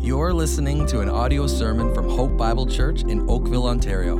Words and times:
You're 0.00 0.32
listening 0.32 0.86
to 0.86 1.00
an 1.00 1.08
audio 1.08 1.48
sermon 1.48 1.92
from 1.92 2.08
Hope 2.08 2.36
Bible 2.36 2.66
Church 2.66 3.02
in 3.02 3.28
Oakville, 3.28 3.66
Ontario. 3.66 4.16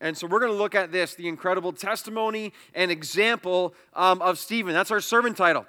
And 0.00 0.16
so 0.16 0.26
we're 0.26 0.40
going 0.40 0.52
to 0.52 0.58
look 0.58 0.74
at 0.74 0.92
this 0.92 1.14
the 1.14 1.28
incredible 1.28 1.72
testimony 1.72 2.52
and 2.74 2.90
example 2.90 3.74
um, 3.94 4.20
of 4.22 4.38
Stephen. 4.38 4.72
That's 4.72 4.90
our 4.90 5.00
sermon 5.00 5.34
title. 5.34 5.66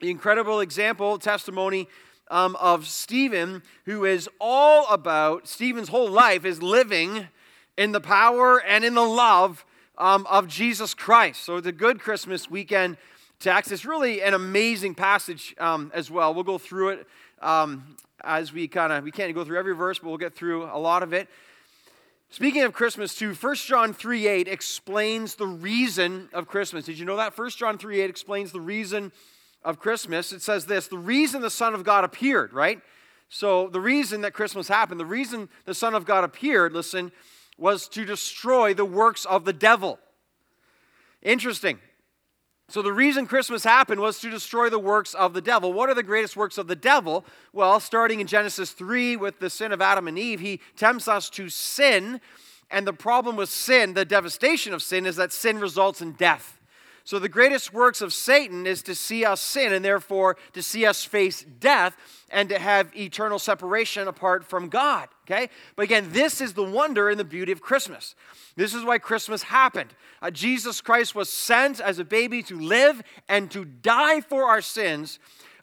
The 0.00 0.10
incredible 0.10 0.60
example, 0.60 1.18
testimony, 1.18 1.88
um, 2.30 2.56
of 2.56 2.86
Stephen, 2.86 3.62
who 3.84 4.04
is 4.04 4.28
all 4.40 4.86
about, 4.88 5.48
Stephen's 5.48 5.88
whole 5.88 6.10
life 6.10 6.44
is 6.44 6.62
living 6.62 7.28
in 7.76 7.92
the 7.92 8.00
power 8.00 8.62
and 8.62 8.84
in 8.84 8.94
the 8.94 9.04
love 9.04 9.64
um, 9.96 10.26
of 10.28 10.48
Jesus 10.48 10.94
Christ. 10.94 11.44
So 11.44 11.56
it's 11.56 11.66
a 11.66 11.72
good 11.72 12.00
Christmas 12.00 12.50
weekend 12.50 12.96
text. 13.40 13.72
It's 13.72 13.84
really 13.84 14.22
an 14.22 14.34
amazing 14.34 14.94
passage 14.94 15.54
um, 15.58 15.90
as 15.94 16.10
well. 16.10 16.34
We'll 16.34 16.44
go 16.44 16.58
through 16.58 16.90
it 16.90 17.06
um, 17.40 17.96
as 18.24 18.52
we 18.52 18.68
kind 18.68 18.92
of, 18.92 19.04
we 19.04 19.10
can't 19.10 19.34
go 19.34 19.44
through 19.44 19.58
every 19.58 19.74
verse, 19.74 19.98
but 19.98 20.08
we'll 20.08 20.18
get 20.18 20.34
through 20.34 20.64
a 20.64 20.78
lot 20.78 21.02
of 21.02 21.12
it. 21.12 21.28
Speaking 22.30 22.62
of 22.62 22.74
Christmas, 22.74 23.14
too, 23.14 23.32
1 23.32 23.54
John 23.54 23.94
3 23.94 24.26
8 24.26 24.48
explains 24.48 25.36
the 25.36 25.46
reason 25.46 26.28
of 26.34 26.46
Christmas. 26.46 26.84
Did 26.84 26.98
you 26.98 27.06
know 27.06 27.16
that? 27.16 27.36
1 27.36 27.50
John 27.50 27.78
3 27.78 28.00
8 28.02 28.10
explains 28.10 28.52
the 28.52 28.60
reason 28.60 29.12
of 29.68 29.78
Christmas, 29.78 30.32
it 30.32 30.40
says 30.40 30.64
this 30.64 30.88
the 30.88 30.96
reason 30.96 31.42
the 31.42 31.50
Son 31.50 31.74
of 31.74 31.84
God 31.84 32.02
appeared, 32.02 32.54
right? 32.54 32.80
So, 33.28 33.68
the 33.68 33.80
reason 33.80 34.22
that 34.22 34.32
Christmas 34.32 34.66
happened, 34.66 34.98
the 34.98 35.04
reason 35.04 35.50
the 35.66 35.74
Son 35.74 35.94
of 35.94 36.06
God 36.06 36.24
appeared, 36.24 36.72
listen, 36.72 37.12
was 37.58 37.86
to 37.88 38.06
destroy 38.06 38.72
the 38.72 38.86
works 38.86 39.26
of 39.26 39.44
the 39.44 39.52
devil. 39.52 39.98
Interesting. 41.20 41.78
So, 42.70 42.80
the 42.80 42.94
reason 42.94 43.26
Christmas 43.26 43.62
happened 43.62 44.00
was 44.00 44.18
to 44.20 44.30
destroy 44.30 44.70
the 44.70 44.78
works 44.78 45.12
of 45.12 45.34
the 45.34 45.42
devil. 45.42 45.74
What 45.74 45.90
are 45.90 45.94
the 45.94 46.02
greatest 46.02 46.34
works 46.34 46.56
of 46.56 46.66
the 46.66 46.76
devil? 46.76 47.26
Well, 47.52 47.78
starting 47.78 48.20
in 48.20 48.26
Genesis 48.26 48.70
3 48.70 49.16
with 49.16 49.38
the 49.38 49.50
sin 49.50 49.72
of 49.72 49.82
Adam 49.82 50.08
and 50.08 50.18
Eve, 50.18 50.40
he 50.40 50.60
tempts 50.76 51.08
us 51.08 51.28
to 51.30 51.50
sin. 51.50 52.22
And 52.70 52.86
the 52.86 52.94
problem 52.94 53.36
with 53.36 53.50
sin, 53.50 53.92
the 53.92 54.06
devastation 54.06 54.72
of 54.72 54.82
sin, 54.82 55.04
is 55.04 55.16
that 55.16 55.32
sin 55.32 55.58
results 55.58 56.00
in 56.00 56.12
death. 56.12 56.57
So, 57.08 57.18
the 57.18 57.26
greatest 57.26 57.72
works 57.72 58.02
of 58.02 58.12
Satan 58.12 58.66
is 58.66 58.82
to 58.82 58.94
see 58.94 59.24
us 59.24 59.40
sin 59.40 59.72
and 59.72 59.82
therefore 59.82 60.36
to 60.52 60.62
see 60.62 60.84
us 60.84 61.04
face 61.04 61.42
death 61.42 61.96
and 62.28 62.50
to 62.50 62.58
have 62.58 62.94
eternal 62.94 63.38
separation 63.38 64.08
apart 64.08 64.44
from 64.44 64.68
God. 64.68 65.08
Okay? 65.24 65.48
But 65.74 65.84
again, 65.84 66.10
this 66.12 66.42
is 66.42 66.52
the 66.52 66.62
wonder 66.62 67.08
and 67.08 67.18
the 67.18 67.24
beauty 67.24 67.50
of 67.50 67.62
Christmas. 67.62 68.14
This 68.56 68.74
is 68.74 68.84
why 68.84 68.98
Christmas 68.98 69.44
happened. 69.44 69.94
Uh, 70.20 70.30
Jesus 70.30 70.82
Christ 70.82 71.14
was 71.14 71.30
sent 71.30 71.80
as 71.80 71.98
a 71.98 72.04
baby 72.04 72.42
to 72.42 72.60
live 72.60 73.00
and 73.26 73.50
to 73.52 73.64
die 73.64 74.20
for 74.20 74.44
our 74.44 74.60
sins 74.60 75.18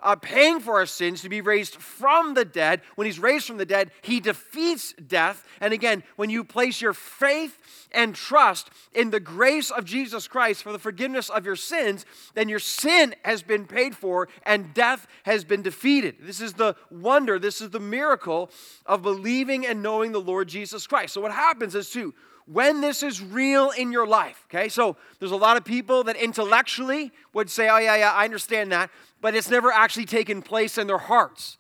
uh, 0.06 0.16
paying 0.16 0.60
for 0.60 0.76
our 0.76 0.86
sins, 0.86 1.22
to 1.24 1.30
be 1.30 1.42
raised 1.42 1.76
from 1.76 2.36
the 2.36 2.46
dead. 2.46 2.82
When 2.94 3.06
he's 3.06 3.20
raised 3.20 3.48
from 3.48 3.58
the 3.58 3.66
dead, 3.66 3.92
he 4.04 4.20
defeats 4.20 4.94
death. 4.94 5.46
And 5.60 5.74
again, 5.74 6.04
when 6.16 6.30
you 6.30 6.44
place 6.44 6.80
your 6.80 6.94
faith 6.94 7.58
and 7.92 8.14
trust 8.14 8.70
in 8.94 9.10
the 9.10 9.20
grace 9.20 9.72
of 9.72 9.84
Jesus 9.84 10.28
Christ 10.28 10.62
for 10.62 10.72
the 10.72 10.80
forgiveness 10.80 11.30
of 11.30 11.44
your 11.44 11.56
sins, 11.56 12.06
then 12.36 12.48
your 12.48 12.60
sin 12.60 13.16
has 13.26 13.42
been 13.42 13.66
paid 13.66 13.96
for 13.96 14.30
and 14.44 14.74
death 14.76 15.08
has 15.24 15.44
been 15.44 15.64
defeated. 15.64 16.18
This 16.22 16.40
is 16.40 16.54
the 16.54 16.76
wonder, 16.92 17.40
this 17.40 17.60
is 17.60 17.72
the 17.72 17.80
miracle 17.80 18.52
of 18.86 19.02
believing 19.02 19.66
and 19.66 19.82
knowing 19.82 20.12
the 20.12 20.22
Lord 20.22 20.48
Jesus 20.48 20.86
Christ. 20.86 21.16
So, 21.16 21.22
what 21.22 21.32
happens 21.32 21.74
is, 21.74 21.90
too, 21.90 22.14
when 22.46 22.82
this 22.82 23.02
is 23.02 23.22
real 23.22 23.72
in 23.72 23.92
your 23.92 24.06
life. 24.06 24.46
Okay, 24.50 24.70
so 24.70 24.98
there's 25.20 25.32
a 25.32 25.36
lot 25.36 25.58
of 25.58 25.66
people 25.66 26.04
that 26.04 26.16
intellectually 26.16 27.12
would 27.34 27.50
say, 27.50 27.70
Oh, 27.70 27.78
yeah, 27.78 27.96
yeah, 27.96 28.12
I 28.12 28.24
understand 28.24 28.72
that, 28.72 28.90
but 29.26 29.34
it's 29.34 29.50
never 29.50 29.72
actually 29.72 30.06
taken 30.06 30.44
place 30.44 30.78
in 30.78 30.86
their 30.86 31.00
hearts. 31.00 31.58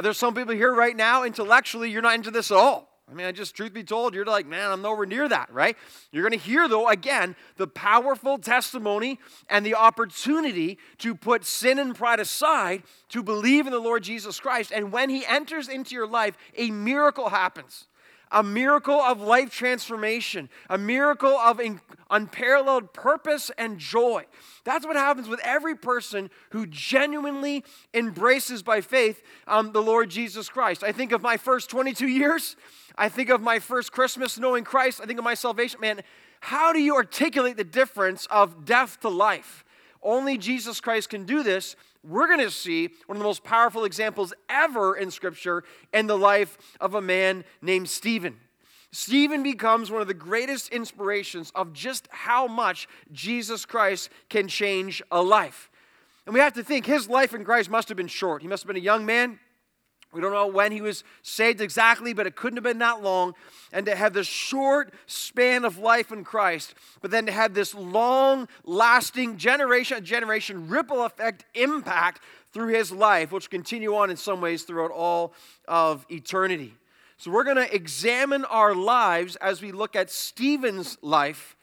There's 0.00 0.16
some 0.16 0.36
people 0.36 0.54
here 0.54 0.72
right 0.72 0.94
now, 0.94 1.24
intellectually, 1.24 1.90
you're 1.90 2.00
not 2.00 2.14
into 2.14 2.30
this 2.30 2.52
at 2.52 2.56
all. 2.56 2.88
I 3.10 3.12
mean, 3.12 3.26
I 3.26 3.32
just, 3.32 3.56
truth 3.56 3.74
be 3.74 3.82
told, 3.82 4.14
you're 4.14 4.24
like, 4.24 4.46
man, 4.46 4.70
I'm 4.70 4.82
nowhere 4.82 5.04
near 5.04 5.28
that, 5.28 5.52
right? 5.52 5.76
You're 6.12 6.22
going 6.22 6.38
to 6.38 6.46
hear, 6.46 6.68
though, 6.68 6.86
again, 6.86 7.34
the 7.56 7.66
powerful 7.66 8.38
testimony 8.38 9.18
and 9.48 9.66
the 9.66 9.74
opportunity 9.74 10.78
to 10.98 11.16
put 11.16 11.44
sin 11.44 11.80
and 11.80 11.92
pride 11.92 12.20
aside, 12.20 12.84
to 13.08 13.24
believe 13.24 13.66
in 13.66 13.72
the 13.72 13.80
Lord 13.80 14.04
Jesus 14.04 14.38
Christ. 14.38 14.70
And 14.72 14.92
when 14.92 15.10
He 15.10 15.26
enters 15.26 15.68
into 15.68 15.96
your 15.96 16.06
life, 16.06 16.36
a 16.56 16.70
miracle 16.70 17.30
happens 17.30 17.88
a 18.30 18.42
miracle 18.42 19.00
of 19.00 19.20
life 19.20 19.50
transformation, 19.50 20.48
a 20.68 20.78
miracle 20.78 21.36
of 21.36 21.60
unparalleled 22.10 22.92
purpose 22.92 23.50
and 23.58 23.78
joy. 23.78 24.24
That's 24.64 24.86
what 24.86 24.96
happens 24.96 25.28
with 25.28 25.40
every 25.42 25.74
person 25.74 26.30
who 26.50 26.66
genuinely 26.66 27.64
embraces 27.94 28.62
by 28.62 28.80
faith 28.80 29.22
um, 29.46 29.72
the 29.72 29.82
Lord 29.82 30.10
Jesus 30.10 30.48
Christ. 30.48 30.82
I 30.82 30.92
think 30.92 31.12
of 31.12 31.22
my 31.22 31.36
first 31.36 31.70
22 31.70 32.06
years. 32.06 32.56
I 32.96 33.08
think 33.08 33.30
of 33.30 33.40
my 33.40 33.58
first 33.58 33.92
Christmas 33.92 34.38
knowing 34.38 34.64
Christ. 34.64 35.00
I 35.02 35.06
think 35.06 35.18
of 35.18 35.24
my 35.24 35.34
salvation. 35.34 35.80
Man, 35.80 36.02
how 36.40 36.72
do 36.72 36.80
you 36.80 36.96
articulate 36.96 37.56
the 37.56 37.64
difference 37.64 38.26
of 38.30 38.64
death 38.64 39.00
to 39.00 39.08
life? 39.08 39.64
Only 40.02 40.38
Jesus 40.38 40.80
Christ 40.80 41.10
can 41.10 41.24
do 41.24 41.42
this 41.42 41.76
we're 42.02 42.26
going 42.26 42.40
to 42.40 42.50
see 42.50 42.90
one 43.06 43.16
of 43.16 43.18
the 43.18 43.24
most 43.24 43.44
powerful 43.44 43.84
examples 43.84 44.32
ever 44.48 44.96
in 44.96 45.10
Scripture 45.10 45.64
in 45.92 46.06
the 46.06 46.16
life 46.16 46.58
of 46.80 46.94
a 46.94 47.00
man 47.00 47.44
named 47.60 47.88
Stephen. 47.88 48.36
Stephen 48.90 49.42
becomes 49.42 49.90
one 49.90 50.00
of 50.00 50.08
the 50.08 50.14
greatest 50.14 50.70
inspirations 50.70 51.52
of 51.54 51.72
just 51.72 52.08
how 52.10 52.46
much 52.46 52.88
Jesus 53.12 53.66
Christ 53.66 54.08
can 54.30 54.48
change 54.48 55.02
a 55.10 55.22
life. 55.22 55.70
And 56.24 56.34
we 56.34 56.40
have 56.40 56.54
to 56.54 56.64
think 56.64 56.86
his 56.86 57.08
life 57.08 57.34
in 57.34 57.44
Christ 57.44 57.70
must 57.70 57.88
have 57.88 57.96
been 57.96 58.06
short. 58.06 58.42
He 58.42 58.48
must 58.48 58.62
have 58.62 58.68
been 58.68 58.76
a 58.76 58.84
young 58.84 59.04
man. 59.04 59.38
We 60.12 60.22
don't 60.22 60.32
know 60.32 60.46
when 60.46 60.72
he 60.72 60.80
was 60.80 61.04
saved 61.22 61.60
exactly, 61.60 62.14
but 62.14 62.26
it 62.26 62.34
couldn't 62.34 62.56
have 62.56 62.64
been 62.64 62.78
that 62.78 63.02
long. 63.02 63.34
And 63.72 63.84
to 63.86 63.94
have 63.94 64.14
this 64.14 64.26
short 64.26 64.94
span 65.06 65.66
of 65.66 65.76
life 65.78 66.10
in 66.10 66.24
Christ, 66.24 66.74
but 67.02 67.10
then 67.10 67.26
to 67.26 67.32
have 67.32 67.52
this 67.52 67.74
long 67.74 68.48
lasting 68.64 69.36
generation 69.36 70.04
generation 70.04 70.68
ripple 70.68 71.04
effect 71.04 71.44
impact 71.54 72.22
through 72.52 72.68
his 72.68 72.90
life, 72.90 73.32
which 73.32 73.50
continue 73.50 73.94
on 73.94 74.10
in 74.10 74.16
some 74.16 74.40
ways 74.40 74.62
throughout 74.62 74.90
all 74.90 75.34
of 75.66 76.06
eternity. 76.10 76.74
So 77.18 77.30
we're 77.30 77.44
going 77.44 77.56
to 77.56 77.74
examine 77.74 78.44
our 78.46 78.74
lives 78.74 79.36
as 79.36 79.60
we 79.60 79.72
look 79.72 79.94
at 79.94 80.10
Stephen's 80.10 80.96
life, 81.02 81.56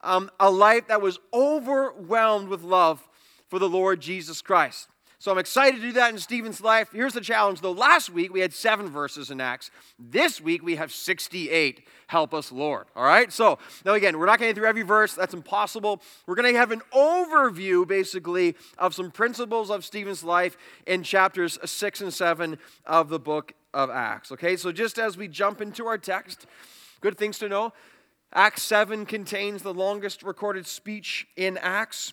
um, 0.00 0.30
a 0.40 0.50
life 0.50 0.88
that 0.88 1.00
was 1.00 1.20
overwhelmed 1.32 2.48
with 2.48 2.62
love 2.62 3.06
for 3.48 3.58
the 3.58 3.68
Lord 3.68 4.00
Jesus 4.00 4.42
Christ. 4.42 4.88
So 5.22 5.30
I'm 5.30 5.38
excited 5.38 5.76
to 5.76 5.86
do 5.86 5.92
that 5.92 6.12
in 6.12 6.18
Stephen's 6.18 6.60
life. 6.60 6.88
Here's 6.92 7.12
the 7.12 7.20
challenge 7.20 7.60
though. 7.60 7.70
Last 7.70 8.10
week 8.10 8.32
we 8.32 8.40
had 8.40 8.52
seven 8.52 8.88
verses 8.88 9.30
in 9.30 9.40
Acts. 9.40 9.70
This 9.96 10.40
week 10.40 10.64
we 10.64 10.74
have 10.74 10.90
68. 10.90 11.86
Help 12.08 12.34
us, 12.34 12.50
Lord. 12.50 12.86
All 12.96 13.04
right? 13.04 13.32
So 13.32 13.60
now 13.84 13.94
again, 13.94 14.18
we're 14.18 14.26
not 14.26 14.40
going 14.40 14.52
to 14.52 14.58
through 14.58 14.68
every 14.68 14.82
verse. 14.82 15.14
That's 15.14 15.32
impossible. 15.32 16.02
We're 16.26 16.34
going 16.34 16.52
to 16.52 16.58
have 16.58 16.72
an 16.72 16.82
overview 16.92 17.86
basically 17.86 18.56
of 18.78 18.96
some 18.96 19.12
principles 19.12 19.70
of 19.70 19.84
Stephen's 19.84 20.24
life 20.24 20.56
in 20.88 21.04
chapters 21.04 21.56
six 21.64 22.00
and 22.00 22.12
seven 22.12 22.58
of 22.84 23.08
the 23.08 23.20
book 23.20 23.52
of 23.72 23.90
Acts. 23.90 24.32
Okay? 24.32 24.56
So 24.56 24.72
just 24.72 24.98
as 24.98 25.16
we 25.16 25.28
jump 25.28 25.60
into 25.60 25.86
our 25.86 25.98
text, 25.98 26.48
good 27.00 27.16
things 27.16 27.38
to 27.38 27.48
know. 27.48 27.72
Acts 28.34 28.64
7 28.64 29.06
contains 29.06 29.62
the 29.62 29.72
longest 29.72 30.24
recorded 30.24 30.66
speech 30.66 31.28
in 31.36 31.58
Acts. 31.58 32.12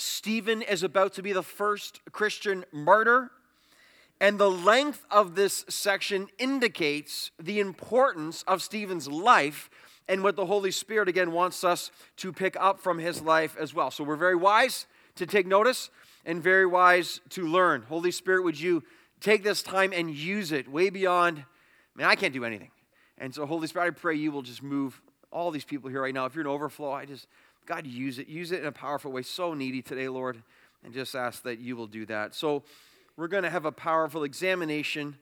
Stephen 0.00 0.62
is 0.62 0.82
about 0.82 1.12
to 1.14 1.22
be 1.22 1.32
the 1.32 1.42
first 1.42 2.00
Christian 2.12 2.64
martyr. 2.72 3.30
And 4.20 4.38
the 4.38 4.50
length 4.50 5.04
of 5.10 5.34
this 5.34 5.64
section 5.68 6.28
indicates 6.38 7.30
the 7.38 7.60
importance 7.60 8.42
of 8.46 8.62
Stephen's 8.62 9.08
life 9.08 9.70
and 10.08 10.22
what 10.22 10.36
the 10.36 10.46
Holy 10.46 10.70
Spirit 10.70 11.08
again 11.08 11.32
wants 11.32 11.64
us 11.64 11.90
to 12.16 12.32
pick 12.32 12.56
up 12.58 12.80
from 12.80 12.98
his 12.98 13.22
life 13.22 13.56
as 13.58 13.72
well. 13.72 13.90
So 13.90 14.04
we're 14.04 14.16
very 14.16 14.36
wise 14.36 14.86
to 15.16 15.26
take 15.26 15.46
notice 15.46 15.88
and 16.26 16.42
very 16.42 16.66
wise 16.66 17.20
to 17.30 17.46
learn. 17.46 17.82
Holy 17.82 18.10
Spirit, 18.10 18.42
would 18.44 18.60
you 18.60 18.82
take 19.20 19.42
this 19.42 19.62
time 19.62 19.92
and 19.94 20.10
use 20.10 20.52
it 20.52 20.66
way 20.68 20.90
beyond, 20.90 21.38
I 21.38 21.98
mean, 21.98 22.06
I 22.06 22.14
can't 22.14 22.34
do 22.34 22.44
anything. 22.44 22.70
And 23.18 23.34
so, 23.34 23.46
Holy 23.46 23.66
Spirit, 23.68 23.86
I 23.86 23.90
pray 23.90 24.16
you 24.16 24.32
will 24.32 24.42
just 24.42 24.62
move 24.62 25.00
all 25.30 25.50
these 25.50 25.64
people 25.64 25.90
here 25.90 26.02
right 26.02 26.14
now. 26.14 26.26
If 26.26 26.34
you're 26.34 26.44
an 26.44 26.50
overflow, 26.50 26.90
I 26.90 27.04
just, 27.04 27.26
God, 27.66 27.86
use 27.86 28.18
it. 28.18 28.28
Use 28.28 28.52
it 28.52 28.60
in 28.60 28.66
a 28.66 28.72
powerful 28.72 29.12
way. 29.12 29.22
So 29.22 29.54
needy 29.54 29.82
today, 29.82 30.08
Lord. 30.08 30.42
And 30.84 30.94
just 30.94 31.14
ask 31.14 31.42
that 31.42 31.58
you 31.58 31.76
will 31.76 31.86
do 31.86 32.06
that. 32.06 32.34
So 32.34 32.62
we're 33.16 33.28
going 33.28 33.42
to 33.42 33.50
have 33.50 33.66
a 33.66 33.72
powerful 33.72 34.24
examination, 34.24 35.18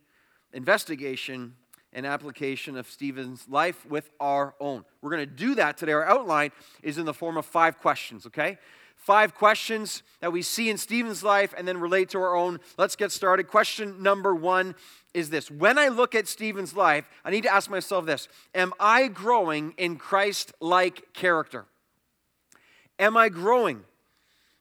investigation, 0.53 1.55
and 1.93 2.07
application 2.07 2.77
of 2.77 2.89
Stephen's 2.89 3.49
life 3.49 3.85
with 3.87 4.11
our 4.21 4.55
own. 4.61 4.85
We're 5.03 5.11
going 5.11 5.29
to 5.29 5.35
do 5.35 5.55
that 5.57 5.77
today. 5.77 5.93
Our 5.93 6.05
outline 6.05 6.53
is 6.83 6.99
in 6.99 7.07
the 7.07 7.15
form 7.15 7.37
of 7.37 7.47
five 7.47 7.79
questions, 7.79 8.27
okay? 8.27 8.59
Five 8.95 9.35
questions 9.35 10.03
that 10.21 10.33
we 10.33 10.43
see 10.43 10.71
in 10.71 10.77
Stephen's 10.77 11.23
life 11.23 11.55
and 11.57 11.67
then 11.67 11.79
relate 11.79 12.11
to 12.11 12.19
our 12.19 12.37
own. 12.37 12.61
Let's 12.77 12.97
get 12.97 13.13
started. 13.13 13.49
Question 13.49 14.03
number 14.03 14.35
one 14.35 14.75
is 15.15 15.31
this 15.31 15.51
When 15.51 15.79
I 15.79 15.89
look 15.89 16.15
at 16.15 16.29
Stephen's 16.29 16.77
life, 16.77 17.09
I 17.25 17.31
need 17.31 17.45
to 17.45 17.53
ask 17.53 17.71
myself 17.71 18.07
this 18.07 18.29
Am 18.55 18.73
I 18.79 19.09
growing 19.09 19.73
in 19.79 19.97
Christ 19.97 20.53
like 20.61 21.15
character? 21.15 21.67
Am 22.99 23.17
I 23.17 23.29
growing 23.29 23.83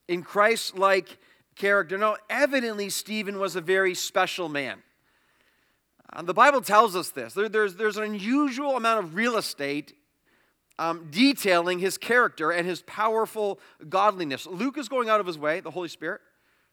in 0.07 0.23
Christ 0.23 0.77
like 0.77 1.17
character? 1.55 1.97
Now, 1.97 2.17
evidently, 2.29 2.89
Stephen 2.89 3.39
was 3.39 3.55
a 3.55 3.61
very 3.61 3.95
special 3.95 4.49
man. 4.49 4.81
Uh, 6.13 6.21
the 6.21 6.33
Bible 6.33 6.61
tells 6.61 6.95
us 6.95 7.09
this. 7.09 7.33
There, 7.33 7.49
there's, 7.49 7.75
there's 7.75 7.97
an 7.97 8.03
unusual 8.03 8.77
amount 8.77 9.03
of 9.03 9.15
real 9.15 9.37
estate 9.37 9.93
um, 10.79 11.07
detailing 11.09 11.79
his 11.79 11.97
character 11.97 12.51
and 12.51 12.67
his 12.67 12.81
powerful 12.83 13.59
godliness. 13.89 14.45
Luke 14.45 14.77
is 14.77 14.87
going 14.87 15.09
out 15.09 15.19
of 15.19 15.25
his 15.25 15.37
way, 15.37 15.59
the 15.59 15.71
Holy 15.71 15.89
Spirit, 15.89 16.21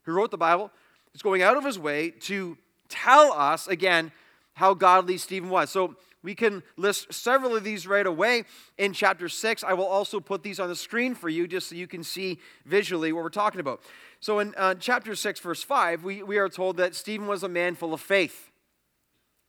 who 0.02 0.12
wrote 0.12 0.30
the 0.30 0.38
Bible, 0.38 0.70
is 1.14 1.22
going 1.22 1.42
out 1.42 1.56
of 1.56 1.64
his 1.64 1.78
way 1.78 2.10
to 2.10 2.58
tell 2.88 3.32
us, 3.32 3.66
again, 3.66 4.12
how 4.52 4.74
godly 4.74 5.18
Stephen 5.18 5.48
was. 5.48 5.70
So 5.70 5.96
we 6.24 6.34
can 6.34 6.62
list 6.78 7.12
several 7.12 7.54
of 7.54 7.64
these 7.64 7.86
right 7.86 8.06
away 8.06 8.44
in 8.78 8.94
chapter 8.94 9.28
6. 9.28 9.62
I 9.62 9.74
will 9.74 9.86
also 9.86 10.20
put 10.20 10.42
these 10.42 10.58
on 10.58 10.68
the 10.68 10.74
screen 10.74 11.14
for 11.14 11.28
you 11.28 11.46
just 11.46 11.68
so 11.68 11.74
you 11.74 11.86
can 11.86 12.02
see 12.02 12.40
visually 12.64 13.12
what 13.12 13.22
we're 13.22 13.28
talking 13.28 13.60
about. 13.60 13.82
So 14.20 14.38
in 14.38 14.54
uh, 14.56 14.74
chapter 14.80 15.14
6, 15.14 15.38
verse 15.40 15.62
5, 15.62 16.02
we, 16.02 16.22
we 16.22 16.38
are 16.38 16.48
told 16.48 16.78
that 16.78 16.94
Stephen 16.94 17.26
was 17.26 17.42
a 17.42 17.48
man 17.48 17.74
full 17.74 17.92
of 17.92 18.00
faith. 18.00 18.50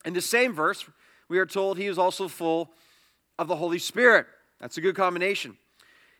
In 0.03 0.13
the 0.13 0.21
same 0.21 0.53
verse, 0.53 0.85
we 1.29 1.39
are 1.39 1.45
told 1.45 1.77
he 1.77 1.87
was 1.87 1.97
also 1.97 2.27
full 2.27 2.71
of 3.39 3.47
the 3.47 3.55
Holy 3.55 3.79
Spirit. 3.79 4.27
That's 4.59 4.77
a 4.77 4.81
good 4.81 4.95
combination. 4.95 5.57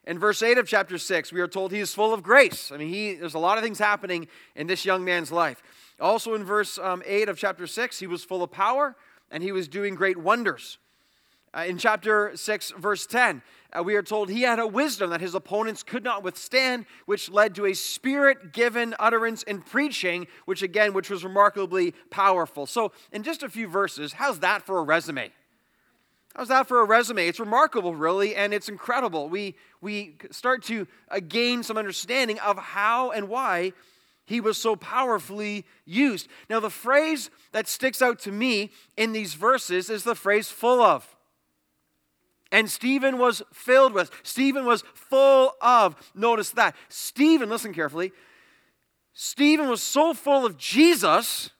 In 0.06 0.18
verse 0.18 0.42
8 0.42 0.56
of 0.56 0.66
chapter 0.66 0.96
6, 0.96 1.32
we 1.34 1.40
are 1.42 1.48
told 1.48 1.70
he 1.70 1.80
is 1.80 1.92
full 1.92 2.14
of 2.14 2.22
grace. 2.22 2.72
I 2.72 2.78
mean, 2.78 2.88
he, 2.88 3.14
there's 3.14 3.34
a 3.34 3.38
lot 3.38 3.58
of 3.58 3.64
things 3.64 3.78
happening 3.78 4.26
in 4.54 4.68
this 4.68 4.86
young 4.86 5.04
man's 5.04 5.30
life. 5.30 5.62
Also, 6.00 6.32
in 6.32 6.44
verse 6.44 6.78
um, 6.78 7.02
8 7.04 7.28
of 7.28 7.36
chapter 7.36 7.66
6, 7.66 7.98
he 7.98 8.06
was 8.06 8.24
full 8.24 8.42
of 8.42 8.50
power 8.50 8.96
and 9.30 9.42
he 9.42 9.52
was 9.52 9.68
doing 9.68 9.94
great 9.94 10.16
wonders. 10.16 10.78
Uh, 11.56 11.64
in 11.66 11.78
chapter 11.78 12.32
6, 12.34 12.72
verse 12.72 13.06
10, 13.06 13.40
uh, 13.72 13.82
we 13.82 13.94
are 13.94 14.02
told 14.02 14.28
he 14.28 14.42
had 14.42 14.58
a 14.58 14.66
wisdom 14.66 15.08
that 15.10 15.22
his 15.22 15.34
opponents 15.34 15.82
could 15.82 16.04
not 16.04 16.22
withstand, 16.22 16.84
which 17.06 17.30
led 17.30 17.54
to 17.54 17.64
a 17.64 17.72
spirit 17.72 18.52
given 18.52 18.94
utterance 18.98 19.42
in 19.44 19.62
preaching, 19.62 20.26
which 20.44 20.62
again, 20.62 20.92
which 20.92 21.08
was 21.08 21.24
remarkably 21.24 21.94
powerful. 22.10 22.66
So, 22.66 22.92
in 23.10 23.22
just 23.22 23.42
a 23.42 23.48
few 23.48 23.68
verses, 23.68 24.12
how's 24.12 24.40
that 24.40 24.62
for 24.62 24.78
a 24.78 24.82
resume? 24.82 25.32
How's 26.34 26.48
that 26.48 26.66
for 26.66 26.80
a 26.82 26.84
resume? 26.84 27.26
It's 27.26 27.40
remarkable, 27.40 27.94
really, 27.94 28.36
and 28.36 28.52
it's 28.52 28.68
incredible. 28.68 29.30
We, 29.30 29.54
we 29.80 30.16
start 30.30 30.62
to 30.64 30.86
uh, 31.10 31.20
gain 31.26 31.62
some 31.62 31.78
understanding 31.78 32.38
of 32.40 32.58
how 32.58 33.12
and 33.12 33.30
why 33.30 33.72
he 34.26 34.40
was 34.40 34.58
so 34.58 34.76
powerfully 34.76 35.64
used. 35.84 36.28
Now, 36.50 36.60
the 36.60 36.70
phrase 36.70 37.30
that 37.52 37.68
sticks 37.68 38.02
out 38.02 38.18
to 38.20 38.32
me 38.32 38.72
in 38.96 39.12
these 39.12 39.34
verses 39.34 39.88
is 39.88 40.04
the 40.04 40.14
phrase 40.14 40.50
full 40.50 40.82
of. 40.82 41.16
And 42.52 42.70
Stephen 42.70 43.18
was 43.18 43.42
filled 43.52 43.92
with. 43.92 44.10
Stephen 44.22 44.66
was 44.66 44.82
full 44.94 45.54
of. 45.60 45.96
Notice 46.14 46.50
that. 46.50 46.76
Stephen, 46.88 47.48
listen 47.48 47.72
carefully. 47.72 48.12
Stephen 49.12 49.68
was 49.68 49.82
so 49.82 50.12
full 50.12 50.44
of 50.44 50.58
Jesus 50.58 51.50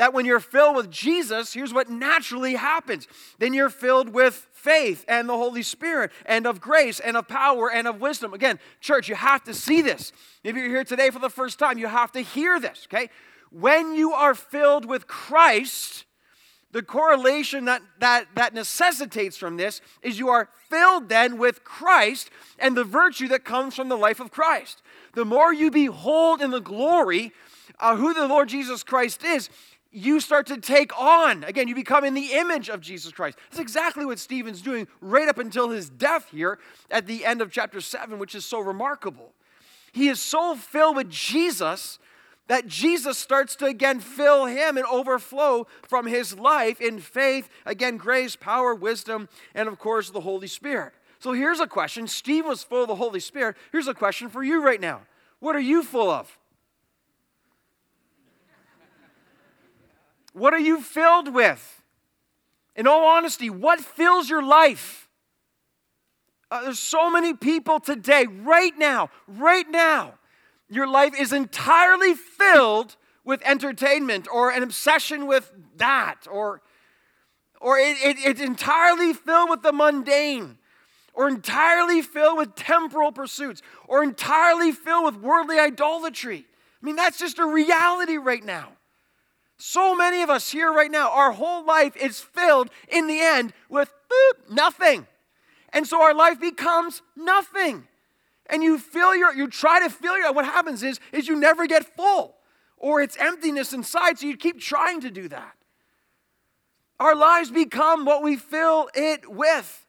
that 0.00 0.14
when 0.14 0.24
you're 0.24 0.40
filled 0.40 0.76
with 0.76 0.90
Jesus, 0.90 1.52
here's 1.52 1.74
what 1.74 1.90
naturally 1.90 2.54
happens. 2.54 3.06
Then 3.38 3.52
you're 3.52 3.68
filled 3.68 4.08
with 4.08 4.48
faith 4.54 5.04
and 5.06 5.28
the 5.28 5.36
Holy 5.36 5.62
Spirit 5.62 6.10
and 6.24 6.46
of 6.46 6.58
grace 6.58 7.00
and 7.00 7.18
of 7.18 7.28
power 7.28 7.70
and 7.70 7.86
of 7.86 8.00
wisdom. 8.00 8.32
Again, 8.32 8.58
church, 8.80 9.10
you 9.10 9.14
have 9.14 9.44
to 9.44 9.52
see 9.52 9.82
this. 9.82 10.10
Maybe 10.42 10.60
you're 10.60 10.70
here 10.70 10.84
today 10.84 11.10
for 11.10 11.18
the 11.18 11.28
first 11.28 11.58
time, 11.58 11.76
you 11.76 11.86
have 11.86 12.12
to 12.12 12.22
hear 12.22 12.58
this, 12.58 12.88
okay? 12.90 13.10
When 13.50 13.94
you 13.94 14.14
are 14.14 14.34
filled 14.34 14.86
with 14.86 15.06
Christ, 15.06 16.06
the 16.72 16.82
correlation 16.82 17.66
that, 17.66 17.82
that, 17.98 18.26
that 18.36 18.54
necessitates 18.54 19.36
from 19.36 19.58
this 19.58 19.82
is 20.00 20.18
you 20.18 20.30
are 20.30 20.48
filled 20.70 21.10
then 21.10 21.36
with 21.36 21.62
Christ 21.62 22.30
and 22.58 22.74
the 22.74 22.84
virtue 22.84 23.28
that 23.28 23.44
comes 23.44 23.76
from 23.76 23.90
the 23.90 23.98
life 23.98 24.18
of 24.18 24.30
Christ. 24.30 24.80
The 25.12 25.26
more 25.26 25.52
you 25.52 25.70
behold 25.70 26.40
in 26.40 26.52
the 26.52 26.60
glory 26.60 27.34
uh, 27.78 27.96
who 27.96 28.14
the 28.14 28.26
Lord 28.26 28.48
Jesus 28.48 28.82
Christ 28.82 29.24
is, 29.24 29.50
you 29.92 30.20
start 30.20 30.46
to 30.46 30.58
take 30.58 30.96
on. 30.98 31.44
Again, 31.44 31.68
you 31.68 31.74
become 31.74 32.04
in 32.04 32.14
the 32.14 32.32
image 32.32 32.68
of 32.68 32.80
Jesus 32.80 33.12
Christ. 33.12 33.38
That's 33.50 33.60
exactly 33.60 34.04
what 34.04 34.18
Stephen's 34.18 34.62
doing 34.62 34.86
right 35.00 35.28
up 35.28 35.38
until 35.38 35.70
his 35.70 35.88
death 35.88 36.28
here 36.30 36.58
at 36.90 37.06
the 37.06 37.24
end 37.24 37.42
of 37.42 37.50
chapter 37.50 37.80
7, 37.80 38.18
which 38.18 38.34
is 38.34 38.44
so 38.44 38.60
remarkable. 38.60 39.32
He 39.92 40.08
is 40.08 40.20
so 40.20 40.54
filled 40.54 40.96
with 40.96 41.10
Jesus 41.10 41.98
that 42.46 42.66
Jesus 42.66 43.16
starts 43.16 43.54
to 43.56 43.66
again 43.66 44.00
fill 44.00 44.46
him 44.46 44.76
and 44.76 44.86
overflow 44.86 45.66
from 45.82 46.06
his 46.06 46.36
life 46.36 46.80
in 46.80 46.98
faith, 46.98 47.48
again, 47.64 47.96
grace, 47.96 48.34
power, 48.34 48.74
wisdom, 48.74 49.28
and 49.54 49.68
of 49.68 49.78
course, 49.78 50.10
the 50.10 50.20
Holy 50.20 50.48
Spirit. 50.48 50.92
So 51.20 51.32
here's 51.32 51.60
a 51.60 51.66
question. 51.66 52.08
Steve 52.08 52.46
was 52.46 52.64
full 52.64 52.82
of 52.82 52.88
the 52.88 52.96
Holy 52.96 53.20
Spirit. 53.20 53.56
Here's 53.70 53.88
a 53.88 53.94
question 53.94 54.28
for 54.28 54.42
you 54.42 54.64
right 54.64 54.80
now. 54.80 55.02
What 55.38 55.54
are 55.54 55.60
you 55.60 55.82
full 55.82 56.10
of? 56.10 56.39
What 60.32 60.54
are 60.54 60.58
you 60.58 60.80
filled 60.80 61.34
with? 61.34 61.82
In 62.76 62.86
all 62.86 63.04
honesty, 63.04 63.50
what 63.50 63.80
fills 63.80 64.30
your 64.30 64.42
life? 64.42 65.08
Uh, 66.50 66.62
there's 66.62 66.78
so 66.78 67.10
many 67.10 67.34
people 67.34 67.78
today, 67.78 68.26
right 68.26 68.76
now, 68.76 69.10
right 69.28 69.68
now, 69.68 70.14
your 70.68 70.86
life 70.86 71.14
is 71.18 71.32
entirely 71.32 72.14
filled 72.14 72.96
with 73.24 73.42
entertainment 73.44 74.26
or 74.32 74.50
an 74.50 74.62
obsession 74.62 75.26
with 75.26 75.52
that, 75.76 76.26
or, 76.30 76.62
or 77.60 77.78
it, 77.78 77.96
it, 78.02 78.16
it's 78.18 78.40
entirely 78.40 79.12
filled 79.12 79.50
with 79.50 79.62
the 79.62 79.72
mundane, 79.72 80.58
or 81.12 81.28
entirely 81.28 82.02
filled 82.02 82.38
with 82.38 82.54
temporal 82.54 83.12
pursuits, 83.12 83.62
or 83.86 84.02
entirely 84.02 84.72
filled 84.72 85.04
with 85.04 85.16
worldly 85.16 85.58
idolatry. 85.58 86.46
I 86.82 86.86
mean, 86.86 86.96
that's 86.96 87.18
just 87.18 87.38
a 87.38 87.46
reality 87.46 88.16
right 88.16 88.44
now. 88.44 88.70
So 89.60 89.94
many 89.94 90.22
of 90.22 90.30
us 90.30 90.50
here 90.50 90.72
right 90.72 90.90
now, 90.90 91.10
our 91.12 91.32
whole 91.32 91.64
life 91.64 91.94
is 91.94 92.18
filled 92.18 92.70
in 92.88 93.06
the 93.06 93.20
end 93.20 93.52
with 93.68 93.92
boop, 94.10 94.50
nothing. 94.50 95.06
And 95.72 95.86
so 95.86 96.02
our 96.02 96.14
life 96.14 96.40
becomes 96.40 97.02
nothing. 97.14 97.86
And 98.46 98.62
you 98.62 98.78
feel 98.78 99.14
your, 99.14 99.34
you 99.34 99.48
try 99.48 99.80
to 99.80 99.90
fill 99.90 100.18
your, 100.18 100.32
what 100.32 100.46
happens 100.46 100.82
is, 100.82 100.98
is 101.12 101.28
you 101.28 101.36
never 101.36 101.66
get 101.66 101.84
full 101.96 102.36
or 102.78 103.02
it's 103.02 103.16
emptiness 103.18 103.74
inside, 103.74 104.18
so 104.18 104.26
you 104.26 104.36
keep 104.36 104.58
trying 104.58 105.02
to 105.02 105.10
do 105.10 105.28
that. 105.28 105.54
Our 106.98 107.14
lives 107.14 107.50
become 107.50 108.06
what 108.06 108.22
we 108.22 108.36
fill 108.36 108.88
it 108.94 109.30
with. 109.30 109.86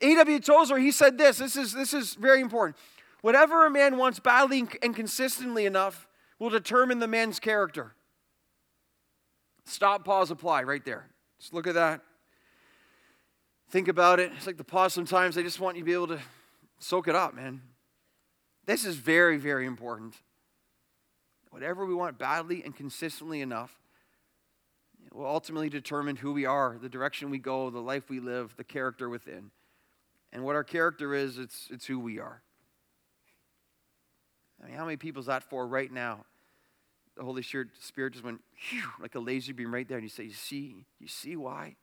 A.W. 0.00 0.40
Tozer, 0.40 0.78
he 0.78 0.90
said 0.90 1.16
this, 1.16 1.38
this 1.38 1.56
is, 1.56 1.72
this 1.72 1.94
is 1.94 2.14
very 2.14 2.40
important. 2.40 2.76
Whatever 3.22 3.66
a 3.66 3.70
man 3.70 3.96
wants 3.96 4.18
badly 4.18 4.66
and 4.82 4.94
consistently 4.94 5.64
enough 5.64 6.08
will 6.38 6.50
determine 6.50 6.98
the 6.98 7.08
man's 7.08 7.38
character. 7.38 7.95
Stop, 9.66 10.04
pause, 10.04 10.30
apply 10.30 10.62
right 10.62 10.84
there. 10.84 11.06
Just 11.38 11.52
look 11.52 11.66
at 11.66 11.74
that. 11.74 12.00
Think 13.68 13.88
about 13.88 14.20
it. 14.20 14.30
It's 14.36 14.46
like 14.46 14.56
the 14.56 14.64
pause 14.64 14.94
sometimes. 14.94 15.36
I 15.36 15.42
just 15.42 15.60
want 15.60 15.76
you 15.76 15.82
to 15.82 15.86
be 15.86 15.92
able 15.92 16.06
to 16.08 16.20
soak 16.78 17.08
it 17.08 17.16
up, 17.16 17.34
man. 17.34 17.60
This 18.64 18.84
is 18.84 18.96
very, 18.96 19.36
very 19.36 19.66
important. 19.66 20.14
Whatever 21.50 21.84
we 21.84 21.94
want 21.94 22.18
badly 22.18 22.62
and 22.64 22.74
consistently 22.74 23.40
enough 23.40 23.76
will 25.12 25.26
ultimately 25.26 25.68
determine 25.68 26.16
who 26.16 26.32
we 26.32 26.44
are, 26.44 26.76
the 26.80 26.88
direction 26.88 27.30
we 27.30 27.38
go, 27.38 27.70
the 27.70 27.80
life 27.80 28.08
we 28.08 28.20
live, 28.20 28.54
the 28.56 28.64
character 28.64 29.08
within. 29.08 29.50
And 30.32 30.44
what 30.44 30.54
our 30.54 30.64
character 30.64 31.14
is, 31.14 31.38
it's, 31.38 31.68
it's 31.70 31.86
who 31.86 31.98
we 31.98 32.18
are. 32.18 32.42
I 34.62 34.66
mean, 34.66 34.76
how 34.76 34.84
many 34.84 34.96
people 34.96 35.20
is 35.20 35.26
that 35.26 35.42
for 35.42 35.66
right 35.66 35.90
now? 35.90 36.24
The 37.16 37.24
Holy 37.24 37.42
Spirit 37.42 37.68
just 38.12 38.24
went 38.24 38.40
whew, 38.68 38.82
like 39.00 39.14
a 39.14 39.20
laser 39.20 39.54
beam 39.54 39.72
right 39.72 39.88
there, 39.88 39.98
and 39.98 40.04
you 40.04 40.10
say, 40.10 40.24
You 40.24 40.32
see, 40.32 40.84
you 41.00 41.08
see 41.08 41.36
why 41.36 41.76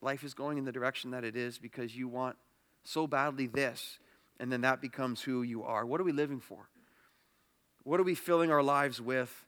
life 0.00 0.22
is 0.22 0.34
going 0.34 0.58
in 0.58 0.64
the 0.64 0.72
direction 0.72 1.10
that 1.10 1.24
it 1.24 1.36
is 1.36 1.58
because 1.58 1.96
you 1.96 2.08
want 2.08 2.36
so 2.84 3.06
badly 3.06 3.46
this, 3.46 3.98
and 4.38 4.52
then 4.52 4.60
that 4.60 4.80
becomes 4.80 5.22
who 5.22 5.42
you 5.42 5.64
are. 5.64 5.84
What 5.84 6.00
are 6.00 6.04
we 6.04 6.12
living 6.12 6.40
for? 6.40 6.68
What 7.82 8.00
are 8.00 8.04
we 8.04 8.14
filling 8.14 8.50
our 8.50 8.62
lives 8.62 9.00
with? 9.00 9.44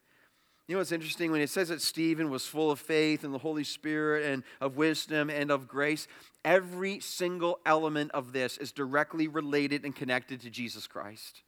You 0.67 0.75
know 0.75 0.81
what's 0.81 0.93
interesting? 0.93 1.33
When 1.33 1.41
it 1.41 1.51
says 1.51 1.69
that 1.69 1.83
Stephen 1.83 2.31
was 2.31 2.47
full 2.47 2.71
of 2.71 2.79
faith 2.79 3.25
and 3.25 3.35
the 3.35 3.39
Holy 3.39 3.65
Spirit 3.65 4.25
and 4.25 4.45
of 4.61 4.77
wisdom 4.77 5.29
and 5.29 5.51
of 5.51 5.67
grace, 5.67 6.07
every 6.45 7.01
single 7.01 7.59
element 7.67 8.13
of 8.13 8.33
this 8.33 8.57
is 8.57 8.73
directly 8.73 9.27
related 9.27 9.85
and 9.85 9.95
connected 9.95 10.41
to 10.43 10.51
Jesus 10.51 10.87
Christ. 10.87 11.43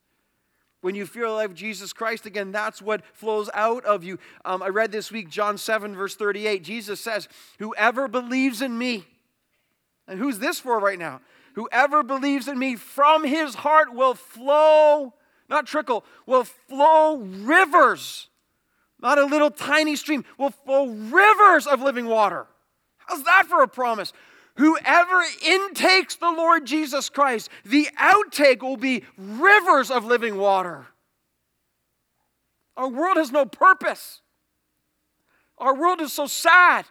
When 0.82 0.94
you 0.94 1.06
feel 1.06 1.34
like 1.34 1.54
Jesus 1.54 1.92
Christ, 1.94 2.26
again, 2.26 2.52
that's 2.52 2.82
what 2.82 3.02
flows 3.14 3.48
out 3.54 3.84
of 3.86 4.04
you. 4.04 4.18
Um, 4.44 4.62
I 4.62 4.68
read 4.68 4.92
this 4.92 5.10
week, 5.10 5.30
John 5.30 5.56
7, 5.56 5.96
verse 5.96 6.14
38. 6.14 6.62
Jesus 6.62 7.00
says, 7.00 7.28
Whoever 7.58 8.06
believes 8.08 8.60
in 8.60 8.76
me, 8.76 9.06
and 10.06 10.18
who's 10.18 10.38
this 10.38 10.60
for 10.60 10.78
right 10.78 10.98
now? 10.98 11.22
Whoever 11.54 12.02
believes 12.02 12.48
in 12.48 12.58
me 12.58 12.76
from 12.76 13.24
his 13.24 13.54
heart 13.54 13.94
will 13.94 14.14
flow, 14.14 15.14
not 15.48 15.66
trickle, 15.66 16.04
will 16.26 16.44
flow 16.44 17.16
rivers 17.16 18.28
not 19.02 19.18
a 19.18 19.26
little 19.26 19.50
tiny 19.50 19.96
stream, 19.96 20.24
will 20.38 20.50
flow 20.50 20.86
rivers 20.86 21.66
of 21.66 21.82
living 21.82 22.06
water. 22.06 22.46
How's 22.98 23.24
that 23.24 23.46
for 23.48 23.62
a 23.62 23.68
promise? 23.68 24.12
Whoever 24.56 25.22
intakes 25.44 26.16
the 26.16 26.30
Lord 26.30 26.66
Jesus 26.66 27.08
Christ, 27.08 27.48
the 27.64 27.88
outtake 27.98 28.62
will 28.62 28.76
be 28.76 29.04
rivers 29.16 29.90
of 29.90 30.04
living 30.04 30.36
water. 30.36 30.86
Our 32.76 32.88
world 32.88 33.16
has 33.16 33.32
no 33.32 33.46
purpose. 33.46 34.20
Our 35.58 35.74
world 35.74 36.00
is 36.00 36.12
so 36.12 36.26
sad. 36.26 36.86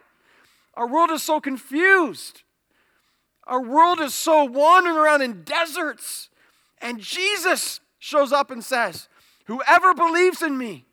Our 0.74 0.88
world 0.88 1.10
is 1.10 1.22
so 1.22 1.40
confused. 1.40 2.42
Our 3.46 3.62
world 3.62 4.00
is 4.00 4.14
so 4.14 4.44
wandering 4.44 4.96
around 4.96 5.22
in 5.22 5.42
deserts. 5.42 6.30
And 6.80 7.00
Jesus 7.00 7.80
shows 7.98 8.32
up 8.32 8.50
and 8.50 8.64
says, 8.64 9.08
Whoever 9.46 9.94
believes 9.94 10.42
in 10.42 10.56
me, 10.56 10.86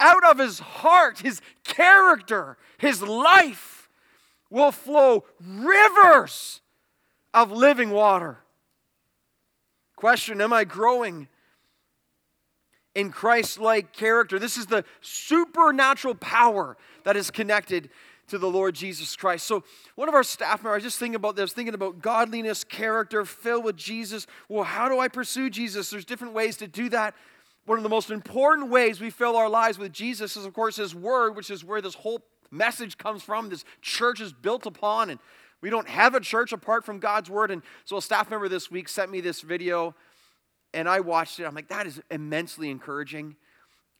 out 0.00 0.24
of 0.24 0.38
his 0.38 0.58
heart, 0.58 1.20
his 1.20 1.40
character, 1.64 2.56
his 2.78 3.02
life 3.02 3.75
will 4.50 4.72
flow 4.72 5.24
rivers 5.40 6.60
of 7.34 7.50
living 7.52 7.90
water. 7.90 8.38
Question 9.96 10.40
Am 10.40 10.52
I 10.52 10.64
growing 10.64 11.28
in 12.94 13.10
Christ 13.10 13.58
like 13.58 13.92
character? 13.92 14.38
This 14.38 14.56
is 14.56 14.66
the 14.66 14.84
supernatural 15.00 16.14
power 16.14 16.76
that 17.04 17.16
is 17.16 17.30
connected 17.30 17.90
to 18.28 18.38
the 18.38 18.50
Lord 18.50 18.74
Jesus 18.74 19.14
Christ. 19.14 19.46
So, 19.46 19.62
one 19.94 20.08
of 20.08 20.14
our 20.14 20.24
staff 20.24 20.62
members, 20.62 20.72
I 20.72 20.74
was 20.76 20.84
just 20.84 20.98
thinking 20.98 21.14
about 21.14 21.36
this, 21.36 21.52
thinking 21.52 21.74
about 21.74 22.02
godliness, 22.02 22.64
character, 22.64 23.24
filled 23.24 23.64
with 23.64 23.76
Jesus. 23.76 24.26
Well, 24.48 24.64
how 24.64 24.88
do 24.88 24.98
I 24.98 25.08
pursue 25.08 25.48
Jesus? 25.48 25.90
There's 25.90 26.04
different 26.04 26.34
ways 26.34 26.56
to 26.58 26.66
do 26.66 26.88
that 26.90 27.14
one 27.66 27.78
of 27.78 27.82
the 27.82 27.88
most 27.88 28.10
important 28.10 28.70
ways 28.70 29.00
we 29.00 29.10
fill 29.10 29.36
our 29.36 29.48
lives 29.48 29.76
with 29.76 29.92
Jesus 29.92 30.36
is, 30.36 30.46
of 30.46 30.54
course, 30.54 30.76
His 30.76 30.94
Word, 30.94 31.36
which 31.36 31.50
is 31.50 31.64
where 31.64 31.82
this 31.82 31.94
whole 31.94 32.22
message 32.50 32.98
comes 32.98 33.22
from. 33.22 33.48
This 33.48 33.64
church 33.80 34.20
is 34.20 34.32
built 34.32 34.66
upon, 34.66 35.10
and 35.10 35.20
we 35.60 35.70
don't 35.70 35.88
have 35.88 36.14
a 36.14 36.20
church 36.20 36.52
apart 36.52 36.84
from 36.84 36.98
God's 36.98 37.30
Word. 37.30 37.50
And 37.50 37.62
so, 37.84 37.96
a 37.96 38.02
staff 38.02 38.30
member 38.30 38.48
this 38.48 38.70
week 38.70 38.88
sent 38.88 39.10
me 39.10 39.20
this 39.20 39.40
video, 39.40 39.94
and 40.74 40.88
I 40.88 41.00
watched 41.00 41.40
it. 41.40 41.44
I'm 41.44 41.54
like, 41.54 41.68
that 41.68 41.86
is 41.86 42.00
immensely 42.10 42.70
encouraging. 42.70 43.36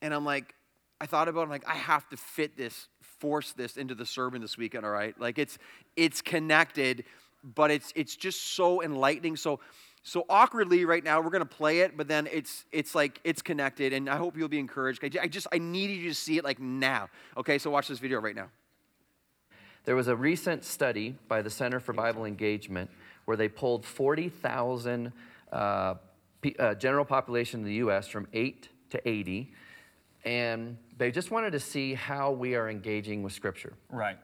And 0.03 0.13
I'm 0.13 0.25
like, 0.25 0.55
I 1.01 1.07
thought 1.07 1.29
about 1.29 1.41
it. 1.41 1.45
I'm 1.45 1.51
like, 1.51 1.69
I 1.69 1.75
have 1.75 2.09
to 2.11 2.17
fit 2.17 2.57
this, 2.57 2.89
force 3.03 3.53
this 3.53 3.77
into 3.77 3.95
the 3.95 4.07
sermon 4.07 4.41
this 4.41 4.57
weekend. 4.57 4.85
All 4.85 4.91
right, 4.91 5.19
like 5.21 5.39
it's 5.39 5.59
it's 5.97 6.23
connected, 6.23 7.05
but 7.43 7.71
it's 7.71 7.93
it's 7.97 8.17
just 8.17 8.55
so 8.55 8.83
enlightening. 8.83 9.37
So 9.37 9.61
so 10.07 10.25
awkwardly 10.29 10.85
right 10.85 11.03
now, 11.03 11.21
we're 11.21 11.31
going 11.31 11.41
to 11.41 11.57
play 11.57 11.81
it, 11.81 11.97
but 11.97 12.07
then 12.07 12.29
it's 12.31 12.65
it's 12.71 12.95
like 12.95 13.21
it's 13.25 13.43
connected, 13.43 13.93
and 13.93 14.09
I 14.09 14.17
hope 14.17 14.37
you'll 14.37 14.47
be 14.47 14.61
encouraged. 14.61 15.05
I 15.21 15.27
just 15.27 15.49
I 15.51 15.59
needed 15.59 15.95
you 15.95 16.09
to 16.11 16.15
see 16.15 16.39
it 16.39 16.45
like 16.45 16.61
now. 16.61 17.09
Okay, 17.37 17.59
so 17.59 17.71
watch 17.71 17.89
this 17.89 17.99
video 17.99 18.21
right 18.21 18.37
now. 18.37 18.49
There 19.85 19.97
was 19.97 20.07
a 20.07 20.15
recent 20.15 20.63
study 20.65 21.17
by 21.27 21.43
the 21.43 21.51
Center 21.51 21.81
for 21.81 21.93
Bible 21.93 22.25
Engagement 22.25 22.89
where 23.25 23.37
they 23.37 23.49
polled 23.49 23.85
40,000 23.85 25.13
uh, 25.53 25.57
uh, 26.57 26.75
general 26.77 27.05
population 27.05 27.61
in 27.61 27.67
the 27.67 27.75
U.S. 27.75 28.07
from 28.07 28.29
8 28.33 28.69
to 28.91 29.09
80, 29.09 29.53
and 30.25 30.79
they 30.97 31.11
just 31.11 31.33
wanted 31.33 31.51
to 31.51 31.61
see 31.61 31.95
how 31.95 32.31
we 32.31 32.55
are 32.55 32.71
engaging 32.71 33.25
with 33.25 33.33
Scripture. 33.33 33.73
Right. 33.91 34.19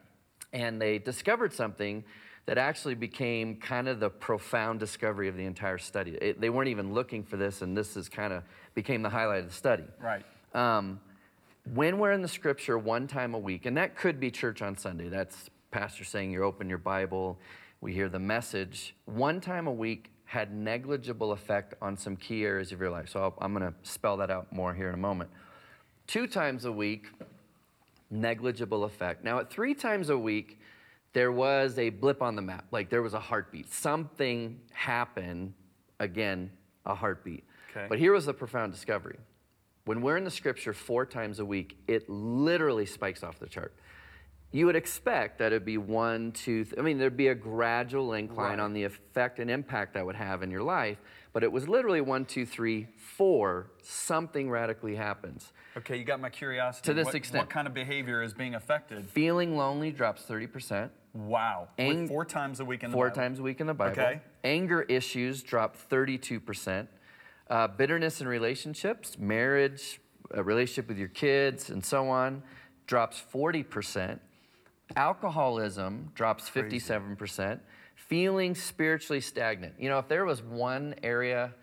And 0.52 0.80
they 0.80 0.98
discovered 0.98 1.52
something 1.52 2.04
that 2.46 2.58
actually 2.58 2.94
became 2.94 3.56
kind 3.56 3.88
of 3.88 4.00
the 4.00 4.10
profound 4.10 4.80
discovery 4.80 5.28
of 5.28 5.36
the 5.36 5.44
entire 5.44 5.78
study. 5.78 6.12
It, 6.20 6.40
they 6.40 6.50
weren't 6.50 6.68
even 6.68 6.92
looking 6.92 7.22
for 7.22 7.36
this, 7.36 7.62
and 7.62 7.76
this 7.76 7.96
is 7.96 8.08
kind 8.08 8.32
of 8.32 8.42
became 8.74 9.02
the 9.02 9.10
highlight 9.10 9.40
of 9.40 9.48
the 9.48 9.54
study. 9.54 9.84
Right. 10.00 10.24
Um, 10.54 11.00
when 11.74 11.98
we're 11.98 12.12
in 12.12 12.22
the 12.22 12.28
scripture 12.28 12.76
one 12.78 13.06
time 13.06 13.34
a 13.34 13.38
week, 13.38 13.66
and 13.66 13.76
that 13.76 13.96
could 13.96 14.18
be 14.18 14.30
church 14.30 14.62
on 14.62 14.76
Sunday, 14.76 15.08
that's 15.08 15.50
pastor 15.70 16.04
saying 16.04 16.32
you 16.32 16.42
open 16.42 16.68
your 16.68 16.78
Bible, 16.78 17.38
we 17.80 17.92
hear 17.92 18.08
the 18.08 18.18
message, 18.18 18.94
one 19.04 19.40
time 19.40 19.66
a 19.66 19.72
week 19.72 20.10
had 20.24 20.52
negligible 20.52 21.32
effect 21.32 21.74
on 21.80 21.96
some 21.96 22.16
key 22.16 22.44
areas 22.44 22.72
of 22.72 22.80
your 22.80 22.90
life. 22.90 23.08
So 23.08 23.34
i 23.38 23.44
am 23.44 23.54
going 23.54 23.70
to 23.70 23.74
spell 23.82 24.16
that 24.16 24.30
out 24.30 24.52
more 24.52 24.72
here 24.72 24.88
in 24.88 24.94
a 24.94 24.98
moment. 24.98 25.30
Two 26.06 26.26
times 26.26 26.64
a 26.64 26.72
week, 26.72 27.08
negligible 28.10 28.84
effect. 28.84 29.24
Now, 29.24 29.38
at 29.40 29.50
three 29.50 29.74
times 29.74 30.08
a 30.08 30.18
week, 30.18 30.58
there 31.12 31.32
was 31.32 31.78
a 31.78 31.90
blip 31.90 32.22
on 32.22 32.36
the 32.36 32.42
map, 32.42 32.66
like 32.70 32.88
there 32.88 33.02
was 33.02 33.14
a 33.14 33.20
heartbeat. 33.20 33.72
Something 33.72 34.60
happened, 34.72 35.52
again, 36.00 36.50
a 36.86 36.94
heartbeat. 36.94 37.44
Okay. 37.70 37.86
But 37.88 37.98
here 37.98 38.12
was 38.12 38.26
the 38.26 38.34
profound 38.34 38.72
discovery. 38.72 39.18
When 39.84 40.00
we're 40.00 40.16
in 40.16 40.24
the 40.24 40.30
scripture 40.30 40.72
four 40.72 41.04
times 41.04 41.38
a 41.38 41.44
week, 41.44 41.76
it 41.88 42.08
literally 42.08 42.86
spikes 42.86 43.22
off 43.22 43.38
the 43.38 43.48
chart. 43.48 43.74
You 44.52 44.66
would 44.66 44.76
expect 44.76 45.38
that 45.38 45.46
it'd 45.46 45.64
be 45.64 45.78
one, 45.78 46.32
two, 46.32 46.64
th- 46.64 46.78
I 46.78 46.82
mean, 46.82 46.98
there'd 46.98 47.16
be 47.16 47.28
a 47.28 47.34
gradual 47.34 48.12
incline 48.12 48.50
right. 48.50 48.60
on 48.60 48.74
the 48.74 48.84
effect 48.84 49.38
and 49.38 49.50
impact 49.50 49.94
that 49.94 50.04
would 50.04 50.14
have 50.14 50.42
in 50.42 50.50
your 50.50 50.62
life, 50.62 50.98
but 51.32 51.42
it 51.42 51.50
was 51.50 51.68
literally 51.68 52.02
one, 52.02 52.26
two, 52.26 52.44
three, 52.44 52.86
four, 52.98 53.70
something 53.82 54.50
radically 54.50 54.94
happens. 54.94 55.52
Okay, 55.78 55.96
you 55.96 56.04
got 56.04 56.20
my 56.20 56.28
curiosity. 56.28 56.84
To 56.84 56.94
this 56.94 57.06
what, 57.06 57.14
extent. 57.14 57.42
What 57.44 57.50
kind 57.50 57.66
of 57.66 57.72
behavior 57.72 58.22
is 58.22 58.34
being 58.34 58.54
affected? 58.54 59.08
Feeling 59.08 59.56
lonely 59.56 59.90
drops 59.90 60.24
30%. 60.24 60.90
Wow. 61.14 61.68
Ang- 61.78 62.08
four 62.08 62.24
times 62.24 62.60
a 62.60 62.64
week 62.64 62.82
in 62.82 62.90
the 62.90 62.94
four 62.94 63.08
Bible. 63.08 63.22
times 63.22 63.38
a 63.38 63.42
week 63.42 63.60
in 63.60 63.66
the 63.66 63.74
Bible. 63.74 63.92
Okay. 64.00 64.20
Anger 64.44 64.82
issues 64.82 65.42
drop 65.42 65.76
32%. 65.76 66.88
Uh, 67.50 67.68
bitterness 67.68 68.20
in 68.20 68.28
relationships, 68.28 69.18
marriage, 69.18 70.00
a 70.30 70.42
relationship 70.42 70.88
with 70.88 70.98
your 70.98 71.08
kids, 71.08 71.68
and 71.68 71.84
so 71.84 72.08
on, 72.08 72.42
drops 72.86 73.22
40%. 73.32 74.18
Alcoholism 74.96 76.10
drops 76.14 76.48
57%. 76.48 77.60
Feeling 77.94 78.54
spiritually 78.54 79.20
stagnant. 79.20 79.74
You 79.78 79.90
know, 79.90 79.98
if 79.98 80.08
there 80.08 80.24
was 80.24 80.42
one 80.42 80.94
area 81.02 81.54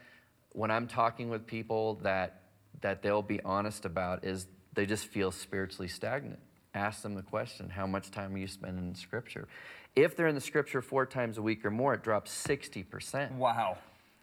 when 0.53 0.71
I'm 0.71 0.87
talking 0.87 1.29
with 1.29 1.45
people 1.45 1.95
that 2.03 2.41
that 2.81 3.01
they'll 3.01 3.21
be 3.21 3.41
honest 3.43 3.85
about 3.85 4.23
is 4.23 4.47
they 4.73 4.85
just 4.85 5.05
feel 5.07 5.31
spiritually 5.31 5.87
stagnant 5.87 6.39
ask 6.79 7.01
them 7.01 7.15
the 7.15 7.21
question 7.21 7.69
how 7.69 7.85
much 7.85 8.11
time 8.11 8.33
are 8.33 8.37
you 8.37 8.47
spending 8.47 8.87
in 8.87 8.95
scripture? 8.95 9.47
If 9.95 10.15
they're 10.15 10.27
in 10.27 10.35
the 10.35 10.41
scripture 10.41 10.81
four 10.81 11.05
times 11.05 11.37
a 11.37 11.41
week 11.41 11.65
or 11.65 11.71
more 11.71 11.93
it 11.93 12.03
drops 12.03 12.31
60% 12.47 13.33
wow. 13.33 13.77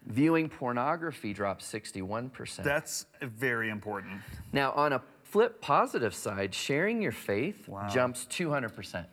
Viewing 0.07 0.49
pornography 0.49 1.33
drops 1.33 1.71
61% 1.71 2.63
that's 2.63 3.07
very 3.23 3.71
important. 3.71 4.21
Now 4.53 4.73
on 4.73 4.93
a 4.93 5.03
flip 5.23 5.61
positive 5.61 6.15
side 6.15 6.55
sharing 6.55 7.03
your 7.03 7.13
faith 7.13 7.69
wow. 7.69 7.89
jumps 7.89 8.27
200% 8.31 9.07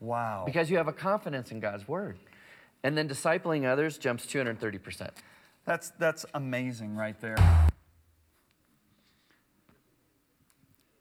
wow. 0.00 0.44
Because 0.46 0.70
you 0.70 0.76
have 0.76 0.88
a 0.88 0.92
confidence 0.92 1.50
in 1.50 1.60
god's 1.60 1.88
word. 1.88 2.18
And 2.84 2.96
then 2.96 3.08
discipling 3.08 3.66
others 3.66 3.98
jumps 3.98 4.24
230% 4.26 5.10
that's 5.68 5.90
that's 5.98 6.24
amazing 6.32 6.96
right 6.96 7.20
there. 7.20 7.36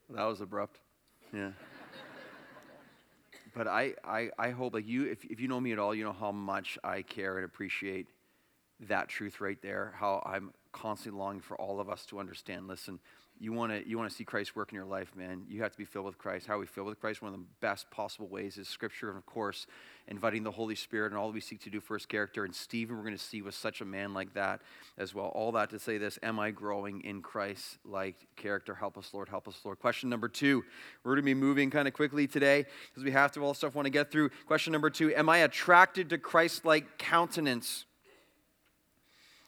That 0.10 0.26
was 0.26 0.42
abrupt. 0.42 0.80
Yeah. 1.34 1.52
But 3.58 3.68
I, 3.68 3.96
I, 4.04 4.30
I 4.38 4.52
hope, 4.52 4.76
like 4.76 4.88
you, 4.88 5.06
if, 5.06 5.26
if 5.26 5.40
you 5.40 5.48
know 5.48 5.60
me 5.60 5.72
at 5.72 5.80
all, 5.80 5.96
you 5.96 6.04
know 6.04 6.14
how 6.14 6.32
much 6.32 6.78
I 6.84 7.02
care 7.02 7.38
and 7.38 7.46
appreciate 7.46 8.06
that 8.82 9.10
truth 9.10 9.42
right 9.42 9.60
there, 9.64 9.96
how 9.98 10.22
I'm 10.24 10.54
constantly 10.72 11.20
longing 11.20 11.42
for 11.42 11.60
all 11.60 11.80
of 11.80 11.90
us 11.90 12.06
to 12.08 12.20
understand. 12.20 12.68
Listen, 12.68 13.00
you 13.40 13.54
want 13.54 13.72
to 13.72 13.88
you 13.88 13.98
want 13.98 14.10
to 14.10 14.16
see 14.16 14.24
Christ 14.24 14.56
work 14.56 14.72
in 14.72 14.76
your 14.76 14.86
life, 14.86 15.16
man. 15.16 15.44
You 15.48 15.62
have 15.62 15.72
to 15.72 15.78
be 15.78 15.86
filled 15.86 16.06
with 16.06 16.18
Christ. 16.18 16.48
How 16.48 16.56
are 16.56 16.60
we 16.60 16.66
filled 16.66 16.88
with 16.88 17.00
Christ? 17.00 17.22
One 17.22 17.34
of 17.34 17.40
the 17.40 17.46
best 17.62 17.90
possible 17.92 18.28
ways 18.28 18.58
is 18.58 18.68
Scripture, 18.68 19.10
and 19.10 19.18
of 19.18 19.26
course, 19.26 19.68
inviting 20.08 20.44
the 20.44 20.52
Holy 20.52 20.76
Spirit 20.76 21.12
and 21.12 21.18
all 21.18 21.32
we 21.32 21.40
seek 21.40 21.62
to 21.64 21.70
do 21.70 21.80
for 21.80 21.96
His 21.96 22.06
character. 22.06 22.46
And 22.46 22.54
Stephen, 22.54 22.98
we're 22.98 23.04
going 23.04 23.18
to 23.18 23.24
see 23.24 23.42
was 23.42 23.56
such 23.56 23.82
a 23.82 23.86
man 23.86 24.14
like 24.14 24.34
that 24.34 24.62
as 24.98 25.14
well. 25.14 25.28
All 25.28 25.52
that 25.54 25.70
to 25.70 25.80
say 25.80 25.98
this: 25.98 26.18
Am 26.24 26.40
I 26.40 26.52
growing 26.52 27.02
in 27.02 27.22
Christ-like 27.22 28.28
character? 28.36 28.74
Help 28.74 28.98
us, 28.98 29.12
Lord. 29.14 29.30
Help 29.30 29.48
us, 29.48 29.60
Lord. 29.64 29.80
Question 29.80 30.10
number 30.10 30.28
two. 30.28 30.64
We're 31.04 31.12
going 31.12 31.24
to 31.24 31.26
be 31.26 31.34
moving 31.34 31.70
kind 31.70 31.88
of 31.88 31.94
quickly 31.94 32.28
today 32.28 32.66
because 32.90 33.04
we 33.04 33.12
have 33.12 33.32
to 33.34 33.42
all 33.42 33.54
stuff 33.54 33.76
want 33.76 33.86
to 33.86 33.92
get 33.92 34.12
through. 34.12 34.30
Question 34.48 34.74
number 34.74 34.90
two: 34.90 35.14
Am 35.16 35.30
I 35.30 35.40
attracted 35.40 36.10
to 36.10 36.18
Christ-like 36.18 36.98
countenance? 36.98 37.86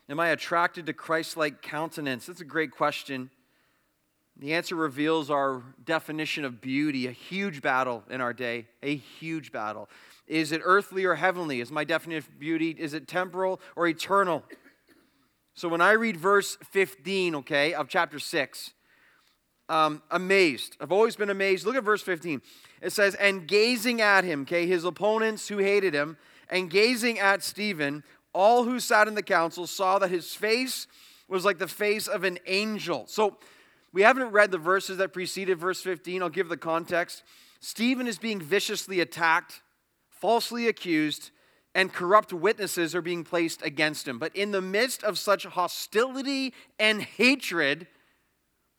Am 0.07 0.19
I 0.19 0.29
attracted 0.29 0.87
to 0.87 0.93
Christ-like 0.93 1.61
countenance? 1.61 2.25
That's 2.25 2.41
a 2.41 2.45
great 2.45 2.71
question. 2.71 3.29
The 4.39 4.53
answer 4.53 4.75
reveals 4.75 5.29
our 5.29 5.61
definition 5.83 6.45
of 6.45 6.61
beauty, 6.61 7.07
a 7.07 7.11
huge 7.11 7.61
battle 7.61 8.03
in 8.09 8.21
our 8.21 8.31
day, 8.31 8.67
a 8.81 8.95
huge 8.95 9.51
battle. 9.51 9.89
Is 10.27 10.53
it 10.53 10.61
earthly 10.63 11.03
or 11.03 11.15
heavenly? 11.15 11.59
Is 11.59 11.71
my 11.71 11.83
definition 11.83 12.31
of 12.31 12.39
beauty, 12.39 12.71
is 12.71 12.93
it 12.93 13.05
temporal 13.05 13.59
or 13.75 13.85
eternal? 13.85 14.45
So 15.55 15.67
when 15.67 15.81
I 15.81 15.91
read 15.91 16.15
verse 16.15 16.57
15, 16.71 17.35
okay, 17.35 17.73
of 17.73 17.89
chapter 17.89 18.17
6, 18.17 18.71
um, 19.67 20.01
amazed. 20.09 20.77
I've 20.79 20.93
always 20.93 21.17
been 21.17 21.29
amazed. 21.29 21.65
Look 21.65 21.75
at 21.75 21.83
verse 21.83 22.01
15. 22.01 22.41
It 22.81 22.91
says, 22.91 23.15
And 23.15 23.45
gazing 23.45 23.99
at 23.99 24.23
him, 24.23 24.43
okay, 24.43 24.65
his 24.65 24.85
opponents 24.85 25.49
who 25.49 25.57
hated 25.57 25.93
him, 25.93 26.17
and 26.49 26.69
gazing 26.69 27.19
at 27.19 27.43
Stephen, 27.43 28.03
all 28.33 28.63
who 28.63 28.79
sat 28.79 29.09
in 29.09 29.15
the 29.15 29.21
council 29.21 29.67
saw 29.67 29.99
that 29.99 30.09
his 30.09 30.33
face 30.33 30.87
was 31.27 31.43
like 31.43 31.59
the 31.59 31.67
face 31.67 32.07
of 32.07 32.23
an 32.23 32.39
angel. 32.47 33.05
So 33.07 33.37
we 33.91 34.01
haven't 34.03 34.31
read 34.31 34.51
the 34.51 34.57
verses 34.57 34.97
that 34.97 35.13
preceded 35.13 35.59
verse 35.59 35.81
15. 35.81 36.21
I'll 36.21 36.29
give 36.29 36.49
the 36.49 36.57
context. 36.57 37.23
Stephen 37.59 38.07
is 38.07 38.19
being 38.19 38.39
viciously 38.41 38.99
attacked, 38.99 39.61
falsely 40.09 40.67
accused, 40.67 41.31
and 41.75 41.93
corrupt 41.93 42.33
witnesses 42.33 42.95
are 42.95 43.01
being 43.01 43.23
placed 43.23 43.61
against 43.61 44.07
him. 44.07 44.19
But 44.19 44.35
in 44.35 44.51
the 44.51 44.61
midst 44.61 45.03
of 45.03 45.17
such 45.17 45.45
hostility 45.45 46.53
and 46.79 47.01
hatred, 47.01 47.87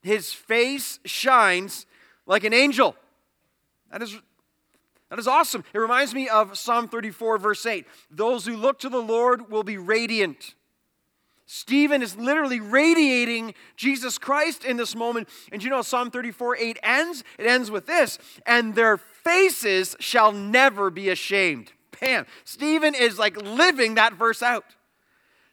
his 0.02 0.32
face 0.32 0.98
shines 1.04 1.86
like 2.26 2.44
an 2.44 2.54
angel. 2.54 2.96
That 3.90 4.02
is, 4.02 4.16
that 5.08 5.18
is 5.18 5.26
awesome. 5.26 5.64
It 5.72 5.78
reminds 5.78 6.14
me 6.14 6.28
of 6.28 6.56
Psalm 6.56 6.88
34, 6.88 7.38
verse 7.38 7.66
8. 7.66 7.86
Those 8.10 8.46
who 8.46 8.56
look 8.56 8.78
to 8.80 8.88
the 8.88 9.02
Lord 9.02 9.50
will 9.50 9.64
be 9.64 9.78
radiant. 9.78 10.54
Stephen 11.52 12.00
is 12.00 12.16
literally 12.16 12.60
radiating 12.60 13.54
Jesus 13.74 14.18
Christ 14.18 14.64
in 14.64 14.76
this 14.76 14.94
moment. 14.94 15.28
And 15.50 15.60
you 15.60 15.68
know, 15.68 15.82
Psalm 15.82 16.12
34 16.12 16.56
8 16.56 16.78
ends? 16.80 17.24
It 17.40 17.46
ends 17.46 17.72
with 17.72 17.86
this 17.86 18.20
and 18.46 18.76
their 18.76 18.96
faces 18.96 19.96
shall 19.98 20.30
never 20.30 20.90
be 20.90 21.08
ashamed. 21.08 21.72
Bam. 22.00 22.26
Stephen 22.44 22.94
is 22.94 23.18
like 23.18 23.36
living 23.36 23.96
that 23.96 24.14
verse 24.14 24.44
out. 24.44 24.64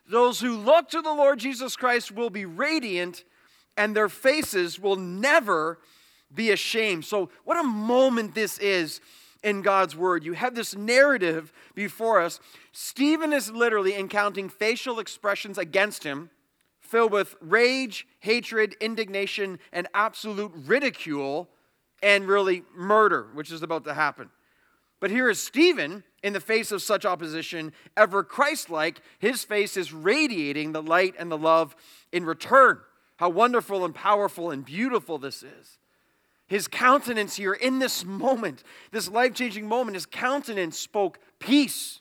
Those 0.08 0.40
who 0.40 0.56
look 0.56 0.88
to 0.90 1.02
the 1.02 1.16
Lord 1.16 1.40
Jesus 1.40 1.76
Christ 1.76 2.12
will 2.12 2.30
be 2.30 2.46
radiant 2.46 3.24
and 3.76 3.96
their 3.96 4.08
faces 4.08 4.80
will 4.80 4.98
never 4.98 5.80
be 6.32 6.52
ashamed. 6.52 7.06
So, 7.06 7.32
what 7.44 7.60
a 7.60 7.64
moment 7.64 8.36
this 8.36 8.60
is 8.60 9.02
in 9.44 9.62
God's 9.62 9.96
word. 9.96 10.24
You 10.24 10.34
have 10.34 10.56
this 10.56 10.76
narrative 10.76 11.54
before 11.76 12.22
us. 12.22 12.40
Stephen 12.72 13.34
is 13.34 13.52
literally 13.52 13.96
encountering 13.96 14.50
facial 14.50 15.00
expressions 15.00 15.58
against 15.58 16.04
him, 16.04 16.30
filled 16.80 17.12
with 17.12 17.36
rage, 17.42 18.08
hatred, 18.20 18.76
indignation, 18.80 19.60
and 19.72 19.88
absolute 19.94 20.52
ridicule, 20.56 21.50
and 22.02 22.28
really 22.28 22.64
murder, 22.76 23.28
which 23.34 23.52
is 23.52 23.62
about 23.62 23.84
to 23.86 23.94
happen. 23.94 24.30
But 25.00 25.12
here 25.12 25.30
is 25.30 25.42
Stephen 25.42 26.04
in 26.24 26.34
the 26.34 26.40
face 26.40 26.72
of 26.72 26.82
such 26.82 27.06
opposition, 27.06 27.72
ever 27.96 28.24
Christ 28.24 28.70
like, 28.70 29.02
his 29.20 29.44
face 29.44 29.78
is 29.78 29.94
radiating 29.94 30.72
the 30.72 30.82
light 30.82 31.14
and 31.20 31.32
the 31.32 31.38
love 31.38 31.76
in 32.12 32.26
return. 32.26 32.80
How 33.18 33.30
wonderful 33.30 33.86
and 33.86 33.94
powerful 33.94 34.52
and 34.52 34.66
beautiful 34.66 35.18
this 35.18 35.44
is. 35.44 35.78
His 36.48 36.68
countenance 36.68 37.36
here 37.36 37.54
in 37.54 37.80
this 37.80 38.06
moment, 38.06 38.64
this 38.92 39.10
life 39.10 39.34
changing 39.34 39.68
moment, 39.68 39.96
his 39.96 40.06
countenance 40.06 40.80
spoke 40.80 41.20
peace 41.40 42.00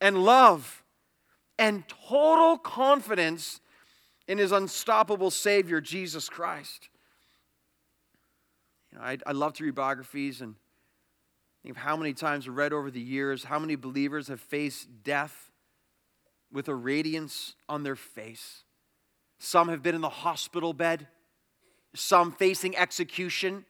and 0.00 0.24
love 0.24 0.82
and 1.58 1.84
total 2.08 2.58
confidence 2.58 3.60
in 4.26 4.38
his 4.38 4.52
unstoppable 4.52 5.30
Savior, 5.30 5.80
Jesus 5.80 6.28
Christ. 6.28 6.88
You 8.90 8.98
know, 8.98 9.04
I, 9.04 9.18
I 9.26 9.32
love 9.32 9.52
to 9.54 9.64
read 9.64 9.74
biographies 9.74 10.40
and 10.40 10.54
think 11.62 11.76
of 11.76 11.82
how 11.82 11.96
many 11.96 12.14
times 12.14 12.48
I've 12.48 12.56
read 12.56 12.72
over 12.72 12.90
the 12.90 13.00
years 13.00 13.44
how 13.44 13.58
many 13.58 13.76
believers 13.76 14.28
have 14.28 14.40
faced 14.40 14.88
death 15.04 15.52
with 16.50 16.68
a 16.68 16.74
radiance 16.74 17.54
on 17.68 17.82
their 17.82 17.96
face. 17.96 18.64
Some 19.38 19.68
have 19.68 19.82
been 19.82 19.94
in 19.94 20.00
the 20.00 20.08
hospital 20.08 20.72
bed, 20.72 21.08
some 21.98 22.32
facing 22.32 22.76
execution, 22.76 23.64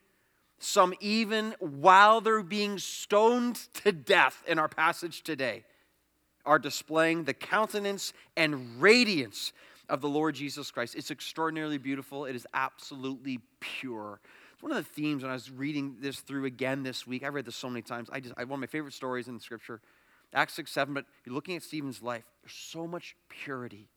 some 0.59 0.95
even 1.01 1.55
while 1.61 2.21
they're 2.21 2.43
being 2.43 2.79
stoned 2.79 3.57
to 3.75 3.93
death 3.93 4.43
in 4.47 4.59
our 4.59 4.69
passage 4.69 5.23
today, 5.23 5.65
are 6.45 6.59
displaying 6.59 7.25
the 7.25 7.35
countenance 7.35 8.13
and 8.37 8.81
radiance 8.81 9.53
of 9.89 10.01
the 10.01 10.09
Lord 10.09 10.35
Jesus 10.35 10.71
Christ. 10.71 10.95
It's 10.95 11.11
extraordinarily 11.11 11.79
beautiful, 11.79 12.25
it 12.25 12.37
is 12.37 12.47
absolutely 12.55 13.41
pure. 13.61 14.21
It's 14.55 14.63
one 14.63 14.73
of 14.73 14.79
the 14.79 14.85
themes 14.85 15.23
when 15.23 15.31
I 15.31 15.35
was 15.35 15.51
reading 15.51 15.97
this 16.01 16.21
through 16.21 16.47
again 16.47 16.83
this 16.83 17.07
week. 17.07 17.25
I 17.25 17.29
read 17.29 17.45
this 17.45 17.57
so 17.57 17.69
many 17.69 17.83
times. 17.83 18.09
I 18.11 18.21
just 18.21 18.35
I, 18.39 18.45
one 18.45 18.59
of 18.59 18.61
my 18.61 18.67
favorite 18.67 18.95
stories 18.95 19.29
in 19.29 19.39
Scripture, 19.39 19.81
Acts 20.33 20.55
6, 20.55 20.71
7. 20.71 20.95
But 20.95 21.05
you're 21.25 21.35
looking 21.35 21.57
at 21.57 21.63
Stephen's 21.63 22.03
life, 22.03 22.25
there's 22.43 22.55
so 22.55 22.87
much 22.87 23.17
purity 23.29 23.89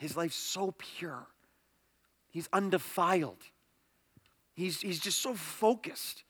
his 0.00 0.16
life's 0.16 0.36
so 0.36 0.74
pure. 0.78 1.26
He's 2.30 2.48
undefiled. 2.52 3.42
He's, 4.54 4.80
he's 4.80 5.00
just 5.00 5.20
so 5.20 5.34
focused. 5.34 6.24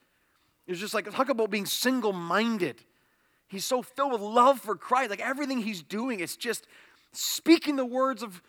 It's 0.67 0.81
just 0.81 0.95
like, 0.95 1.11
talk 1.11 1.29
about 1.29 1.51
being 1.51 1.67
single 1.67 2.13
minded. 2.13 2.83
He's 3.49 3.65
so 3.65 3.83
filled 3.83 4.13
with 4.13 4.21
love 4.21 4.61
for 4.61 4.77
Christ. 4.77 5.11
Like 5.11 5.21
everything 5.21 5.59
he's 5.59 5.83
doing 5.83 6.21
it's 6.21 6.37
just 6.37 6.67
speaking 7.13 7.77
the 7.77 7.85
words 7.85 8.23
of, 8.23 8.41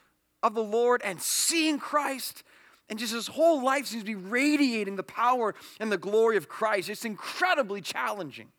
of 0.44 0.54
the 0.54 0.64
Lord 0.64 1.02
and 1.04 1.22
seeing 1.22 1.80
Christ. 1.80 2.44
And 2.90 3.00
just 3.00 3.14
his 3.14 3.28
whole 3.28 3.64
life 3.64 3.88
seems 3.88 4.04
to 4.04 4.08
be 4.08 4.16
radiating 4.16 4.98
the 4.98 5.04
power 5.04 5.56
and 5.80 5.92
the 5.92 5.98
glory 5.98 6.38
of 6.38 6.48
Christ. 6.48 6.90
It's 6.90 7.06
incredibly 7.06 7.82
challenging. 7.82 8.50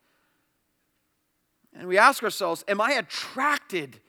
And 1.75 1.87
we 1.87 1.99
ask 1.99 2.23
ourselves, 2.23 2.65
am 2.67 2.81
I 2.81 2.93
attracted 2.93 4.01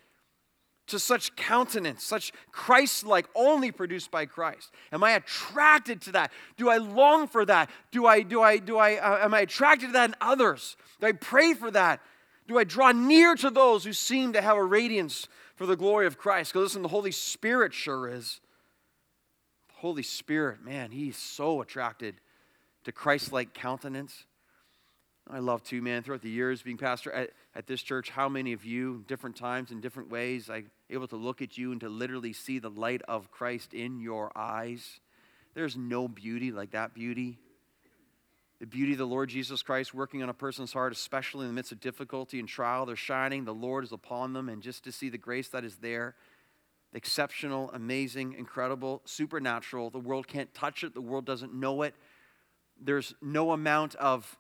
to 0.88 1.00
such 1.00 1.36
countenance, 1.36 2.04
such 2.04 2.32
Christ 2.52 3.06
like, 3.06 3.28
only 3.36 3.72
produced 3.72 4.12
by 4.12 4.26
Christ? 4.26 4.72
Am 4.92 5.04
I 5.04 5.12
attracted 5.12 6.02
to 6.02 6.12
that? 6.14 6.32
Do 6.58 6.70
I 6.70 6.78
long 6.78 7.28
for 7.28 7.46
that? 7.46 7.70
Do 7.92 8.06
I, 8.06 8.22
do 8.22 8.42
I, 8.42 8.58
do 8.58 8.78
I, 8.78 8.96
uh, 8.96 9.24
am 9.24 9.34
I 9.34 9.42
attracted 9.42 9.88
to 9.88 9.94
that 9.94 10.10
in 10.10 10.16
others? 10.20 10.76
Do 11.00 11.08
I 11.08 11.14
pray 11.14 11.54
for 11.54 11.72
that? 11.72 12.02
Do 12.48 12.58
I 12.58 12.66
draw 12.66 12.92
near 12.92 13.36
to 13.36 13.50
those 13.50 13.86
who 13.86 13.94
seem 13.94 14.34
to 14.34 14.42
have 14.42 14.58
a 14.58 14.64
radiance 14.64 15.28
for 15.56 15.66
the 15.66 15.78
glory 15.78 16.06
of 16.06 16.18
Christ? 16.18 16.52
Because 16.52 16.64
listen, 16.64 16.82
the 16.82 16.90
Holy 16.90 17.12
Spirit 17.12 17.74
sure 17.74 18.10
is. 18.10 18.42
The 19.70 19.76
Holy 19.76 20.04
Spirit, 20.04 20.64
man, 20.64 20.92
he's 20.92 21.18
so 21.18 21.62
attracted 21.62 22.16
to 22.84 22.92
Christ 22.92 23.32
like 23.32 23.54
countenance. 23.54 24.26
I 25.30 25.40
love 25.40 25.64
to, 25.66 25.82
man, 25.82 26.04
throughout 26.04 26.22
the 26.22 26.30
years 26.30 26.62
being 26.62 26.78
pastor 26.78 27.12
at, 27.12 27.30
at 27.56 27.66
this 27.66 27.82
church, 27.82 28.10
how 28.10 28.28
many 28.28 28.52
of 28.52 28.66
you, 28.66 29.06
different 29.08 29.38
times 29.38 29.72
in 29.72 29.80
different 29.80 30.10
ways, 30.10 30.50
I 30.50 30.64
able 30.90 31.08
to 31.08 31.16
look 31.16 31.42
at 31.42 31.58
you 31.58 31.72
and 31.72 31.80
to 31.82 31.90
literally 31.90 32.34
see 32.34 32.60
the 32.60 32.70
light 32.70 33.02
of 33.08 33.32
Christ 33.32 33.74
in 33.74 34.00
your 34.00 34.32
eyes. 34.36 35.00
There's 35.54 35.78
no 35.78 36.08
beauty 36.08 36.52
like 36.52 36.72
that 36.72 36.94
beauty. 36.94 37.40
The 38.60 38.68
beauty 38.68 38.94
of 38.94 38.98
the 38.98 39.06
Lord 39.06 39.30
Jesus 39.30 39.62
Christ 39.62 39.94
working 39.94 40.24
on 40.24 40.30
a 40.30 40.34
person's 40.34 40.74
heart, 40.74 40.94
especially 40.94 41.42
in 41.42 41.48
the 41.48 41.54
midst 41.54 41.72
of 41.72 41.80
difficulty 41.80 42.40
and 42.40 42.48
trial, 42.48 42.86
they're 42.86 42.96
shining, 42.96 43.46
the 43.46 43.54
Lord 43.54 43.84
is 43.84 43.92
upon 43.92 44.34
them, 44.34 44.50
and 44.50 44.62
just 44.62 44.84
to 44.84 44.92
see 44.92 45.10
the 45.10 45.18
grace 45.18 45.50
that 45.50 45.66
is 45.66 45.78
there, 45.78 46.16
exceptional, 46.94 47.72
amazing, 47.74 48.34
incredible, 48.38 49.02
supernatural. 49.06 49.90
The 49.90 50.00
world 50.00 50.28
can't 50.28 50.54
touch 50.54 50.84
it, 50.84 50.94
the 50.94 51.02
world 51.02 51.26
doesn't 51.26 51.54
know 51.54 51.82
it. 51.82 51.96
There's 52.80 53.14
no 53.22 53.52
amount 53.52 53.96
of 53.96 54.38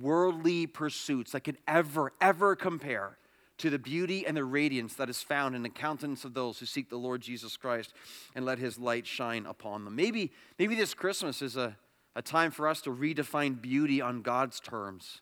worldly 0.00 0.66
pursuits 0.66 1.32
that 1.32 1.44
can 1.44 1.56
ever, 1.66 2.12
ever 2.20 2.56
compare 2.56 3.18
to 3.58 3.70
the 3.70 3.78
beauty 3.78 4.26
and 4.26 4.36
the 4.36 4.44
radiance 4.44 4.94
that 4.94 5.08
is 5.08 5.22
found 5.22 5.54
in 5.54 5.62
the 5.62 5.68
countenance 5.68 6.24
of 6.24 6.34
those 6.34 6.58
who 6.58 6.66
seek 6.66 6.88
the 6.88 6.96
Lord 6.96 7.20
Jesus 7.20 7.56
Christ 7.56 7.92
and 8.34 8.44
let 8.44 8.58
his 8.58 8.78
light 8.78 9.06
shine 9.06 9.46
upon 9.46 9.84
them. 9.84 9.94
Maybe, 9.94 10.32
maybe 10.58 10.74
this 10.74 10.94
Christmas 10.94 11.42
is 11.42 11.56
a, 11.56 11.76
a 12.16 12.22
time 12.22 12.50
for 12.50 12.66
us 12.66 12.80
to 12.82 12.90
redefine 12.90 13.60
beauty 13.60 14.00
on 14.00 14.22
God's 14.22 14.58
terms. 14.58 15.20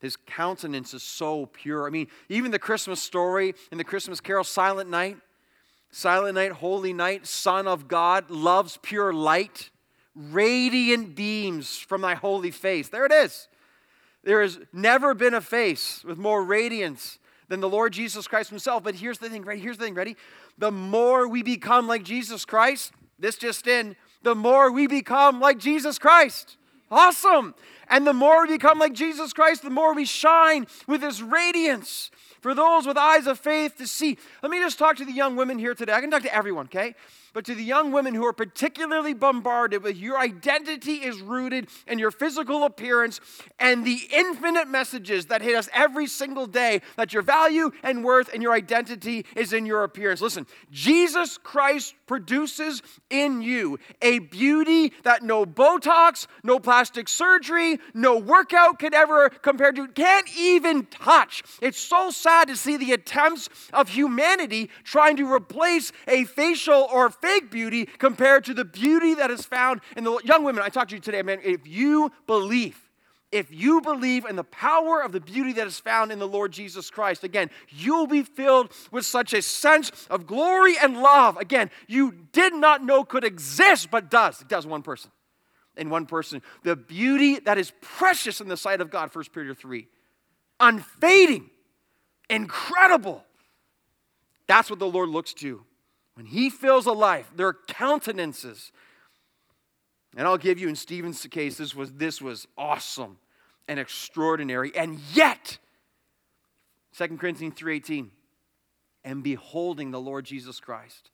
His 0.00 0.16
countenance 0.16 0.94
is 0.94 1.02
so 1.02 1.46
pure. 1.46 1.86
I 1.86 1.90
mean, 1.90 2.08
even 2.28 2.50
the 2.50 2.58
Christmas 2.58 3.02
story 3.02 3.54
in 3.70 3.78
the 3.78 3.84
Christmas 3.84 4.20
carol, 4.20 4.44
Silent 4.44 4.90
Night, 4.90 5.16
Silent 5.90 6.34
Night, 6.34 6.52
Holy 6.52 6.92
Night, 6.92 7.26
Son 7.26 7.66
of 7.66 7.88
God, 7.88 8.30
loves 8.30 8.78
pure 8.82 9.12
light, 9.12 9.70
radiant 10.14 11.14
beams 11.14 11.78
from 11.78 12.00
thy 12.00 12.14
holy 12.14 12.50
face. 12.50 12.88
There 12.88 13.06
it 13.06 13.12
is. 13.12 13.48
There 14.24 14.42
has 14.42 14.58
never 14.72 15.14
been 15.14 15.34
a 15.34 15.40
face 15.40 16.04
with 16.04 16.18
more 16.18 16.44
radiance 16.44 17.18
than 17.48 17.60
the 17.60 17.68
Lord 17.68 17.92
Jesus 17.92 18.28
Christ 18.28 18.50
himself. 18.50 18.82
But 18.82 18.96
here's 18.96 19.18
the 19.18 19.28
thing, 19.28 19.42
ready? 19.42 19.60
Here's 19.60 19.78
the 19.78 19.84
thing, 19.84 19.94
ready? 19.94 20.16
The 20.58 20.70
more 20.70 21.28
we 21.28 21.42
become 21.42 21.86
like 21.86 22.02
Jesus 22.02 22.44
Christ, 22.44 22.92
this 23.18 23.36
just 23.36 23.66
in, 23.66 23.96
the 24.22 24.34
more 24.34 24.70
we 24.70 24.86
become 24.86 25.40
like 25.40 25.58
Jesus 25.58 25.98
Christ. 25.98 26.56
Awesome. 26.90 27.54
And 27.88 28.06
the 28.06 28.12
more 28.12 28.42
we 28.42 28.54
become 28.54 28.78
like 28.78 28.92
Jesus 28.92 29.32
Christ, 29.32 29.62
the 29.62 29.70
more 29.70 29.94
we 29.94 30.04
shine 30.04 30.66
with 30.86 31.02
his 31.02 31.22
radiance 31.22 32.10
for 32.40 32.54
those 32.54 32.86
with 32.86 32.96
eyes 32.96 33.26
of 33.26 33.38
faith 33.38 33.76
to 33.78 33.86
see. 33.86 34.18
Let 34.42 34.50
me 34.50 34.58
just 34.58 34.78
talk 34.78 34.96
to 34.96 35.04
the 35.04 35.12
young 35.12 35.36
women 35.36 35.58
here 35.58 35.74
today. 35.74 35.92
I 35.92 36.00
can 36.00 36.10
talk 36.10 36.22
to 36.22 36.34
everyone, 36.34 36.66
okay? 36.66 36.94
But 37.38 37.44
to 37.44 37.54
the 37.54 37.62
young 37.62 37.92
women 37.92 38.14
who 38.14 38.26
are 38.26 38.32
particularly 38.32 39.14
bombarded 39.14 39.84
with 39.84 39.96
your 39.96 40.18
identity 40.18 40.94
is 40.94 41.20
rooted 41.20 41.68
in 41.86 42.00
your 42.00 42.10
physical 42.10 42.64
appearance 42.64 43.20
and 43.60 43.84
the 43.84 44.00
infinite 44.12 44.66
messages 44.66 45.26
that 45.26 45.40
hit 45.40 45.54
us 45.54 45.68
every 45.72 46.08
single 46.08 46.48
day 46.48 46.80
that 46.96 47.12
your 47.12 47.22
value 47.22 47.70
and 47.84 48.02
worth 48.02 48.28
and 48.34 48.42
your 48.42 48.54
identity 48.54 49.24
is 49.36 49.52
in 49.52 49.66
your 49.66 49.84
appearance. 49.84 50.20
Listen, 50.20 50.48
Jesus 50.72 51.38
Christ 51.38 51.94
produces 52.08 52.82
in 53.08 53.40
you 53.40 53.78
a 54.02 54.18
beauty 54.18 54.92
that 55.04 55.22
no 55.22 55.46
Botox, 55.46 56.26
no 56.42 56.58
plastic 56.58 57.08
surgery, 57.08 57.78
no 57.94 58.18
workout 58.18 58.80
could 58.80 58.94
ever 58.94 59.28
compare 59.28 59.70
to, 59.70 59.86
can't 59.86 60.28
even 60.36 60.86
touch. 60.86 61.44
It's 61.62 61.78
so 61.78 62.10
sad 62.10 62.48
to 62.48 62.56
see 62.56 62.76
the 62.76 62.94
attempts 62.94 63.48
of 63.72 63.90
humanity 63.90 64.70
trying 64.82 65.18
to 65.18 65.32
replace 65.32 65.92
a 66.08 66.24
facial 66.24 66.88
or 66.92 67.10
fake 67.28 67.50
beauty 67.50 67.86
compared 67.98 68.44
to 68.44 68.54
the 68.54 68.64
beauty 68.64 69.14
that 69.14 69.30
is 69.30 69.44
found 69.44 69.80
in 69.96 70.04
the 70.04 70.18
young 70.24 70.44
women. 70.44 70.62
I 70.62 70.70
talked 70.70 70.90
to 70.90 70.96
you 70.96 71.00
today, 71.00 71.22
man. 71.22 71.40
If 71.44 71.66
you 71.66 72.10
believe, 72.26 72.78
if 73.30 73.52
you 73.52 73.82
believe 73.82 74.24
in 74.24 74.36
the 74.36 74.44
power 74.44 75.02
of 75.02 75.12
the 75.12 75.20
beauty 75.20 75.52
that 75.54 75.66
is 75.66 75.78
found 75.78 76.10
in 76.10 76.18
the 76.18 76.26
Lord 76.26 76.52
Jesus 76.52 76.88
Christ, 76.88 77.24
again, 77.24 77.50
you'll 77.68 78.06
be 78.06 78.22
filled 78.22 78.72
with 78.90 79.04
such 79.04 79.34
a 79.34 79.42
sense 79.42 80.06
of 80.08 80.26
glory 80.26 80.76
and 80.80 81.02
love. 81.02 81.36
Again, 81.36 81.70
you 81.86 82.14
did 82.32 82.54
not 82.54 82.82
know 82.82 83.04
could 83.04 83.24
exist, 83.24 83.90
but 83.90 84.10
does. 84.10 84.40
It 84.40 84.48
does 84.48 84.66
one 84.66 84.82
person. 84.82 85.10
In 85.76 85.90
one 85.90 86.06
person. 86.06 86.40
The 86.62 86.76
beauty 86.76 87.38
that 87.40 87.58
is 87.58 87.72
precious 87.82 88.40
in 88.40 88.48
the 88.48 88.56
sight 88.56 88.80
of 88.80 88.90
God, 88.90 89.14
1 89.14 89.24
Peter 89.34 89.54
3. 89.54 89.86
Unfading, 90.60 91.50
incredible. 92.30 93.22
That's 94.46 94.70
what 94.70 94.78
the 94.78 94.88
Lord 94.88 95.10
looks 95.10 95.34
to. 95.34 95.62
When 96.18 96.26
he 96.26 96.50
fills 96.50 96.86
a 96.86 96.92
life, 96.92 97.30
their 97.36 97.52
countenances. 97.52 98.72
And 100.16 100.26
I'll 100.26 100.36
give 100.36 100.58
you 100.58 100.68
in 100.68 100.74
Stephen's 100.74 101.24
case, 101.28 101.58
this 101.58 101.76
was, 101.76 101.92
this 101.92 102.20
was 102.20 102.48
awesome 102.58 103.18
and 103.68 103.78
extraordinary. 103.78 104.72
And 104.74 104.98
yet, 105.14 105.58
2 106.96 107.18
Corinthians 107.18 107.54
3:18, 107.54 108.10
and 109.04 109.22
beholding 109.22 109.92
the 109.92 110.00
Lord 110.00 110.24
Jesus 110.24 110.58
Christ, 110.58 111.10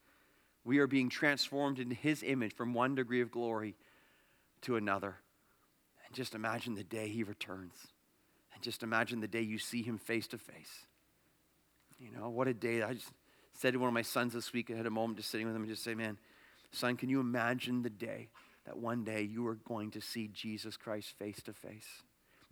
we 0.64 0.78
are 0.78 0.86
being 0.86 1.10
transformed 1.10 1.78
into 1.78 1.94
his 1.94 2.22
image 2.22 2.54
from 2.54 2.72
one 2.72 2.94
degree 2.94 3.20
of 3.20 3.30
glory 3.30 3.76
to 4.62 4.76
another. 4.76 5.16
And 6.06 6.14
just 6.14 6.34
imagine 6.34 6.76
the 6.76 6.82
day 6.82 7.08
he 7.08 7.24
returns. 7.24 7.74
And 8.54 8.62
just 8.62 8.82
imagine 8.82 9.20
the 9.20 9.28
day 9.28 9.42
you 9.42 9.58
see 9.58 9.82
him 9.82 9.98
face 9.98 10.26
to 10.28 10.38
face. 10.38 10.86
You 11.98 12.10
know, 12.10 12.30
what 12.30 12.48
a 12.48 12.54
day. 12.54 12.82
I 12.82 12.94
just 12.94 13.10
said 13.54 13.72
to 13.72 13.78
one 13.78 13.88
of 13.88 13.94
my 13.94 14.02
sons 14.02 14.32
this 14.34 14.52
week, 14.52 14.70
I 14.70 14.76
had 14.76 14.86
a 14.86 14.90
moment 14.90 15.18
just 15.18 15.30
sitting 15.30 15.46
with 15.46 15.54
him 15.54 15.62
and 15.62 15.70
just 15.70 15.84
say, 15.84 15.94
man, 15.94 16.18
son, 16.72 16.96
can 16.96 17.08
you 17.08 17.20
imagine 17.20 17.82
the 17.82 17.90
day 17.90 18.28
that 18.66 18.76
one 18.76 19.04
day 19.04 19.22
you 19.22 19.46
are 19.46 19.54
going 19.54 19.90
to 19.92 20.00
see 20.00 20.28
Jesus 20.28 20.76
Christ 20.76 21.14
face 21.18 21.40
to 21.44 21.52
face? 21.52 22.02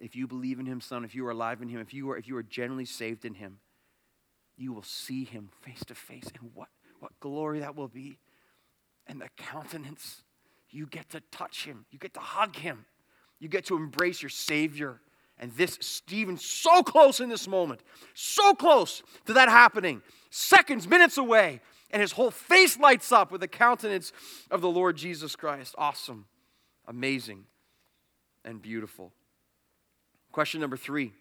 If 0.01 0.17
you 0.17 0.27
believe 0.27 0.59
in 0.59 0.67
him, 0.67 0.81
son, 0.81 1.05
if 1.05 1.15
you 1.15 1.27
are 1.27 1.31
alive 1.31 1.63
in 1.63 1.69
him, 1.69 1.81
if 1.81 1.93
you 1.93 2.11
are, 2.11 2.17
if 2.17 2.27
you 2.27 2.37
are 2.37 2.43
genuinely 2.43 2.85
saved 2.85 3.25
in 3.25 3.35
him, 3.35 3.59
you 4.57 4.73
will 4.73 4.83
see 4.83 5.25
him 5.25 5.51
face 5.61 5.85
to 5.87 5.95
face. 5.95 6.25
And 6.41 6.51
what, 6.55 6.69
what 7.01 7.19
glory 7.21 7.61
that 7.61 7.77
will 7.77 7.89
be. 7.89 8.19
And 9.07 9.21
the 9.21 9.29
countenance, 9.37 10.23
you 10.71 10.87
get 10.87 11.11
to 11.11 11.21
touch 11.33 11.65
him, 11.65 11.85
you 11.91 11.99
get 11.99 12.15
to 12.15 12.21
hug 12.21 12.57
him, 12.57 12.85
you 13.41 13.49
get 13.49 13.67
to 13.67 13.77
embrace 13.77 14.23
your 14.23 14.31
Savior. 14.31 15.01
And 15.43 15.51
this, 15.57 15.77
Stephen, 15.81 16.37
so 16.39 16.85
close 16.85 17.19
in 17.19 17.29
this 17.29 17.49
moment, 17.49 17.81
so 18.15 18.55
close 18.55 19.03
to 19.27 19.33
that 19.33 19.49
happening, 19.49 20.01
seconds, 20.31 20.87
minutes 20.87 21.19
away, 21.19 21.61
and 21.91 22.01
his 22.01 22.13
whole 22.13 22.31
face 22.31 22.79
lights 22.79 23.11
up 23.11 23.33
with 23.33 23.41
the 23.41 23.49
countenance 23.49 24.13
of 24.53 24.61
the 24.61 24.71
Lord 24.71 24.97
Jesus 24.97 25.35
Christ. 25.35 25.75
Awesome, 25.77 26.27
amazing, 26.87 27.45
and 28.45 28.63
beautiful. 28.63 29.13
Question 30.31 30.61
number 30.61 30.77
three 30.77 31.13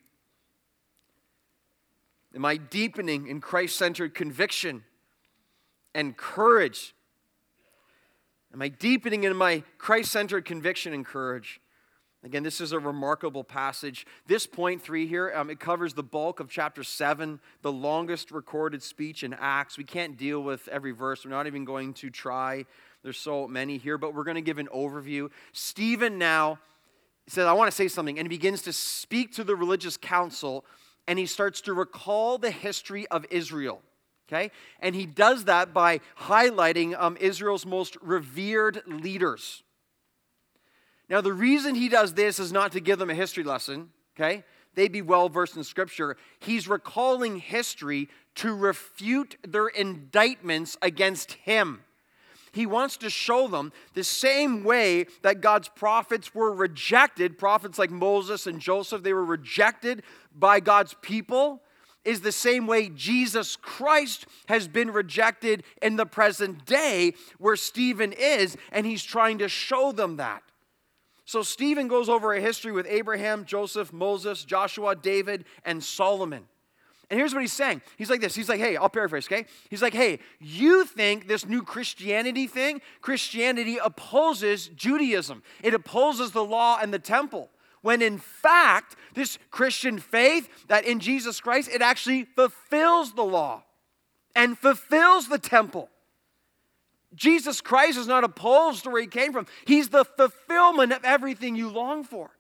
Am 2.35 2.45
I 2.45 2.57
deepening 2.57 3.27
in 3.27 3.41
Christ 3.41 3.75
centered 3.75 4.13
conviction 4.13 4.83
and 5.95 6.15
courage? 6.15 6.93
Am 8.53 8.61
I 8.61 8.67
deepening 8.67 9.23
in 9.23 9.35
my 9.35 9.63
Christ 9.79 10.11
centered 10.11 10.45
conviction 10.45 10.93
and 10.93 11.03
courage? 11.03 11.60
Again, 12.23 12.43
this 12.43 12.61
is 12.61 12.71
a 12.71 12.79
remarkable 12.79 13.43
passage. 13.43 14.05
This 14.27 14.45
point 14.45 14.81
three 14.81 15.07
here, 15.07 15.33
um, 15.35 15.49
it 15.49 15.59
covers 15.59 15.95
the 15.95 16.03
bulk 16.03 16.39
of 16.39 16.49
chapter 16.49 16.83
seven, 16.83 17.39
the 17.63 17.71
longest 17.71 18.29
recorded 18.29 18.83
speech 18.83 19.23
in 19.23 19.33
Acts. 19.33 19.75
We 19.75 19.83
can't 19.83 20.17
deal 20.17 20.43
with 20.43 20.67
every 20.67 20.91
verse. 20.91 21.25
We're 21.25 21.31
not 21.31 21.47
even 21.47 21.65
going 21.65 21.93
to 21.95 22.11
try. 22.11 22.65
There's 23.01 23.17
so 23.17 23.47
many 23.47 23.79
here, 23.79 23.97
but 23.97 24.13
we're 24.13 24.23
going 24.23 24.35
to 24.35 24.41
give 24.41 24.59
an 24.59 24.69
overview. 24.71 25.31
Stephen 25.51 26.19
now 26.19 26.59
says, 27.27 27.47
I 27.47 27.53
want 27.53 27.71
to 27.71 27.75
say 27.75 27.87
something, 27.87 28.19
and 28.19 28.25
he 28.25 28.29
begins 28.29 28.61
to 28.63 28.73
speak 28.73 29.33
to 29.33 29.43
the 29.43 29.55
religious 29.55 29.97
council, 29.97 30.63
and 31.07 31.17
he 31.17 31.25
starts 31.25 31.61
to 31.61 31.73
recall 31.73 32.37
the 32.37 32.51
history 32.51 33.07
of 33.07 33.25
Israel. 33.31 33.81
Okay? 34.29 34.51
And 34.79 34.93
he 34.93 35.07
does 35.07 35.45
that 35.45 35.73
by 35.73 36.01
highlighting 36.19 36.95
um, 36.99 37.17
Israel's 37.19 37.65
most 37.65 37.97
revered 38.01 38.83
leaders. 38.85 39.63
Now, 41.11 41.19
the 41.19 41.33
reason 41.33 41.75
he 41.75 41.89
does 41.89 42.13
this 42.13 42.39
is 42.39 42.53
not 42.53 42.71
to 42.71 42.79
give 42.79 42.97
them 42.97 43.09
a 43.09 43.13
history 43.13 43.43
lesson, 43.43 43.89
okay? 44.15 44.45
They'd 44.75 44.93
be 44.93 45.01
well 45.01 45.27
versed 45.27 45.57
in 45.57 45.65
scripture. 45.65 46.15
He's 46.39 46.69
recalling 46.69 47.35
history 47.35 48.07
to 48.35 48.55
refute 48.55 49.35
their 49.45 49.67
indictments 49.67 50.77
against 50.81 51.33
him. 51.33 51.81
He 52.53 52.65
wants 52.65 52.95
to 52.97 53.09
show 53.09 53.49
them 53.49 53.73
the 53.93 54.05
same 54.05 54.63
way 54.63 55.05
that 55.21 55.41
God's 55.41 55.67
prophets 55.67 56.33
were 56.33 56.53
rejected, 56.53 57.37
prophets 57.37 57.77
like 57.77 57.91
Moses 57.91 58.47
and 58.47 58.61
Joseph, 58.61 59.03
they 59.03 59.13
were 59.13 59.25
rejected 59.25 60.03
by 60.33 60.61
God's 60.61 60.95
people, 61.01 61.61
is 62.05 62.21
the 62.21 62.31
same 62.31 62.67
way 62.67 62.87
Jesus 62.87 63.57
Christ 63.57 64.27
has 64.47 64.69
been 64.69 64.91
rejected 64.91 65.63
in 65.81 65.97
the 65.97 66.05
present 66.05 66.65
day 66.65 67.15
where 67.37 67.57
Stephen 67.57 68.13
is, 68.13 68.55
and 68.71 68.85
he's 68.85 69.03
trying 69.03 69.39
to 69.39 69.49
show 69.49 69.91
them 69.91 70.15
that. 70.15 70.41
So 71.31 71.43
Stephen 71.43 71.87
goes 71.87 72.09
over 72.09 72.33
a 72.33 72.41
history 72.41 72.73
with 72.73 72.85
Abraham, 72.89 73.45
Joseph, 73.45 73.93
Moses, 73.93 74.43
Joshua, 74.43 74.97
David, 74.97 75.45
and 75.63 75.81
Solomon. 75.81 76.43
And 77.09 77.17
here's 77.17 77.33
what 77.33 77.39
he's 77.39 77.53
saying. 77.53 77.81
He's 77.97 78.09
like 78.09 78.19
this. 78.19 78.35
He's 78.35 78.49
like, 78.49 78.59
hey, 78.59 78.75
I'll 78.75 78.89
paraphrase, 78.89 79.27
okay? 79.27 79.45
He's 79.69 79.81
like, 79.81 79.93
hey, 79.93 80.19
you 80.41 80.83
think 80.83 81.29
this 81.29 81.47
new 81.47 81.63
Christianity 81.63 82.47
thing, 82.47 82.81
Christianity 82.99 83.77
opposes 83.81 84.67
Judaism, 84.75 85.41
it 85.63 85.73
opposes 85.73 86.31
the 86.31 86.43
law 86.43 86.79
and 86.81 86.93
the 86.93 86.99
temple. 86.99 87.49
When 87.81 88.01
in 88.01 88.17
fact, 88.17 88.97
this 89.13 89.39
Christian 89.51 89.99
faith 89.99 90.49
that 90.67 90.83
in 90.83 90.99
Jesus 90.99 91.39
Christ, 91.39 91.69
it 91.73 91.81
actually 91.81 92.25
fulfills 92.25 93.13
the 93.13 93.23
law 93.23 93.63
and 94.35 94.57
fulfills 94.57 95.29
the 95.29 95.39
temple. 95.39 95.89
Jesus 97.15 97.61
Christ 97.61 97.97
is 97.97 98.07
not 98.07 98.23
opposed 98.23 98.83
to 98.83 98.89
where 98.89 99.01
he 99.01 99.07
came 99.07 99.33
from. 99.33 99.47
He's 99.65 99.89
the 99.89 100.05
fulfillment 100.05 100.93
of 100.93 101.03
everything 101.03 101.55
you 101.55 101.69
long 101.69 102.03
for. 102.03 102.31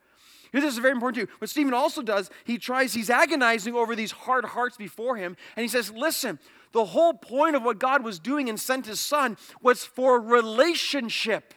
This 0.53 0.65
is 0.65 0.79
very 0.79 0.91
important 0.91 1.27
too. 1.27 1.33
What 1.39 1.49
Stephen 1.49 1.73
also 1.73 2.01
does, 2.01 2.29
he 2.43 2.57
tries, 2.57 2.93
he's 2.93 3.09
agonizing 3.09 3.73
over 3.73 3.95
these 3.95 4.11
hard 4.11 4.43
hearts 4.43 4.75
before 4.75 5.15
him, 5.15 5.37
and 5.55 5.63
he 5.63 5.69
says, 5.69 5.91
Listen, 5.91 6.39
the 6.73 6.85
whole 6.85 7.13
point 7.13 7.55
of 7.55 7.63
what 7.63 7.79
God 7.79 8.03
was 8.03 8.19
doing 8.19 8.49
and 8.49 8.59
sent 8.59 8.85
his 8.85 8.99
son 8.99 9.37
was 9.61 9.85
for 9.85 10.19
relationship. 10.19 11.53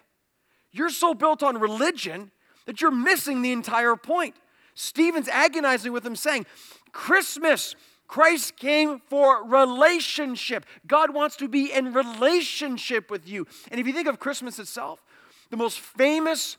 You're 0.70 0.90
so 0.90 1.14
built 1.14 1.42
on 1.42 1.58
religion 1.58 2.30
that 2.66 2.80
you're 2.80 2.90
missing 2.90 3.42
the 3.42 3.52
entire 3.52 3.96
point. 3.96 4.34
Stephen's 4.74 5.28
agonizing 5.28 5.92
with 5.92 6.04
him, 6.04 6.16
saying, 6.16 6.46
Christmas 6.92 7.76
Christ 8.06 8.56
came 8.56 9.00
for 9.08 9.44
relationship. 9.44 10.66
God 10.86 11.14
wants 11.14 11.36
to 11.36 11.48
be 11.48 11.72
in 11.72 11.92
relationship 11.92 13.10
with 13.10 13.28
you. 13.28 13.46
And 13.70 13.80
if 13.80 13.86
you 13.86 13.92
think 13.92 14.08
of 14.08 14.18
Christmas 14.18 14.58
itself, 14.58 15.02
the 15.50 15.56
most 15.56 15.80
famous 15.80 16.56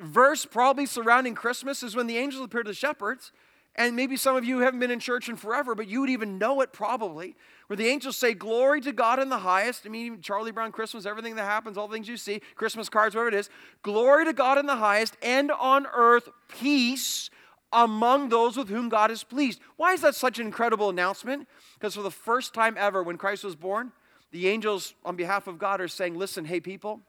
verse 0.00 0.44
probably 0.44 0.86
surrounding 0.86 1.34
Christmas 1.34 1.82
is 1.82 1.96
when 1.96 2.06
the 2.06 2.18
angels 2.18 2.44
appear 2.44 2.62
to 2.62 2.70
the 2.70 2.74
shepherds. 2.74 3.32
And 3.76 3.96
maybe 3.96 4.16
some 4.16 4.36
of 4.36 4.44
you 4.44 4.60
haven't 4.60 4.78
been 4.78 4.92
in 4.92 5.00
church 5.00 5.28
in 5.28 5.36
forever, 5.36 5.74
but 5.74 5.88
you 5.88 6.00
would 6.00 6.10
even 6.10 6.38
know 6.38 6.60
it 6.60 6.72
probably, 6.72 7.34
where 7.66 7.76
the 7.76 7.88
angels 7.88 8.16
say, 8.16 8.32
Glory 8.32 8.80
to 8.82 8.92
God 8.92 9.18
in 9.18 9.30
the 9.30 9.38
highest. 9.38 9.84
I 9.84 9.88
mean, 9.88 10.20
Charlie 10.20 10.52
Brown 10.52 10.70
Christmas, 10.70 11.06
everything 11.06 11.34
that 11.36 11.44
happens, 11.44 11.76
all 11.76 11.88
the 11.88 11.94
things 11.94 12.06
you 12.06 12.16
see, 12.16 12.40
Christmas 12.54 12.88
cards, 12.88 13.16
whatever 13.16 13.28
it 13.28 13.34
is. 13.34 13.50
Glory 13.82 14.26
to 14.26 14.32
God 14.32 14.58
in 14.58 14.66
the 14.66 14.76
highest, 14.76 15.16
and 15.22 15.50
on 15.50 15.86
earth, 15.92 16.28
peace 16.48 17.30
among 17.74 18.28
those 18.28 18.56
with 18.56 18.68
whom 18.68 18.88
God 18.88 19.10
is 19.10 19.24
pleased. 19.24 19.60
Why 19.76 19.92
is 19.92 20.00
that 20.02 20.14
such 20.14 20.38
an 20.38 20.46
incredible 20.46 20.88
announcement? 20.88 21.48
Because 21.74 21.94
for 21.94 22.02
the 22.02 22.10
first 22.10 22.54
time 22.54 22.76
ever, 22.78 23.02
when 23.02 23.18
Christ 23.18 23.44
was 23.44 23.56
born, 23.56 23.92
the 24.30 24.48
angels 24.48 24.94
on 25.04 25.16
behalf 25.16 25.46
of 25.46 25.58
God 25.58 25.80
are 25.80 25.88
saying, 25.88 26.14
Listen, 26.16 26.44
hey, 26.44 26.60
people, 26.60 27.00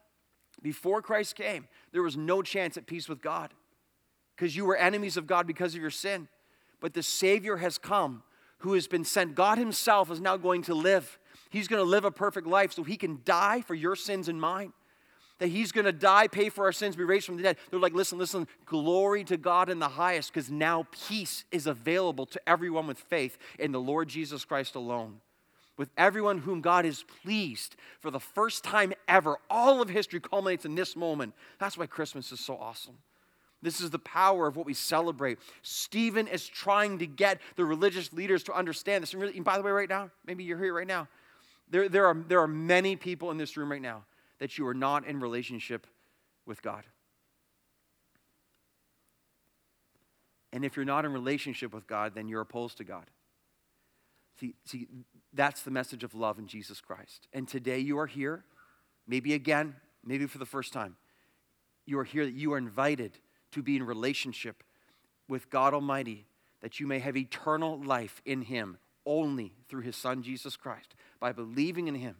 before 0.62 1.02
Christ 1.02 1.36
came, 1.36 1.68
there 1.92 2.02
was 2.02 2.18
no 2.18 2.42
chance 2.42 2.78
at 2.78 2.88
peace 2.88 3.08
with 3.08 3.22
God. 3.22 3.54
because 4.36 4.56
you 4.56 4.66
were 4.66 4.76
enemies 4.76 5.16
of 5.18 5.28
God 5.28 5.48
because 5.48 5.76
of 5.76 5.82
your 5.82 5.90
sin. 5.90 6.28
But 6.82 6.94
the 6.94 7.04
Savior 7.04 7.58
has 7.58 7.78
come 7.78 8.24
who 8.60 8.74
has 8.74 8.88
been 8.88 9.04
sent. 9.04 9.36
God 9.36 9.58
Himself 9.58 10.12
is 10.12 10.20
now 10.20 10.38
going 10.38 10.62
to 10.64 10.74
live. 10.74 11.20
He's 11.50 11.68
going 11.68 11.84
to 11.84 11.90
live 11.90 12.06
a 12.06 12.12
perfect 12.12 12.48
life 12.48 12.74
so 12.74 12.84
He 12.84 12.98
can 12.98 13.22
die 13.24 13.62
for 13.62 13.76
your 13.76 13.96
sins 13.96 14.28
and 14.28 14.40
mine. 14.40 14.74
That 15.40 15.48
He's 15.48 15.72
going 15.72 15.86
to 15.86 15.92
die, 15.92 16.28
pay 16.28 16.50
for 16.50 16.66
our 16.66 16.72
sins, 16.72 16.96
be 16.96 17.04
raised 17.04 17.26
from 17.26 17.38
the 17.38 17.44
dead. 17.44 17.58
They're 17.70 17.80
like, 17.80 17.94
listen, 17.94 18.18
listen, 18.18 18.48
glory 18.66 19.24
to 19.26 19.38
God 19.38 19.70
in 19.70 19.80
the 19.80 19.90
highest, 19.90 20.34
because 20.34 20.50
now 20.50 20.88
peace 21.08 21.44
is 21.52 21.68
available 21.68 22.26
to 22.28 22.50
everyone 22.50 22.88
with 22.88 23.00
faith 23.00 23.38
in 23.60 23.72
the 23.72 23.80
Lord 23.80 24.08
Jesus 24.08 24.46
Christ 24.46 24.76
alone. 24.76 25.20
With 25.78 25.90
everyone 25.98 26.38
whom 26.38 26.62
God 26.62 26.86
is 26.86 27.04
pleased 27.22 27.76
for 28.00 28.10
the 28.10 28.20
first 28.20 28.64
time 28.64 28.94
ever. 29.10 29.38
All 29.50 29.82
of 29.82 29.90
history 29.90 30.22
culminates 30.22 30.64
in 30.64 30.76
this 30.76 30.96
moment. 30.96 31.34
That's 31.60 31.78
why 31.78 31.86
Christmas 31.86 32.32
is 32.32 32.40
so 32.40 32.56
awesome. 32.56 32.98
This 33.62 33.82
is 33.82 33.90
the 33.90 34.00
power 34.00 34.48
of 34.48 34.56
what 34.56 34.66
we 34.66 34.74
celebrate. 34.74 35.38
Stephen 35.64 36.28
is 36.28 36.48
trying 36.48 37.00
to 37.00 37.08
get 37.08 37.42
the 37.58 37.66
religious 37.66 38.14
leaders 38.14 38.44
to 38.44 38.54
understand 38.54 39.02
this. 39.02 39.12
And, 39.12 39.22
really, 39.22 39.36
and 39.36 39.44
by 39.44 39.58
the 39.58 39.64
way, 39.64 39.72
right 39.72 39.90
now, 39.90 40.12
maybe 40.26 40.46
you're 40.46 40.60
here 40.60 40.74
right 40.74 40.88
now. 40.88 41.10
There, 41.72 41.90
there, 41.90 42.06
are, 42.06 42.16
there 42.28 42.40
are 42.40 42.48
many 42.48 42.96
people 42.96 43.32
in 43.32 43.38
this 43.38 43.58
room 43.58 43.70
right 43.70 43.82
now 43.82 44.04
that 44.40 44.58
you 44.58 44.68
are 44.68 44.74
not 44.74 45.06
in 45.06 45.20
relationship 45.20 45.88
with 46.46 46.62
God. 46.62 46.84
And 50.52 50.64
if 50.64 50.76
you're 50.76 50.86
not 50.86 51.06
in 51.06 51.12
relationship 51.12 51.74
with 51.74 51.86
God, 51.86 52.14
then 52.16 52.28
you're 52.28 52.42
opposed 52.42 52.78
to 52.78 52.84
God. 52.84 53.06
See, 54.40 54.54
see, 54.66 54.88
that's 55.34 55.64
the 55.64 55.72
message 55.72 56.04
of 56.04 56.14
love 56.14 56.40
in 56.40 56.48
Jesus 56.48 56.82
Christ. 56.82 57.28
And 57.34 57.48
today 57.48 57.80
you 57.80 58.00
are 58.00 58.08
here, 58.08 58.44
maybe 59.08 59.34
again, 59.34 59.76
maybe 60.04 60.28
for 60.28 60.38
the 60.38 60.46
first 60.46 60.72
time. 60.72 60.96
You 61.86 62.00
are 62.00 62.04
here 62.04 62.26
that 62.26 62.34
you 62.34 62.54
are 62.54 62.58
invited 62.58 63.18
to 63.52 63.62
be 63.62 63.76
in 63.76 63.84
relationship 63.84 64.64
with 65.28 65.50
God 65.50 65.74
Almighty, 65.74 66.26
that 66.62 66.80
you 66.80 66.88
may 66.88 67.00
have 67.00 67.18
eternal 67.18 67.82
life 67.82 68.22
in 68.26 68.42
Him 68.42 68.78
only 69.06 69.54
through 69.68 69.82
His 69.82 69.96
Son, 69.96 70.24
Jesus 70.24 70.56
Christ, 70.56 70.96
by 71.20 71.32
believing 71.32 71.88
in 71.88 71.96
Him 71.96 72.16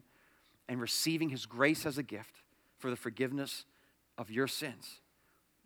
and 0.68 0.82
receiving 0.82 1.30
His 1.30 1.46
grace 1.46 1.86
as 1.86 1.98
a 1.98 2.04
gift 2.04 2.42
for 2.78 2.90
the 2.90 2.96
forgiveness 2.96 3.66
of 4.18 4.32
your 4.32 4.48
sins. 4.48 5.02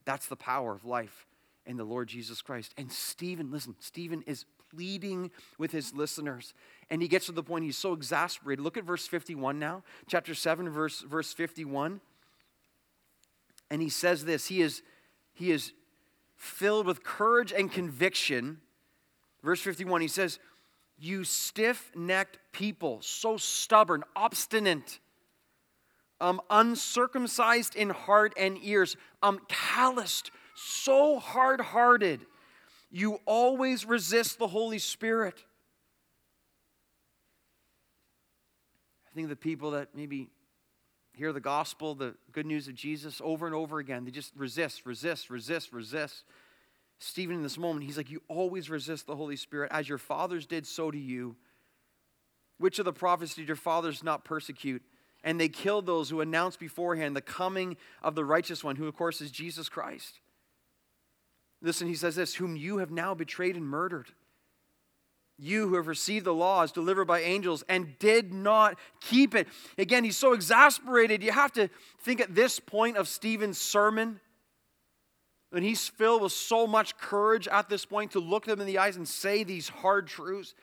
That's 0.05 0.27
the 0.27 0.35
power 0.35 0.73
of 0.73 0.85
life 0.85 1.27
in 1.65 1.77
the 1.77 1.83
Lord 1.83 2.07
Jesus 2.07 2.41
Christ. 2.41 2.73
And 2.77 2.91
Stephen, 2.91 3.51
listen, 3.51 3.75
Stephen 3.79 4.23
is 4.25 4.45
pleading 4.73 5.31
with 5.57 5.71
his 5.71 5.93
listeners. 5.93 6.53
And 6.89 7.01
he 7.01 7.07
gets 7.07 7.27
to 7.27 7.31
the 7.31 7.43
point 7.43 7.65
he's 7.65 7.77
so 7.77 7.93
exasperated. 7.93 8.63
Look 8.63 8.77
at 8.77 8.83
verse 8.83 9.07
51 9.07 9.59
now, 9.59 9.83
chapter 10.07 10.33
7, 10.33 10.69
verse, 10.69 11.01
verse 11.01 11.33
51. 11.33 12.01
And 13.69 13.81
he 13.81 13.89
says 13.89 14.25
this 14.25 14.47
He 14.47 14.61
is 14.61 14.81
he 15.33 15.51
is 15.51 15.73
filled 16.35 16.85
with 16.85 17.03
courage 17.03 17.53
and 17.53 17.71
conviction. 17.71 18.59
Verse 19.41 19.61
51, 19.61 20.01
he 20.01 20.07
says, 20.07 20.37
You 20.99 21.23
stiff 21.23 21.91
necked 21.95 22.39
people, 22.51 22.99
so 23.01 23.37
stubborn, 23.37 24.03
obstinate, 24.15 24.99
um, 26.19 26.41
uncircumcised 26.49 27.75
in 27.75 27.89
heart 27.89 28.33
and 28.37 28.57
ears, 28.61 28.97
um, 29.23 29.39
calloused, 29.47 30.31
so 30.55 31.19
hard 31.19 31.61
hearted. 31.61 32.25
You 32.91 33.19
always 33.25 33.85
resist 33.85 34.39
the 34.39 34.47
Holy 34.47 34.79
Spirit. 34.79 35.45
I 39.07 39.15
think 39.15 39.29
the 39.29 39.37
people 39.37 39.71
that 39.71 39.95
maybe 39.95 40.29
hear 41.13 41.33
the 41.33 41.39
gospel, 41.39 41.95
the 41.95 42.15
good 42.31 42.45
news 42.45 42.67
of 42.67 42.75
Jesus 42.75 43.21
over 43.23 43.45
and 43.45 43.55
over 43.55 43.79
again. 43.79 44.05
They 44.05 44.11
just 44.11 44.33
resist, 44.35 44.85
resist, 44.85 45.29
resist, 45.29 45.73
resist. 45.73 46.23
Stephen, 46.99 47.37
in 47.37 47.43
this 47.43 47.57
moment, 47.57 47.85
he's 47.85 47.97
like, 47.97 48.11
You 48.11 48.21
always 48.27 48.69
resist 48.69 49.07
the 49.07 49.15
Holy 49.15 49.35
Spirit. 49.35 49.71
As 49.71 49.87
your 49.87 49.97
fathers 49.97 50.45
did, 50.45 50.67
so 50.67 50.91
do 50.91 50.97
you. 50.97 51.35
Which 52.57 52.77
of 52.77 52.85
the 52.85 52.93
prophets 52.93 53.35
did 53.35 53.47
your 53.47 53.55
fathers 53.55 54.03
not 54.03 54.25
persecute? 54.25 54.83
And 55.23 55.39
they 55.39 55.49
killed 55.49 55.85
those 55.85 56.09
who 56.09 56.21
announced 56.21 56.59
beforehand 56.59 57.15
the 57.15 57.21
coming 57.21 57.77
of 58.03 58.15
the 58.15 58.25
righteous 58.25 58.63
one, 58.63 58.75
who, 58.75 58.87
of 58.87 58.95
course, 58.95 59.21
is 59.21 59.31
Jesus 59.31 59.69
Christ. 59.69 60.19
Listen, 61.61 61.87
he 61.87 61.95
says 61.95 62.15
this, 62.15 62.35
whom 62.35 62.55
you 62.55 62.77
have 62.77 62.91
now 62.91 63.13
betrayed 63.13 63.55
and 63.55 63.65
murdered 63.65 64.11
you 65.39 65.69
who 65.69 65.75
have 65.75 65.87
received 65.87 66.25
the 66.25 66.33
laws 66.33 66.71
delivered 66.71 67.05
by 67.05 67.21
angels 67.21 67.63
and 67.69 67.97
did 67.97 68.33
not 68.33 68.77
keep 68.99 69.33
it. 69.33 69.47
Again, 69.77 70.03
he's 70.03 70.17
so 70.17 70.33
exasperated. 70.33 71.23
You 71.23 71.31
have 71.31 71.53
to 71.53 71.69
think 72.01 72.19
at 72.19 72.35
this 72.35 72.59
point 72.59 72.97
of 72.97 73.07
Stephen's 73.07 73.57
sermon, 73.57 74.19
when 75.51 75.63
he's 75.63 75.87
filled 75.87 76.21
with 76.21 76.31
so 76.31 76.67
much 76.67 76.97
courage 76.97 77.47
at 77.47 77.69
this 77.69 77.85
point 77.85 78.11
to 78.11 78.19
look 78.19 78.45
them 78.45 78.61
in 78.61 78.67
the 78.67 78.77
eyes 78.77 78.97
and 78.97 79.07
say 79.07 79.43
these 79.43 79.69
hard 79.69 80.07
truths. 80.07 80.53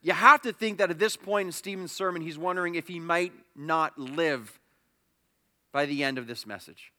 You 0.00 0.12
have 0.12 0.42
to 0.42 0.52
think 0.52 0.78
that 0.78 0.90
at 0.90 0.98
this 0.98 1.16
point 1.16 1.46
in 1.46 1.52
Stephen's 1.52 1.92
sermon, 1.92 2.22
he's 2.22 2.38
wondering 2.38 2.74
if 2.74 2.88
he 2.88 3.00
might 3.00 3.32
not 3.54 3.98
live 3.98 4.60
by 5.72 5.86
the 5.86 6.04
end 6.04 6.18
of 6.18 6.26
this 6.26 6.46
message. 6.46 6.92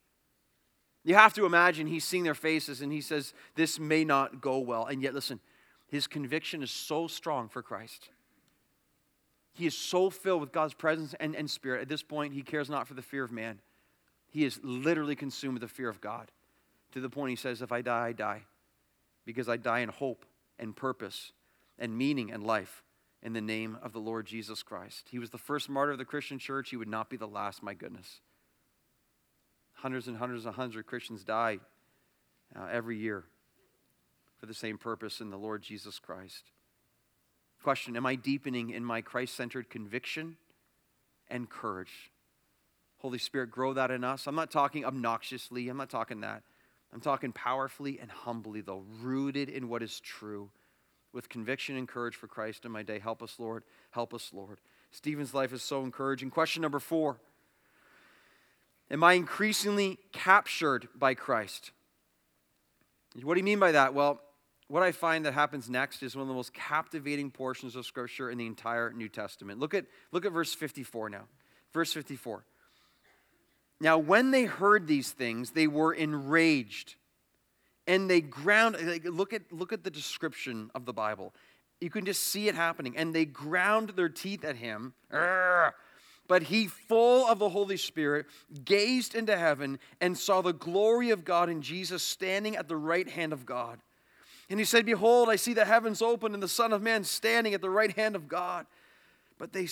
You 1.04 1.16
have 1.16 1.34
to 1.36 1.46
imagine 1.46 1.88
he's 1.88 2.04
seeing 2.04 2.24
their 2.24 2.36
faces 2.36 2.82
and 2.82 2.92
he 2.92 3.02
says, 3.02 3.34
This 3.56 3.80
may 3.80 4.04
not 4.04 4.42
go 4.42 4.58
well. 4.60 4.86
And 4.86 5.02
yet, 5.02 5.14
listen, 5.14 5.40
his 5.88 6.08
conviction 6.08 6.64
is 6.64 6.72
so 6.72 7.08
strong 7.08 7.48
for 7.48 7.62
Christ. 7.62 8.10
He 9.54 9.68
is 9.68 9.78
so 9.78 10.10
filled 10.10 10.42
with 10.42 10.52
God's 10.52 10.74
presence 10.74 11.16
and, 11.20 11.36
and 11.36 11.50
spirit. 11.50 11.82
At 11.82 11.90
this 11.90 12.04
point, 12.04 12.34
he 12.34 12.42
cares 12.42 12.70
not 12.70 12.88
for 12.88 12.96
the 12.96 13.02
fear 13.02 13.24
of 13.24 13.32
man. 13.32 13.60
He 14.30 14.44
is 14.44 14.60
literally 14.64 15.16
consumed 15.16 15.54
with 15.54 15.62
the 15.62 15.74
fear 15.74 15.90
of 15.90 16.02
God 16.02 16.30
to 16.96 17.02
the 17.02 17.10
point 17.10 17.30
he 17.30 17.36
says, 17.36 17.62
If 17.62 17.72
I 17.72 17.82
die, 17.82 18.08
I 18.08 18.12
die, 18.14 18.42
because 19.26 19.50
I 19.50 19.58
die 19.58 19.80
in 19.80 19.90
hope 19.90 20.26
and 20.58 20.76
purpose 20.76 21.34
and 21.78 21.96
meaning 21.96 22.32
and 22.32 22.44
life 22.44 22.84
in 23.22 23.34
the 23.34 23.42
name 23.42 23.78
of 23.84 23.92
the 23.92 24.00
Lord 24.00 24.26
Jesus 24.26 24.64
Christ. 24.64 25.10
He 25.12 25.20
was 25.20 25.30
the 25.30 25.38
first 25.38 25.68
martyr 25.70 25.92
of 25.92 25.98
the 25.98 26.06
Christian 26.06 26.40
church. 26.40 26.70
He 26.70 26.78
would 26.78 26.88
not 26.88 27.10
be 27.10 27.18
the 27.18 27.28
last, 27.28 27.62
my 27.62 27.74
goodness. 27.74 28.22
Hundreds 29.74 30.08
and 30.08 30.18
hundreds 30.18 30.46
and 30.46 30.56
hundreds 30.56 30.78
of 30.78 30.86
Christians 30.86 31.26
die 31.26 31.60
uh, 32.58 32.68
every 32.72 32.98
year 32.98 33.26
for 34.40 34.46
the 34.46 34.54
same 34.54 34.78
purpose 34.78 35.20
in 35.20 35.30
the 35.32 35.38
Lord 35.38 35.62
Jesus 35.62 36.00
Christ. 36.00 36.52
Question 37.62 37.98
Am 37.98 38.06
I 38.06 38.16
deepening 38.16 38.70
in 38.70 38.86
my 38.86 39.02
Christ 39.02 39.36
centered 39.36 39.70
conviction 39.70 40.38
and 41.28 41.50
courage? 41.50 42.12
Holy 43.00 43.18
Spirit, 43.18 43.52
grow 43.52 43.74
that 43.74 43.92
in 43.92 44.06
us. 44.06 44.28
I'm 44.28 44.36
not 44.36 44.50
talking 44.50 44.86
obnoxiously, 44.86 45.68
I'm 45.68 45.78
not 45.78 45.90
talking 45.90 46.22
that. 46.22 46.44
I'm 46.96 47.02
talking 47.02 47.34
powerfully 47.34 48.00
and 48.00 48.10
humbly, 48.10 48.62
though, 48.62 48.86
rooted 49.02 49.50
in 49.50 49.68
what 49.68 49.84
is 49.84 50.00
true, 50.00 50.50
with 51.12 51.28
conviction 51.28 51.76
and 51.76 51.90
courage 51.90 52.16
for 52.16 52.28
Christ 52.28 52.64
in 52.64 52.72
my 52.72 52.84
day. 52.84 53.00
Help 53.00 53.22
us, 53.22 53.36
Lord. 53.38 53.66
Help 53.92 54.14
us, 54.14 54.32
Lord. 54.34 54.62
Stephen's 54.92 55.34
life 55.34 55.52
is 55.52 55.62
so 55.62 55.84
encouraging. 55.84 56.30
Question 56.30 56.62
number 56.62 56.80
four 56.80 57.18
Am 58.90 59.04
I 59.04 59.14
increasingly 59.14 60.00
captured 60.14 60.88
by 60.96 61.16
Christ? 61.16 61.72
What 63.22 63.34
do 63.34 63.42
you 63.42 63.46
mean 63.46 63.60
by 63.60 63.74
that? 63.74 63.94
Well, 63.94 64.22
what 64.70 64.82
I 64.82 64.94
find 64.94 65.26
that 65.26 65.34
happens 65.34 65.70
next 65.70 66.02
is 66.02 66.16
one 66.16 66.22
of 66.22 66.30
the 66.30 66.34
most 66.34 66.54
captivating 66.54 67.30
portions 67.30 67.76
of 67.76 67.86
Scripture 67.86 68.30
in 68.30 68.38
the 68.38 68.48
entire 68.48 68.94
New 68.94 69.10
Testament. 69.10 69.60
Look 69.60 69.74
at, 69.74 69.86
look 70.14 70.26
at 70.26 70.32
verse 70.32 70.54
54 70.54 71.10
now. 71.10 71.26
Verse 71.74 71.92
54. 71.92 72.46
Now, 73.82 73.98
when 73.98 74.32
they 74.32 74.46
heard 74.46 74.88
these 74.88 75.12
things, 75.12 75.52
they 75.52 75.68
were 75.68 75.94
enraged 75.94 76.96
and 77.88 78.10
they 78.10 78.22
ground. 78.22 78.78
Look 79.04 79.34
at, 79.34 79.52
look 79.52 79.74
at 79.74 79.84
the 79.84 79.92
description 79.92 80.72
of 80.74 80.86
the 80.86 80.94
Bible. 80.94 81.34
You 81.82 81.90
can 81.90 82.06
just 82.06 82.24
see 82.24 82.48
it 82.48 82.56
happening. 82.56 82.96
And 82.96 83.14
they 83.14 83.26
ground 83.26 83.90
their 83.96 84.10
teeth 84.10 84.46
at 84.46 84.56
him. 84.56 84.94
But 86.28 86.44
he, 86.44 86.68
full 86.68 87.28
of 87.28 87.38
the 87.38 87.50
Holy 87.50 87.78
Spirit, 87.78 88.26
gazed 88.64 89.14
into 89.14 89.38
heaven 89.38 89.80
and 90.02 90.18
saw 90.18 90.42
the 90.42 90.54
glory 90.54 91.12
of 91.12 91.24
God 91.24 91.50
and 91.50 91.62
Jesus 91.62 92.02
standing 92.02 92.56
at 92.56 92.68
the 92.68 92.78
right 92.78 93.08
hand 93.08 93.34
of 93.34 93.46
God. 93.46 93.80
And 94.50 94.60
he 94.60 94.66
said, 94.66 94.86
Behold, 94.86 95.30
I 95.30 95.36
see 95.36 95.54
the 95.54 95.66
heavens 95.66 96.02
open 96.02 96.34
and 96.34 96.42
the 96.42 96.48
Son 96.48 96.74
of 96.74 96.82
Man 96.82 97.04
standing 97.04 97.54
at 97.54 97.62
the 97.62 97.70
right 97.70 97.92
hand 97.96 98.16
of 98.16 98.28
God. 98.28 98.66
But 99.38 99.54
they, 99.54 99.68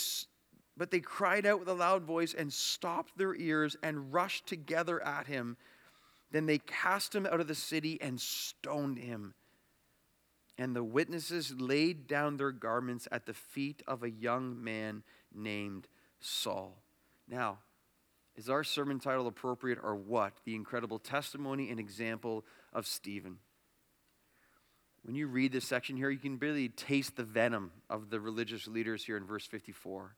but 0.76 0.92
they 0.92 1.00
cried 1.00 1.46
out 1.46 1.60
with 1.60 1.70
a 1.70 1.74
loud 1.74 2.04
voice 2.04 2.34
and 2.34 2.52
stopped 2.52 3.18
their 3.18 3.36
ears 3.36 3.76
and 3.84 4.14
rushed 4.14 4.48
together 4.48 5.04
at 5.04 5.28
him. 5.28 5.58
Then 6.32 6.46
they 6.46 6.58
cast 6.58 7.14
him 7.14 7.26
out 7.26 7.40
of 7.40 7.48
the 7.48 7.56
city 7.56 8.00
and 8.02 8.20
stoned 8.20 8.98
him. 8.98 9.36
And 10.58 10.76
the 10.76 10.84
witnesses 10.84 11.54
laid 11.58 12.08
down 12.08 12.38
their 12.38 12.52
garments 12.52 13.08
at 13.12 13.26
the 13.26 13.34
feet 13.34 13.84
of 13.88 14.04
a 14.04 14.10
young 14.10 14.64
man 14.64 15.04
named 15.34 15.88
Saul. 16.20 16.82
Now, 17.28 17.60
is 18.36 18.50
our 18.50 18.64
sermon 18.64 19.00
title 19.00 19.28
appropriate 19.28 19.80
or 19.82 19.96
what? 19.96 20.34
The 20.44 20.56
incredible 20.56 21.00
testimony 21.00 21.70
and 21.70 21.80
example 21.80 22.46
of 22.72 22.88
Stephen. 22.88 23.38
When 25.04 25.16
you 25.16 25.28
read 25.28 25.52
this 25.52 25.66
section 25.66 25.98
here, 25.98 26.10
you 26.10 26.18
can 26.18 26.40
really 26.40 26.70
taste 26.70 27.16
the 27.16 27.24
venom 27.24 27.72
of 27.90 28.10
the 28.10 28.20
religious 28.20 28.68
leaders 28.68 29.04
here 29.04 29.18
in 29.18 29.26
verse 29.26 29.46
54. 29.46 30.16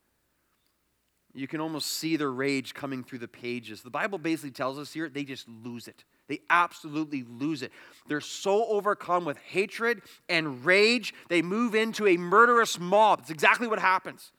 You 1.36 1.48
can 1.48 1.60
almost 1.60 1.88
see 1.92 2.16
their 2.16 2.32
rage 2.32 2.74
coming 2.74 3.04
through 3.04 3.20
the 3.20 3.28
pages. 3.28 3.82
The 3.82 3.90
Bible 3.90 4.18
basically 4.18 4.52
tells 4.52 4.80
us 4.80 4.94
here 4.94 5.10
they 5.10 5.26
just 5.26 5.48
lose 5.50 5.90
it. 5.90 6.06
They 6.28 6.40
absolutely 6.50 7.24
lose 7.28 7.62
it. 7.62 7.74
They're 8.08 8.22
so 8.22 8.66
overcome 8.68 9.26
with 9.26 9.38
hatred 9.38 10.02
and 10.30 10.66
rage, 10.66 11.14
they 11.28 11.42
move 11.42 11.76
into 11.76 12.08
a 12.08 12.18
murderous 12.18 12.80
mob. 12.80 13.20
It's 13.22 13.30
exactly 13.30 13.68
what 13.68 13.80
happens. 13.80 14.32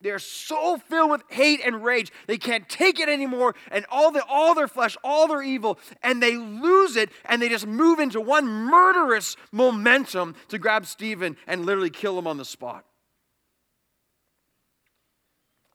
They're 0.00 0.18
so 0.18 0.78
filled 0.78 1.10
with 1.10 1.22
hate 1.28 1.60
and 1.62 1.84
rage, 1.84 2.10
they 2.26 2.38
can't 2.38 2.66
take 2.70 2.98
it 2.98 3.10
anymore, 3.10 3.54
and 3.70 3.84
all, 3.90 4.10
the, 4.10 4.24
all 4.26 4.54
their 4.54 4.66
flesh, 4.66 4.96
all 5.04 5.28
their 5.28 5.42
evil, 5.42 5.78
and 6.02 6.22
they 6.22 6.36
lose 6.36 6.96
it, 6.96 7.10
and 7.26 7.42
they 7.42 7.50
just 7.50 7.66
move 7.66 7.98
into 7.98 8.18
one 8.18 8.46
murderous 8.46 9.36
momentum 9.52 10.34
to 10.48 10.58
grab 10.58 10.86
Stephen 10.86 11.36
and 11.46 11.66
literally 11.66 11.90
kill 11.90 12.18
him 12.18 12.26
on 12.26 12.38
the 12.38 12.46
spot. 12.46 12.86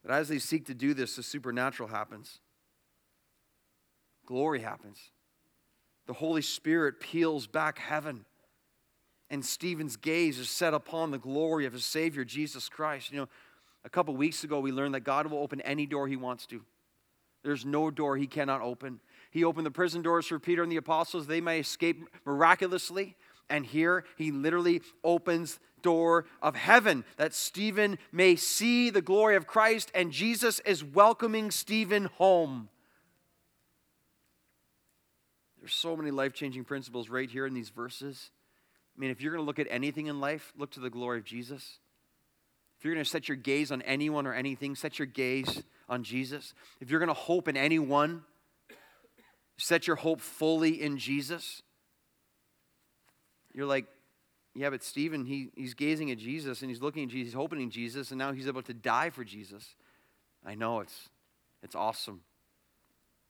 But 0.06 0.14
as 0.14 0.30
they 0.30 0.40
seek 0.40 0.66
to 0.68 0.76
do 0.76 0.94
this, 0.94 1.16
the 1.16 1.24
supernatural 1.24 1.90
happens. 1.90 2.40
Glory 4.26 4.62
happens 4.62 5.12
the 6.08 6.14
Holy 6.14 6.42
Spirit 6.42 7.00
peels 7.00 7.48
back 7.48 7.80
heaven. 7.80 8.26
And 9.30 9.44
Stephen's 9.44 9.98
gaze 9.98 10.38
is 10.38 10.50
set 10.50 10.74
upon 10.74 11.12
the 11.12 11.18
glory 11.18 11.66
of 11.66 11.74
his 11.74 11.84
Savior, 11.84 12.24
Jesus 12.24 12.70
Christ. 12.70 13.12
You 13.12 13.22
know, 13.22 13.30
a 13.84 13.90
couple 13.90 14.16
weeks 14.16 14.44
ago, 14.44 14.60
we 14.60 14.72
learned 14.72 14.94
that 14.94 15.00
God 15.00 15.28
will 15.28 15.40
open 15.40 15.62
any 15.62 15.86
door 15.86 16.08
he 16.08 16.16
wants 16.16 16.46
to. 16.48 16.62
There's 17.44 17.66
no 17.66 17.90
door 17.90 18.18
he 18.18 18.28
cannot 18.28 18.62
open. 18.62 19.00
He 19.32 19.44
opened 19.44 19.66
the 19.66 19.72
prison 19.72 20.02
doors 20.02 20.28
for 20.28 20.40
Peter 20.40 20.64
and 20.64 20.72
the 20.72 20.78
apostles, 20.78 21.28
they 21.28 21.42
may 21.42 21.60
escape 21.60 22.08
miraculously. 22.26 23.16
And 23.50 23.66
here 23.66 24.06
he 24.16 24.32
literally 24.32 24.82
opens 25.04 25.60
door 25.86 26.26
of 26.42 26.56
heaven 26.56 27.06
that 27.18 27.36
Stephen 27.36 28.00
may 28.12 28.36
see 28.36 28.90
the 28.90 29.04
glory 29.04 29.36
of 29.36 29.46
Christ 29.46 29.92
and 29.94 30.12
Jesus 30.12 30.60
is 30.62 30.84
welcoming 30.84 31.52
Stephen 31.52 32.06
home. 32.06 32.70
There's 35.60 35.74
so 35.74 35.96
many 35.96 36.10
life 36.10 36.34
changing 36.34 36.64
principles 36.64 37.08
right 37.08 37.30
here 37.30 37.46
in 37.46 37.54
these 37.54 37.70
verses. 37.70 38.32
I 38.98 39.00
mean, 39.00 39.12
if 39.12 39.22
you're 39.22 39.32
going 39.32 39.44
to 39.44 39.46
look 39.46 39.60
at 39.60 39.68
anything 39.70 40.08
in 40.08 40.20
life, 40.20 40.52
look 40.58 40.72
to 40.72 40.80
the 40.80 40.90
glory 40.90 41.20
of 41.20 41.24
Jesus. 41.24 41.78
If 42.80 42.84
you're 42.84 42.96
going 42.96 43.04
to 43.04 43.10
set 43.10 43.30
your 43.30 43.38
gaze 43.38 43.72
on 43.72 43.84
anyone 43.84 44.26
or 44.26 44.34
anything, 44.34 44.76
set 44.76 44.98
your 44.98 45.06
gaze 45.06 45.62
on 45.88 46.04
Jesus. 46.04 46.56
If 46.82 46.90
you're 46.90 47.00
going 47.00 47.08
to 47.08 47.14
hope 47.14 47.48
in 47.48 47.58
anyone, 47.58 48.24
set 49.58 49.86
your 49.86 49.98
hope 49.98 50.20
fully 50.20 50.82
in 50.82 50.98
Jesus. 50.98 51.62
You're 53.54 53.68
like, 53.68 53.86
yeah, 54.56 54.70
but 54.70 54.84
Stephen, 54.84 55.26
he, 55.26 55.50
he's 55.56 55.74
gazing 55.74 56.10
at 56.12 56.18
Jesus 56.18 56.62
and 56.62 56.72
he's 56.72 56.82
looking 56.82 57.04
at 57.04 57.10
Jesus, 57.10 57.34
he's 57.34 57.34
hoping 57.34 57.62
in 57.62 57.70
Jesus, 57.70 58.12
and 58.12 58.18
now 58.18 58.32
he's 58.32 58.48
about 58.48 58.66
to 58.66 58.74
die 58.74 59.10
for 59.10 59.26
Jesus. 59.26 59.76
I 60.46 60.56
know 60.56 60.80
it's, 60.80 61.10
it's 61.62 61.76
awesome. 61.76 62.22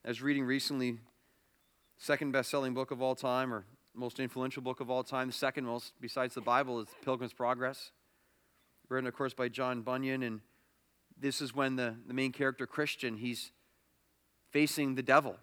I 0.06 0.10
was 0.10 0.22
reading 0.22 0.46
recently 0.46 1.00
second 1.98 2.32
best-selling 2.32 2.76
book 2.76 2.92
of 2.92 3.02
all 3.02 3.16
time 3.16 3.52
or 3.52 3.66
most 3.96 4.20
influential 4.20 4.62
book 4.62 4.82
of 4.82 4.92
all 4.92 5.04
time. 5.04 5.28
The 5.28 5.34
second 5.34 5.66
most, 5.66 5.94
besides 6.00 6.36
the 6.36 6.42
Bible, 6.42 6.80
is 6.82 6.88
Pilgrim's 7.04 7.34
Progress, 7.34 7.92
written, 8.88 9.08
of 9.08 9.16
course, 9.16 9.34
by 9.34 9.48
John 9.48 9.82
Bunyan. 9.82 10.22
And 10.22 10.42
this 11.20 11.42
is 11.42 11.56
when 11.56 11.76
the, 11.76 11.96
the 12.06 12.14
main 12.14 12.32
character, 12.34 12.68
Christian, 12.68 13.18
he's 13.18 13.52
facing 14.52 14.94
the 14.94 15.02
devil. 15.02 15.38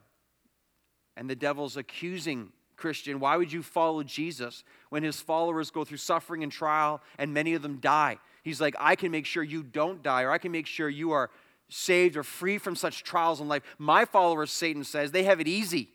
And 1.16 1.28
the 1.28 1.34
devil's 1.34 1.76
accusing 1.76 2.52
Christian, 2.82 3.20
why 3.20 3.36
would 3.36 3.52
you 3.52 3.62
follow 3.62 4.02
Jesus 4.02 4.64
when 4.88 5.04
his 5.04 5.20
followers 5.20 5.70
go 5.70 5.84
through 5.84 5.98
suffering 5.98 6.42
and 6.42 6.50
trial 6.50 7.00
and 7.16 7.32
many 7.32 7.54
of 7.54 7.62
them 7.62 7.76
die? 7.76 8.18
He's 8.42 8.60
like, 8.60 8.74
I 8.76 8.96
can 8.96 9.12
make 9.12 9.24
sure 9.24 9.44
you 9.44 9.62
don't 9.62 10.02
die, 10.02 10.22
or 10.22 10.32
I 10.32 10.38
can 10.38 10.50
make 10.50 10.66
sure 10.66 10.88
you 10.88 11.12
are 11.12 11.30
saved 11.68 12.16
or 12.16 12.24
free 12.24 12.58
from 12.58 12.74
such 12.74 13.04
trials 13.04 13.40
in 13.40 13.46
life. 13.46 13.62
My 13.78 14.04
followers, 14.04 14.50
Satan 14.50 14.82
says, 14.82 15.12
they 15.12 15.22
have 15.22 15.40
it 15.40 15.46
easy. 15.46 15.90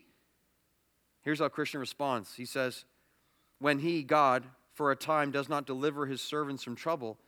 Here's 1.20 1.40
how 1.40 1.50
Christian 1.50 1.78
responds 1.78 2.36
He 2.36 2.46
says, 2.46 2.86
When 3.58 3.80
he, 3.80 4.02
God, 4.02 4.44
for 4.72 4.90
a 4.90 4.96
time 4.96 5.30
does 5.30 5.50
not 5.50 5.66
deliver 5.66 6.06
his 6.06 6.22
servants 6.22 6.64
from 6.64 6.74
trouble, 6.74 7.18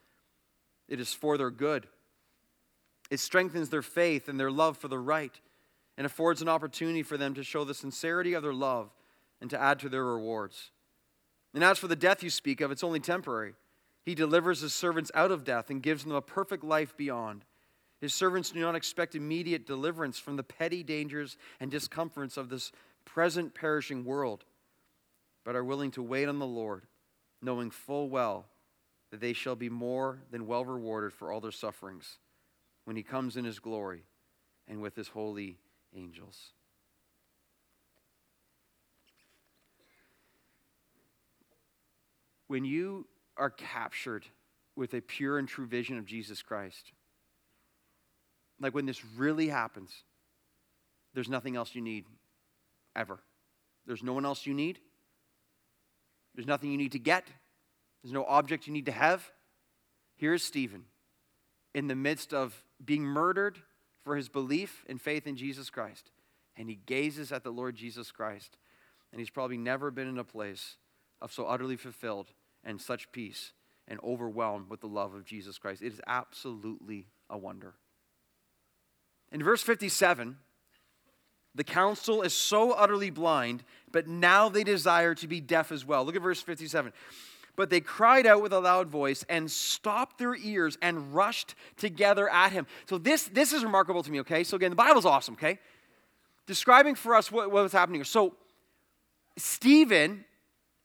it 0.88 1.00
is 1.00 1.12
for 1.12 1.36
their 1.36 1.50
good. 1.50 1.86
It 3.10 3.20
strengthens 3.20 3.68
their 3.68 3.82
faith 3.82 4.26
and 4.26 4.40
their 4.40 4.50
love 4.50 4.78
for 4.78 4.88
the 4.88 4.98
right 4.98 5.38
and 5.98 6.06
affords 6.06 6.40
an 6.40 6.48
opportunity 6.48 7.02
for 7.02 7.18
them 7.18 7.34
to 7.34 7.44
show 7.44 7.64
the 7.64 7.74
sincerity 7.74 8.32
of 8.32 8.42
their 8.42 8.54
love 8.54 8.88
and 9.40 9.50
to 9.50 9.61
add 9.61 9.79
to 9.81 9.88
their 9.88 10.05
rewards. 10.05 10.70
And 11.55 11.64
as 11.64 11.79
for 11.79 11.88
the 11.88 11.96
death 11.96 12.22
you 12.22 12.31
speak 12.31 12.61
of, 12.61 12.70
it's 12.70 12.85
only 12.85 13.00
temporary. 13.00 13.55
He 14.05 14.14
delivers 14.14 14.61
his 14.61 14.72
servants 14.72 15.11
out 15.14 15.31
of 15.31 15.44
death 15.44 15.70
and 15.70 15.83
gives 15.83 16.05
them 16.05 16.14
a 16.14 16.22
perfect 16.22 16.64
life 16.64 16.96
beyond. 16.96 17.44
His 18.00 18.14
servants 18.14 18.50
do 18.50 18.61
not 18.61 18.74
expect 18.74 19.14
immediate 19.14 19.66
deliverance 19.66 20.18
from 20.18 20.37
the 20.37 20.42
petty 20.42 20.83
dangers 20.83 21.37
and 21.59 21.70
discomforts 21.70 22.37
of 22.37 22.48
this 22.48 22.72
present 23.05 23.55
perishing 23.55 24.05
world, 24.05 24.44
but 25.44 25.57
are 25.57 25.64
willing 25.64 25.90
to 25.92 26.03
wait 26.03 26.29
on 26.29 26.38
the 26.38 26.46
Lord, 26.46 26.87
knowing 27.42 27.70
full 27.70 28.09
well 28.09 28.46
that 29.11 29.20
they 29.20 29.33
shall 29.33 29.57
be 29.57 29.68
more 29.68 30.20
than 30.31 30.46
well 30.46 30.64
rewarded 30.64 31.12
for 31.12 31.31
all 31.31 31.40
their 31.40 31.50
sufferings 31.50 32.18
when 32.85 32.96
he 32.96 33.03
comes 33.03 33.37
in 33.37 33.44
his 33.44 33.59
glory 33.59 34.05
and 34.66 34.81
with 34.81 34.96
his 34.96 35.09
holy 35.09 35.59
angels. 35.94 36.53
When 42.50 42.64
you 42.64 43.06
are 43.36 43.48
captured 43.48 44.26
with 44.74 44.92
a 44.94 45.00
pure 45.00 45.38
and 45.38 45.46
true 45.46 45.66
vision 45.66 45.98
of 45.98 46.04
Jesus 46.04 46.42
Christ, 46.42 46.90
like 48.58 48.74
when 48.74 48.86
this 48.86 49.04
really 49.16 49.46
happens, 49.46 49.92
there's 51.14 51.28
nothing 51.28 51.54
else 51.54 51.76
you 51.76 51.80
need 51.80 52.06
ever. 52.96 53.20
There's 53.86 54.02
no 54.02 54.14
one 54.14 54.26
else 54.26 54.46
you 54.46 54.52
need. 54.52 54.80
There's 56.34 56.48
nothing 56.48 56.72
you 56.72 56.76
need 56.76 56.90
to 56.90 56.98
get. 56.98 57.24
There's 58.02 58.12
no 58.12 58.24
object 58.24 58.66
you 58.66 58.72
need 58.72 58.86
to 58.86 58.92
have. 58.92 59.30
Here's 60.16 60.42
Stephen 60.42 60.86
in 61.72 61.86
the 61.86 61.94
midst 61.94 62.34
of 62.34 62.64
being 62.84 63.04
murdered 63.04 63.58
for 64.02 64.16
his 64.16 64.28
belief 64.28 64.84
and 64.88 65.00
faith 65.00 65.28
in 65.28 65.36
Jesus 65.36 65.70
Christ. 65.70 66.10
And 66.56 66.68
he 66.68 66.80
gazes 66.84 67.30
at 67.30 67.44
the 67.44 67.52
Lord 67.52 67.76
Jesus 67.76 68.10
Christ. 68.10 68.56
And 69.12 69.20
he's 69.20 69.30
probably 69.30 69.56
never 69.56 69.92
been 69.92 70.08
in 70.08 70.18
a 70.18 70.24
place 70.24 70.78
of 71.22 71.32
so 71.32 71.46
utterly 71.46 71.76
fulfilled 71.76 72.32
and 72.64 72.80
such 72.80 73.10
peace 73.12 73.52
and 73.88 73.98
overwhelmed 74.04 74.70
with 74.70 74.80
the 74.80 74.86
love 74.86 75.14
of 75.14 75.24
Jesus 75.24 75.58
Christ. 75.58 75.82
It 75.82 75.92
is 75.92 76.00
absolutely 76.06 77.08
a 77.28 77.36
wonder. 77.36 77.74
In 79.32 79.42
verse 79.42 79.62
57, 79.62 80.36
the 81.54 81.64
council 81.64 82.22
is 82.22 82.32
so 82.32 82.72
utterly 82.72 83.10
blind, 83.10 83.64
but 83.90 84.06
now 84.06 84.48
they 84.48 84.64
desire 84.64 85.14
to 85.16 85.26
be 85.26 85.40
deaf 85.40 85.72
as 85.72 85.84
well. 85.84 86.04
Look 86.04 86.16
at 86.16 86.22
verse 86.22 86.40
57. 86.40 86.92
But 87.56 87.70
they 87.70 87.80
cried 87.80 88.26
out 88.26 88.42
with 88.42 88.52
a 88.52 88.60
loud 88.60 88.88
voice 88.88 89.24
and 89.28 89.50
stopped 89.50 90.18
their 90.18 90.36
ears 90.36 90.78
and 90.80 91.12
rushed 91.12 91.56
together 91.76 92.28
at 92.28 92.52
him. 92.52 92.66
So 92.88 92.96
this, 92.96 93.24
this 93.24 93.52
is 93.52 93.64
remarkable 93.64 94.02
to 94.02 94.10
me, 94.10 94.20
okay? 94.20 94.44
So 94.44 94.56
again, 94.56 94.70
the 94.70 94.76
Bible's 94.76 95.04
awesome, 95.04 95.34
okay? 95.34 95.58
Describing 96.46 96.94
for 96.94 97.14
us 97.14 97.30
what, 97.30 97.50
what 97.50 97.62
was 97.62 97.72
happening 97.72 97.98
here. 97.98 98.04
So 98.04 98.36
Stephen 99.36 100.24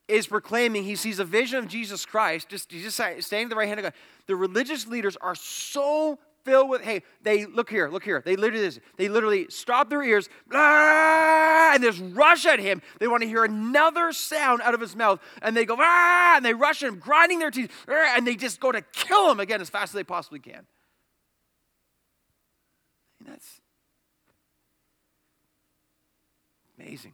is 0.08 0.28
proclaiming, 0.28 0.84
he 0.84 0.96
sees 0.96 1.20
a 1.20 1.26
vision 1.26 1.60
of 1.60 1.68
Jesus 1.68 2.06
Christ, 2.06 2.50
just, 2.50 2.72
he's 2.72 2.84
just 2.84 2.96
standing 2.96 3.46
at 3.46 3.50
the 3.50 3.56
right 3.56 3.68
hand 3.68 3.80
of 3.80 3.84
God. 3.84 3.94
The 4.28 4.36
religious 4.36 4.88
leaders 4.88 5.18
are 5.18 5.36
so 5.36 6.20
filled 6.46 6.70
with 6.70 6.84
hey 6.84 7.02
they 7.24 7.46
look 7.46 7.70
here 7.70 7.89
look 7.89 8.04
here. 8.04 8.22
They 8.24 8.36
literally 8.36 8.72
they 8.98 9.10
literally 9.10 9.48
stop 9.50 9.89
their 9.89 10.04
ears 10.04 10.30
blah, 10.48 11.74
and 11.74 11.84
just 11.84 12.02
rush 12.13 12.46
at 12.46 12.60
him. 12.60 12.82
They 13.00 13.08
want 13.08 13.24
to 13.24 13.28
hear 13.28 13.44
another 13.44 14.13
sound 14.13 14.62
out 14.62 14.76
of 14.76 14.80
his 14.80 14.96
mouth 14.96 15.20
and 15.41 15.58
they 15.58 15.65
go 15.65 15.76
ah, 15.80 16.36
and 16.38 16.46
they 16.46 16.54
rush 16.54 16.84
at 16.84 16.89
him 16.89 17.00
grinding 17.00 17.39
their 17.39 17.52
teeth 17.52 17.72
and 17.88 18.26
they 18.26 18.36
just 18.36 18.60
go 18.60 18.72
to 18.72 18.82
kill 18.94 19.30
him 19.32 19.39
again 19.39 19.60
as 19.60 19.70
fast 19.70 19.89
as 19.89 19.96
they 19.96 20.04
possibly 20.04 20.39
can. 20.39 20.68
And 23.20 23.28
that's 23.28 23.62
amazing 26.78 27.13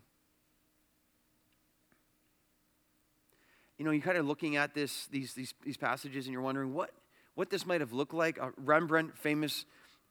you 3.81 3.85
know 3.85 3.89
you're 3.89 4.03
kind 4.03 4.19
of 4.19 4.27
looking 4.27 4.57
at 4.57 4.75
this 4.75 5.07
these 5.07 5.33
these, 5.33 5.55
these 5.65 5.75
passages 5.75 6.27
and 6.27 6.33
you're 6.33 6.43
wondering 6.43 6.71
what 6.71 6.91
what 7.33 7.49
this 7.49 7.65
might 7.65 7.81
have 7.81 7.93
looked 7.93 8.13
like. 8.13 8.39
Uh, 8.39 8.51
Rembrandt, 8.55 9.17
famous 9.17 9.65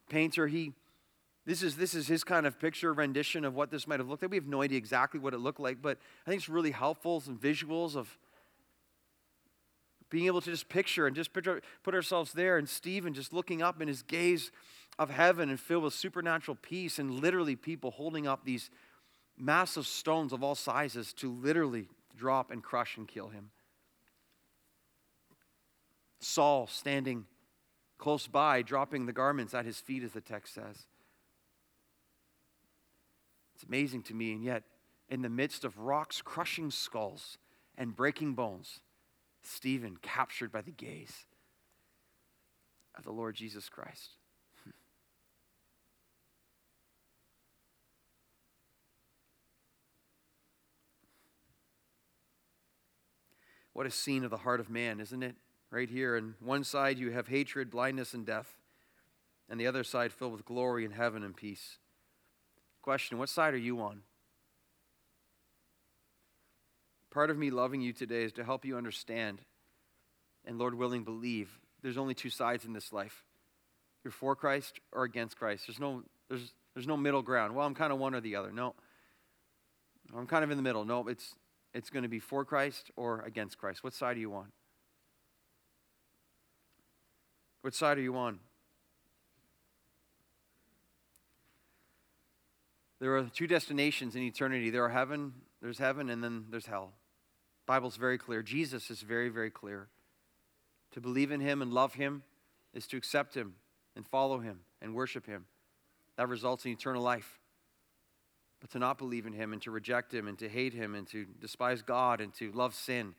painter, 0.09 0.49
he 0.49 0.73
this 1.47 1.63
is 1.63 1.77
this 1.77 1.95
is 1.95 2.09
his 2.09 2.25
kind 2.25 2.49
of 2.49 2.59
picture 2.59 2.93
rendition 2.93 3.45
of 3.45 3.55
what 3.55 3.71
this 3.71 3.87
might 3.87 4.01
have 4.01 4.09
looked 4.09 4.23
like. 4.23 4.33
We 4.33 4.39
have 4.39 4.49
no 4.49 4.61
idea 4.61 4.77
exactly 4.77 5.21
what 5.21 5.35
it 5.35 5.39
looked 5.39 5.61
like, 5.61 5.81
but 5.81 5.99
I 6.27 6.31
think 6.31 6.41
it's 6.41 6.49
really 6.49 6.73
helpful 6.73 7.21
some 7.21 7.39
visuals 7.39 7.95
of 7.95 8.19
being 10.11 10.27
able 10.27 10.41
to 10.41 10.51
just 10.51 10.69
picture 10.69 11.07
and 11.07 11.15
just 11.15 11.33
picture, 11.33 11.63
put 11.85 11.95
ourselves 11.95 12.33
there 12.33 12.59
and 12.59 12.69
Stephen 12.69 13.15
just 13.15 13.33
looking 13.33 13.63
up 13.63 13.81
in 13.81 13.87
his 13.87 14.03
gaze 14.03 14.51
of 14.99 15.11
heaven 15.11 15.49
and 15.49 15.61
filled 15.61 15.85
with 15.85 15.95
supernatural 15.95 16.59
peace 16.61 16.99
and 16.99 17.21
literally 17.21 17.55
people 17.55 17.93
holding 17.93 18.27
up 18.27 18.45
these 18.45 18.69
massive 19.39 19.87
stones 19.87 20.33
of 20.33 20.43
all 20.43 20.57
sizes 20.57 21.13
to 21.13 21.31
literally 21.33 21.87
drop 22.17 22.51
and 22.51 22.65
crush 22.65 22.97
and 22.97 23.07
kill 23.07 23.29
him. 23.29 23.51
Saul 26.21 26.67
standing 26.67 27.27
close 27.99 28.27
by, 28.27 28.63
dropping 28.63 29.07
the 29.07 29.13
garments 29.13 29.55
at 29.55 29.65
his 29.65 29.79
feet, 29.79 30.03
as 30.03 30.13
the 30.13 30.21
text 30.21 30.55
says. 30.55 30.87
It's 33.55 33.65
amazing 33.65 34.03
to 34.05 34.15
me, 34.15 34.33
and 34.33 34.43
yet 34.43 34.63
in 35.09 35.23
the 35.23 35.29
midst 35.29 35.65
of 35.65 35.79
rocks 35.79 36.23
crushing 36.23 36.71
skulls 36.71 37.37
and 37.77 37.97
breaking 37.97 38.35
bones, 38.35 38.81
Stephen 39.43 39.97
captured 40.01 40.53
by 40.53 40.61
the 40.61 40.71
gaze 40.71 41.27
of 42.97 43.05
the 43.05 43.13
Lord 43.13 43.35
Jesus 43.35 43.69
Christ. 43.69 44.17
What 53.73 53.87
a 53.87 53.91
scene 53.91 54.25
of 54.25 54.31
the 54.31 54.37
heart 54.37 54.61
of 54.61 54.69
man, 54.69 55.01
isn't 55.01 55.23
it? 55.23 55.37
Right 55.71 55.89
here. 55.89 56.17
On 56.17 56.35
one 56.41 56.65
side, 56.65 56.99
you 56.99 57.13
have 57.13 57.29
hatred, 57.29 57.71
blindness, 57.71 58.15
and 58.15 58.27
death, 58.27 58.55
and 59.49 59.61
the 59.61 59.67
other 59.67 59.85
side 59.85 60.13
filled 60.13 60.33
with 60.33 60.45
glory 60.45 60.85
and 60.85 60.95
heaven 60.95 61.23
and 61.23 61.37
peace. 61.37 61.79
Question 62.83 63.19
What 63.19 63.29
side 63.29 63.55
are 63.55 63.59
you 63.59 63.81
on? 63.81 64.03
Part 67.13 67.31
of 67.31 67.39
me 67.39 67.51
loving 67.51 67.81
you 67.81 67.93
today 67.93 68.23
is 68.23 68.33
to 68.35 68.45
help 68.45 68.65
you 68.65 68.77
understand 68.77 69.41
and, 70.45 70.59
Lord 70.59 70.75
willing, 70.75 71.05
believe 71.05 71.61
there's 71.83 71.99
only 71.99 72.15
two 72.15 72.31
sides 72.31 72.65
in 72.65 72.73
this 72.73 72.93
life. 72.93 73.25
You're 74.05 74.13
for 74.13 74.35
Christ 74.35 74.81
or 74.93 75.05
against 75.05 75.37
Christ. 75.37 75.67
There's 75.67 75.79
no, 75.79 76.03
there's, 76.29 76.53
there's 76.75 76.87
no 76.87 76.97
middle 76.97 77.23
ground. 77.23 77.55
Well, 77.55 77.67
I'm 77.67 77.75
kind 77.75 77.93
of 77.93 77.99
one 77.99 78.15
or 78.15 78.21
the 78.21 78.37
other. 78.37 78.53
No. 78.53 78.75
I'm 80.17 80.27
kind 80.27 80.43
of 80.43 80.51
in 80.51 80.57
the 80.57 80.63
middle. 80.63 80.85
No, 80.85 81.07
it's, 81.09 81.35
it's 81.75 81.91
going 81.91 82.03
to 82.03 82.09
be 82.09 82.19
for 82.19 82.45
Christ 82.45 82.91
or 82.97 83.21
against 83.21 83.59
Christ. 83.59 83.85
What 83.85 83.93
side 83.93 84.17
are 84.17 84.21
you 84.21 84.35
on? 84.35 84.53
What 87.63 87.75
side 87.75 87.99
are 87.99 88.03
you 88.03 88.17
on? 88.17 88.39
There 93.01 93.17
are 93.17 93.25
two 93.25 93.47
destinations 93.47 94.15
in 94.15 94.23
eternity. 94.23 94.71
There 94.71 94.85
are 94.85 94.91
heaven, 94.91 95.33
there's 95.63 95.79
heaven, 95.79 96.11
and 96.11 96.23
then 96.23 96.47
there's 96.51 96.67
hell. 96.67 96.93
Bible's 97.67 97.97
very 97.97 98.19
clear. 98.19 98.43
Jesus 98.43 98.91
is 98.91 99.01
very, 99.01 99.29
very 99.29 99.51
clear. 99.51 99.89
To 100.93 101.01
believe 101.01 101.31
in 101.31 101.41
him 101.41 101.63
and 101.63 101.73
love 101.73 101.95
him 101.95 102.23
is 102.75 102.87
to 102.89 102.97
accept 102.97 103.35
him 103.35 103.55
and 103.97 104.07
follow 104.07 104.39
him 104.39 104.61
and 104.83 104.95
worship 104.95 105.27
him. 105.27 105.47
That 106.17 106.29
results 106.29 106.65
in 106.67 106.73
eternal 106.73 107.03
life. 107.03 107.39
But 108.61 108.71
to 108.71 108.79
not 108.79 108.99
believe 108.99 109.27
in 109.27 109.33
him 109.33 109.53
and 109.53 109.63
to 109.63 109.71
reject 109.71 110.13
him 110.13 110.29
and 110.29 110.39
to 110.39 110.49
hate 110.49 110.75
him 110.75 110.95
and 110.95 111.07
to 111.09 111.25
despise 111.41 111.81
God 111.81 112.21
and 112.21 112.35
to 112.35 112.53
love 112.53 112.75
sin. 112.75 113.15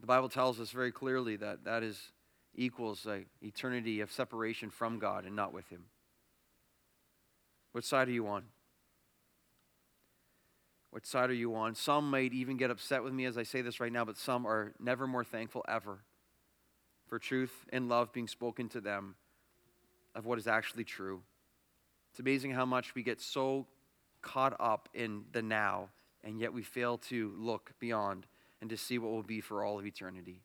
The 0.00 0.06
Bible 0.06 0.28
tells 0.28 0.60
us 0.60 0.70
very 0.70 0.92
clearly 0.92 1.36
that 1.36 1.64
that 1.64 1.82
is 1.82 2.12
equals 2.54 3.06
a 3.06 3.24
eternity 3.42 4.00
of 4.00 4.12
separation 4.12 4.70
from 4.70 4.98
God 4.98 5.24
and 5.24 5.34
not 5.34 5.52
with 5.52 5.68
him. 5.68 5.84
What 7.72 7.84
side 7.84 8.08
are 8.08 8.12
you 8.12 8.26
on? 8.26 8.44
What 10.90 11.06
side 11.06 11.30
are 11.30 11.34
you 11.34 11.56
on? 11.56 11.74
Some 11.74 12.08
might 12.08 12.32
even 12.32 12.56
get 12.56 12.70
upset 12.70 13.02
with 13.02 13.12
me 13.12 13.24
as 13.24 13.36
I 13.36 13.42
say 13.42 13.62
this 13.62 13.80
right 13.80 13.92
now, 13.92 14.04
but 14.04 14.16
some 14.16 14.46
are 14.46 14.72
never 14.78 15.08
more 15.08 15.24
thankful 15.24 15.64
ever 15.66 15.98
for 17.08 17.18
truth 17.18 17.66
and 17.72 17.88
love 17.88 18.12
being 18.12 18.28
spoken 18.28 18.68
to 18.68 18.80
them 18.80 19.16
of 20.14 20.24
what 20.24 20.38
is 20.38 20.46
actually 20.46 20.84
true. 20.84 21.22
It's 22.10 22.20
amazing 22.20 22.52
how 22.52 22.64
much 22.64 22.94
we 22.94 23.02
get 23.02 23.20
so 23.20 23.66
caught 24.22 24.54
up 24.60 24.88
in 24.94 25.24
the 25.32 25.42
now, 25.42 25.88
and 26.22 26.38
yet 26.38 26.52
we 26.52 26.62
fail 26.62 26.98
to 26.98 27.34
look 27.36 27.72
beyond 27.80 28.26
and 28.64 28.70
to 28.70 28.78
see 28.78 28.96
what 28.96 29.10
will 29.10 29.22
be 29.22 29.42
for 29.42 29.62
all 29.62 29.78
of 29.78 29.84
eternity. 29.84 30.40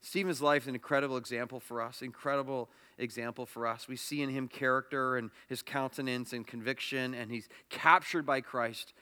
Stephen's 0.00 0.40
life 0.40 0.62
is 0.62 0.68
an 0.68 0.76
incredible 0.76 1.16
example 1.16 1.58
for 1.58 1.82
us, 1.82 2.00
incredible 2.00 2.70
example 2.96 3.44
for 3.44 3.66
us. 3.66 3.88
We 3.88 3.96
see 3.96 4.22
in 4.22 4.30
him 4.30 4.46
character 4.46 5.16
and 5.16 5.32
his 5.48 5.60
countenance 5.60 6.32
and 6.32 6.46
conviction, 6.46 7.12
and 7.12 7.32
he's 7.32 7.48
captured 7.70 8.24
by 8.24 8.40
Christ. 8.40 8.92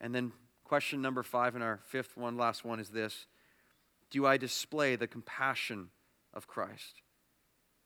And 0.00 0.14
then, 0.14 0.32
question 0.64 1.02
number 1.02 1.22
five, 1.22 1.54
and 1.54 1.62
our 1.62 1.80
fifth 1.84 2.16
one, 2.16 2.38
last 2.38 2.64
one, 2.64 2.80
is 2.80 2.88
this 2.88 3.26
Do 4.10 4.24
I 4.24 4.38
display 4.38 4.96
the 4.96 5.06
compassion 5.06 5.90
of 6.32 6.46
Christ? 6.46 7.02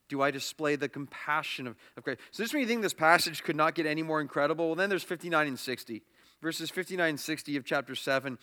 do 0.09 0.20
I 0.20 0.32
display 0.32 0.74
the 0.74 0.88
compassion 0.88 1.68
of, 1.68 1.76
of 1.97 2.03
Christ? 2.03 2.20
So, 2.32 2.43
just 2.43 2.53
when 2.53 2.61
you 2.62 2.68
think 2.68 2.82
this 2.82 2.93
passage 2.93 3.45
could 3.45 3.55
not 3.55 3.76
get 3.76 3.86
any 3.86 4.03
more 4.03 4.20
incredible, 4.20 4.66
well, 4.66 4.74
then 4.74 4.88
there's 4.88 5.05
59 5.05 5.47
and 5.47 5.59
60. 5.59 6.03
Verses 6.43 6.68
59 6.68 7.11
and 7.11 7.20
60 7.20 7.57
of 7.57 7.64
chapter 7.64 7.95
7. 7.95 8.36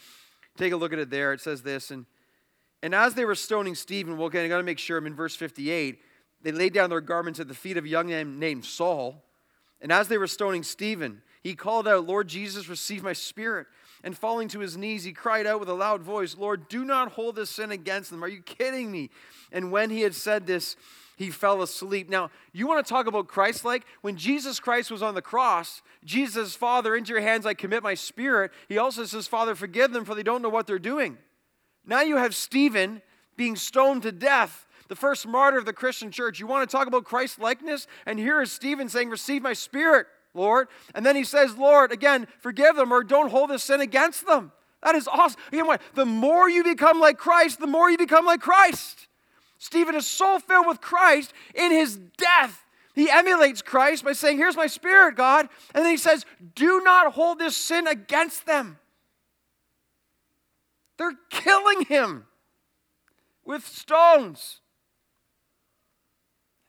Take 0.57 0.73
a 0.73 0.77
look 0.77 0.91
at 0.91 0.99
it 0.99 1.09
there. 1.09 1.33
It 1.33 1.41
says 1.41 1.61
this, 1.61 1.91
and, 1.91 2.05
and 2.81 2.93
as 2.93 3.13
they 3.13 3.25
were 3.25 3.35
stoning 3.35 3.75
Stephen, 3.75 4.17
well, 4.17 4.27
again, 4.27 4.43
I 4.43 4.47
got 4.47 4.57
to 4.57 4.63
make 4.63 4.79
sure 4.79 4.97
I'm 4.97 5.05
in 5.05 5.15
verse 5.15 5.35
58. 5.35 5.99
They 6.41 6.51
laid 6.51 6.73
down 6.73 6.89
their 6.89 7.01
garments 7.01 7.39
at 7.39 7.47
the 7.47 7.53
feet 7.53 7.77
of 7.77 7.85
a 7.85 7.89
young 7.89 8.07
man 8.07 8.39
named 8.39 8.65
Saul. 8.65 9.23
And 9.81 9.91
as 9.91 10.07
they 10.07 10.17
were 10.17 10.27
stoning 10.27 10.63
Stephen, 10.63 11.21
he 11.43 11.55
called 11.55 11.87
out, 11.87 12.05
Lord 12.05 12.27
Jesus, 12.27 12.67
receive 12.67 13.03
my 13.03 13.13
spirit. 13.13 13.67
And 14.03 14.17
falling 14.17 14.47
to 14.49 14.59
his 14.59 14.77
knees, 14.77 15.03
he 15.03 15.11
cried 15.11 15.47
out 15.47 15.59
with 15.59 15.69
a 15.69 15.73
loud 15.73 16.01
voice, 16.01 16.35
Lord, 16.37 16.67
do 16.67 16.85
not 16.85 17.13
hold 17.13 17.35
this 17.35 17.49
sin 17.49 17.71
against 17.71 18.11
them. 18.11 18.23
Are 18.23 18.27
you 18.27 18.41
kidding 18.41 18.91
me? 18.91 19.09
And 19.51 19.71
when 19.71 19.89
he 19.89 20.01
had 20.01 20.13
said 20.13 20.45
this, 20.45 20.75
he 21.17 21.31
fell 21.31 21.63
asleep. 21.63 22.09
Now, 22.09 22.29
you 22.53 22.67
want 22.67 22.85
to 22.85 22.89
talk 22.89 23.07
about 23.07 23.27
Christ 23.27 23.65
like? 23.65 23.85
When 24.01 24.15
Jesus 24.17 24.59
Christ 24.59 24.91
was 24.91 25.01
on 25.01 25.15
the 25.15 25.21
cross, 25.21 25.81
Jesus, 26.05 26.55
Father, 26.55 26.95
into 26.95 27.11
your 27.11 27.21
hands 27.21 27.45
I 27.45 27.55
commit 27.55 27.81
my 27.81 27.95
spirit. 27.95 28.51
He 28.69 28.77
also 28.77 29.03
says, 29.03 29.27
Father, 29.27 29.55
forgive 29.55 29.91
them, 29.91 30.05
for 30.05 30.13
they 30.13 30.23
don't 30.23 30.43
know 30.43 30.49
what 30.49 30.67
they're 30.67 30.77
doing. 30.77 31.17
Now 31.85 32.01
you 32.01 32.17
have 32.17 32.35
Stephen 32.35 33.01
being 33.35 33.55
stoned 33.55 34.03
to 34.03 34.11
death, 34.11 34.67
the 34.89 34.95
first 34.95 35.27
martyr 35.27 35.57
of 35.57 35.65
the 35.65 35.73
Christian 35.73 36.11
church. 36.11 36.39
You 36.39 36.45
want 36.45 36.69
to 36.69 36.77
talk 36.77 36.85
about 36.87 37.03
Christ 37.03 37.39
likeness? 37.39 37.87
And 38.05 38.19
here 38.19 38.39
is 38.39 38.51
Stephen 38.51 38.87
saying, 38.87 39.09
Receive 39.09 39.41
my 39.41 39.53
spirit, 39.53 40.05
Lord. 40.35 40.67
And 40.93 41.03
then 41.03 41.15
he 41.15 41.23
says, 41.23 41.57
Lord, 41.57 41.91
again, 41.91 42.27
forgive 42.39 42.75
them 42.75 42.91
or 42.91 43.03
don't 43.03 43.31
hold 43.31 43.49
this 43.49 43.63
sin 43.63 43.81
against 43.81 44.27
them. 44.27 44.51
That 44.83 44.93
is 44.93 45.07
awesome. 45.07 45.39
What? 45.51 45.81
The 45.95 46.05
more 46.05 46.47
you 46.47 46.63
become 46.63 46.99
like 46.99 47.17
Christ, 47.17 47.59
the 47.59 47.65
more 47.65 47.89
you 47.89 47.97
become 47.97 48.25
like 48.25 48.39
Christ. 48.39 49.06
Stephen 49.57 49.95
is 49.95 50.07
so 50.07 50.39
filled 50.39 50.67
with 50.67 50.81
Christ 50.81 51.33
in 51.55 51.71
his 51.71 51.97
death. 52.17 52.63
He 52.95 53.09
emulates 53.09 53.61
Christ 53.61 54.03
by 54.03 54.13
saying, 54.13 54.37
Here's 54.37 54.55
my 54.55 54.67
spirit, 54.67 55.15
God. 55.15 55.49
And 55.73 55.83
then 55.83 55.91
he 55.91 55.97
says, 55.97 56.25
Do 56.55 56.81
not 56.83 57.13
hold 57.13 57.39
this 57.39 57.55
sin 57.55 57.87
against 57.87 58.45
them. 58.45 58.79
They're 60.97 61.17
killing 61.29 61.85
him 61.85 62.25
with 63.45 63.65
stones. 63.67 64.61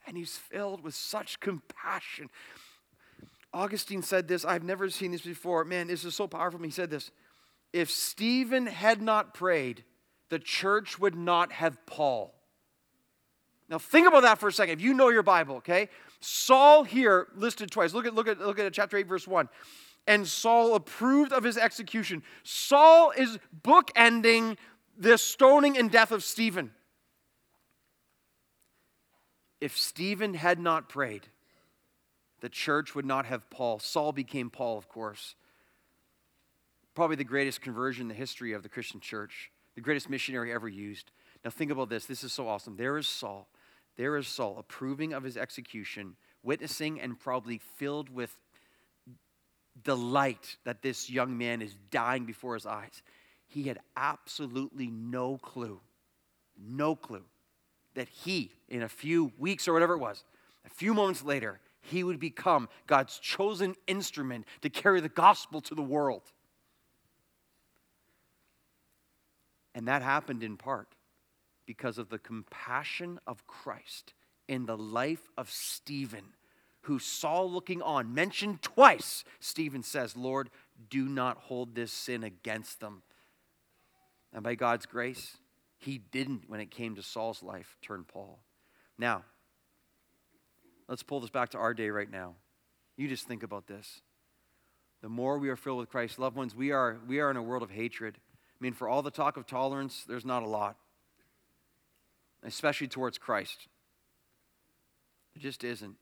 And 0.06 0.16
he's 0.16 0.36
filled 0.36 0.82
with 0.82 0.94
such 0.94 1.40
compassion. 1.40 2.30
Augustine 3.52 4.02
said 4.02 4.28
this. 4.28 4.44
I've 4.44 4.62
never 4.64 4.88
seen 4.90 5.12
this 5.12 5.22
before. 5.22 5.64
Man, 5.64 5.88
this 5.88 6.04
is 6.04 6.14
so 6.14 6.26
powerful. 6.26 6.60
He 6.60 6.70
said 6.70 6.90
this 6.90 7.10
If 7.72 7.90
Stephen 7.90 8.66
had 8.66 9.02
not 9.02 9.34
prayed, 9.34 9.84
the 10.28 10.38
church 10.38 10.98
would 10.98 11.14
not 11.14 11.52
have 11.52 11.84
Paul. 11.86 12.37
Now 13.68 13.78
think 13.78 14.08
about 14.08 14.22
that 14.22 14.38
for 14.38 14.48
a 14.48 14.52
second. 14.52 14.78
If 14.78 14.80
you 14.80 14.94
know 14.94 15.10
your 15.10 15.22
Bible, 15.22 15.56
okay? 15.56 15.88
Saul 16.20 16.84
here 16.84 17.28
listed 17.36 17.70
twice. 17.70 17.92
Look 17.92 18.06
at 18.06 18.14
look 18.14 18.28
at 18.28 18.40
look 18.40 18.58
at 18.58 18.72
chapter 18.72 18.96
8 18.96 19.06
verse 19.06 19.26
1. 19.26 19.48
And 20.06 20.26
Saul 20.26 20.74
approved 20.74 21.32
of 21.32 21.44
his 21.44 21.58
execution. 21.58 22.22
Saul 22.42 23.10
is 23.10 23.38
bookending 23.62 24.56
the 24.96 25.18
stoning 25.18 25.76
and 25.76 25.90
death 25.90 26.12
of 26.12 26.24
Stephen. 26.24 26.72
If 29.60 29.76
Stephen 29.76 30.34
had 30.34 30.58
not 30.58 30.88
prayed, 30.88 31.26
the 32.40 32.48
church 32.48 32.94
would 32.94 33.04
not 33.04 33.26
have 33.26 33.50
Paul. 33.50 33.80
Saul 33.80 34.12
became 34.12 34.48
Paul, 34.50 34.78
of 34.78 34.88
course. 34.88 35.34
Probably 36.94 37.16
the 37.16 37.24
greatest 37.24 37.60
conversion 37.60 38.02
in 38.02 38.08
the 38.08 38.14
history 38.14 38.52
of 38.52 38.62
the 38.62 38.68
Christian 38.68 39.00
church, 39.00 39.50
the 39.74 39.80
greatest 39.80 40.08
missionary 40.08 40.52
ever 40.52 40.68
used. 40.68 41.10
Now, 41.44 41.50
think 41.50 41.70
about 41.70 41.88
this. 41.88 42.06
This 42.06 42.24
is 42.24 42.32
so 42.32 42.48
awesome. 42.48 42.76
There 42.76 42.96
is 42.96 43.06
Saul 43.06 43.48
there 43.98 44.16
is 44.16 44.28
Saul 44.28 44.56
approving 44.58 45.12
of 45.12 45.24
his 45.24 45.36
execution, 45.36 46.16
witnessing 46.42 47.00
and 47.00 47.18
probably 47.18 47.60
filled 47.76 48.08
with 48.08 48.34
delight 49.82 50.56
that 50.64 50.82
this 50.82 51.10
young 51.10 51.36
man 51.36 51.60
is 51.60 51.74
dying 51.90 52.24
before 52.24 52.54
his 52.54 52.64
eyes. 52.64 53.02
He 53.48 53.64
had 53.64 53.80
absolutely 53.96 54.86
no 54.86 55.36
clue, 55.36 55.80
no 56.56 56.94
clue 56.94 57.24
that 57.94 58.08
he, 58.08 58.52
in 58.68 58.82
a 58.82 58.88
few 58.88 59.32
weeks 59.36 59.66
or 59.66 59.72
whatever 59.72 59.94
it 59.94 59.98
was, 59.98 60.22
a 60.64 60.70
few 60.70 60.94
moments 60.94 61.24
later, 61.24 61.58
he 61.80 62.04
would 62.04 62.20
become 62.20 62.68
God's 62.86 63.18
chosen 63.18 63.74
instrument 63.88 64.46
to 64.62 64.70
carry 64.70 65.00
the 65.00 65.08
gospel 65.08 65.60
to 65.62 65.74
the 65.74 65.82
world. 65.82 66.22
And 69.74 69.88
that 69.88 70.02
happened 70.02 70.44
in 70.44 70.56
part 70.56 70.88
because 71.68 71.98
of 71.98 72.08
the 72.08 72.18
compassion 72.18 73.20
of 73.26 73.46
Christ 73.46 74.14
in 74.48 74.64
the 74.64 74.76
life 74.78 75.28
of 75.36 75.50
Stephen, 75.50 76.32
who 76.82 76.98
saw 76.98 77.42
looking 77.42 77.82
on, 77.82 78.14
mentioned 78.14 78.62
twice, 78.62 79.22
Stephen 79.38 79.82
says, 79.82 80.16
Lord, 80.16 80.48
do 80.88 81.04
not 81.04 81.36
hold 81.36 81.74
this 81.74 81.92
sin 81.92 82.24
against 82.24 82.80
them. 82.80 83.02
And 84.32 84.42
by 84.42 84.54
God's 84.54 84.86
grace, 84.86 85.36
he 85.76 85.98
didn't, 85.98 86.48
when 86.48 86.60
it 86.60 86.70
came 86.70 86.96
to 86.96 87.02
Saul's 87.02 87.42
life, 87.42 87.76
turn 87.82 88.04
Paul. 88.08 88.38
Now, 88.96 89.24
let's 90.88 91.02
pull 91.02 91.20
this 91.20 91.28
back 91.28 91.50
to 91.50 91.58
our 91.58 91.74
day 91.74 91.90
right 91.90 92.10
now. 92.10 92.36
You 92.96 93.08
just 93.08 93.28
think 93.28 93.42
about 93.42 93.66
this. 93.66 94.00
the 95.02 95.08
more 95.08 95.38
we 95.38 95.48
are 95.48 95.56
filled 95.56 95.78
with 95.78 95.88
Christ. 95.90 96.18
Loved 96.18 96.36
ones, 96.36 96.54
we 96.54 96.72
are, 96.72 96.98
we 97.06 97.20
are 97.20 97.30
in 97.30 97.36
a 97.36 97.42
world 97.42 97.62
of 97.62 97.70
hatred. 97.70 98.16
I 98.16 98.58
mean, 98.60 98.72
for 98.72 98.88
all 98.88 99.02
the 99.02 99.10
talk 99.10 99.36
of 99.36 99.46
tolerance, 99.46 100.04
there's 100.08 100.24
not 100.24 100.42
a 100.42 100.48
lot, 100.48 100.76
especially 102.48 102.88
towards 102.88 103.18
Christ. 103.18 103.68
It 105.36 105.40
just 105.40 105.62
isn't. 105.62 105.96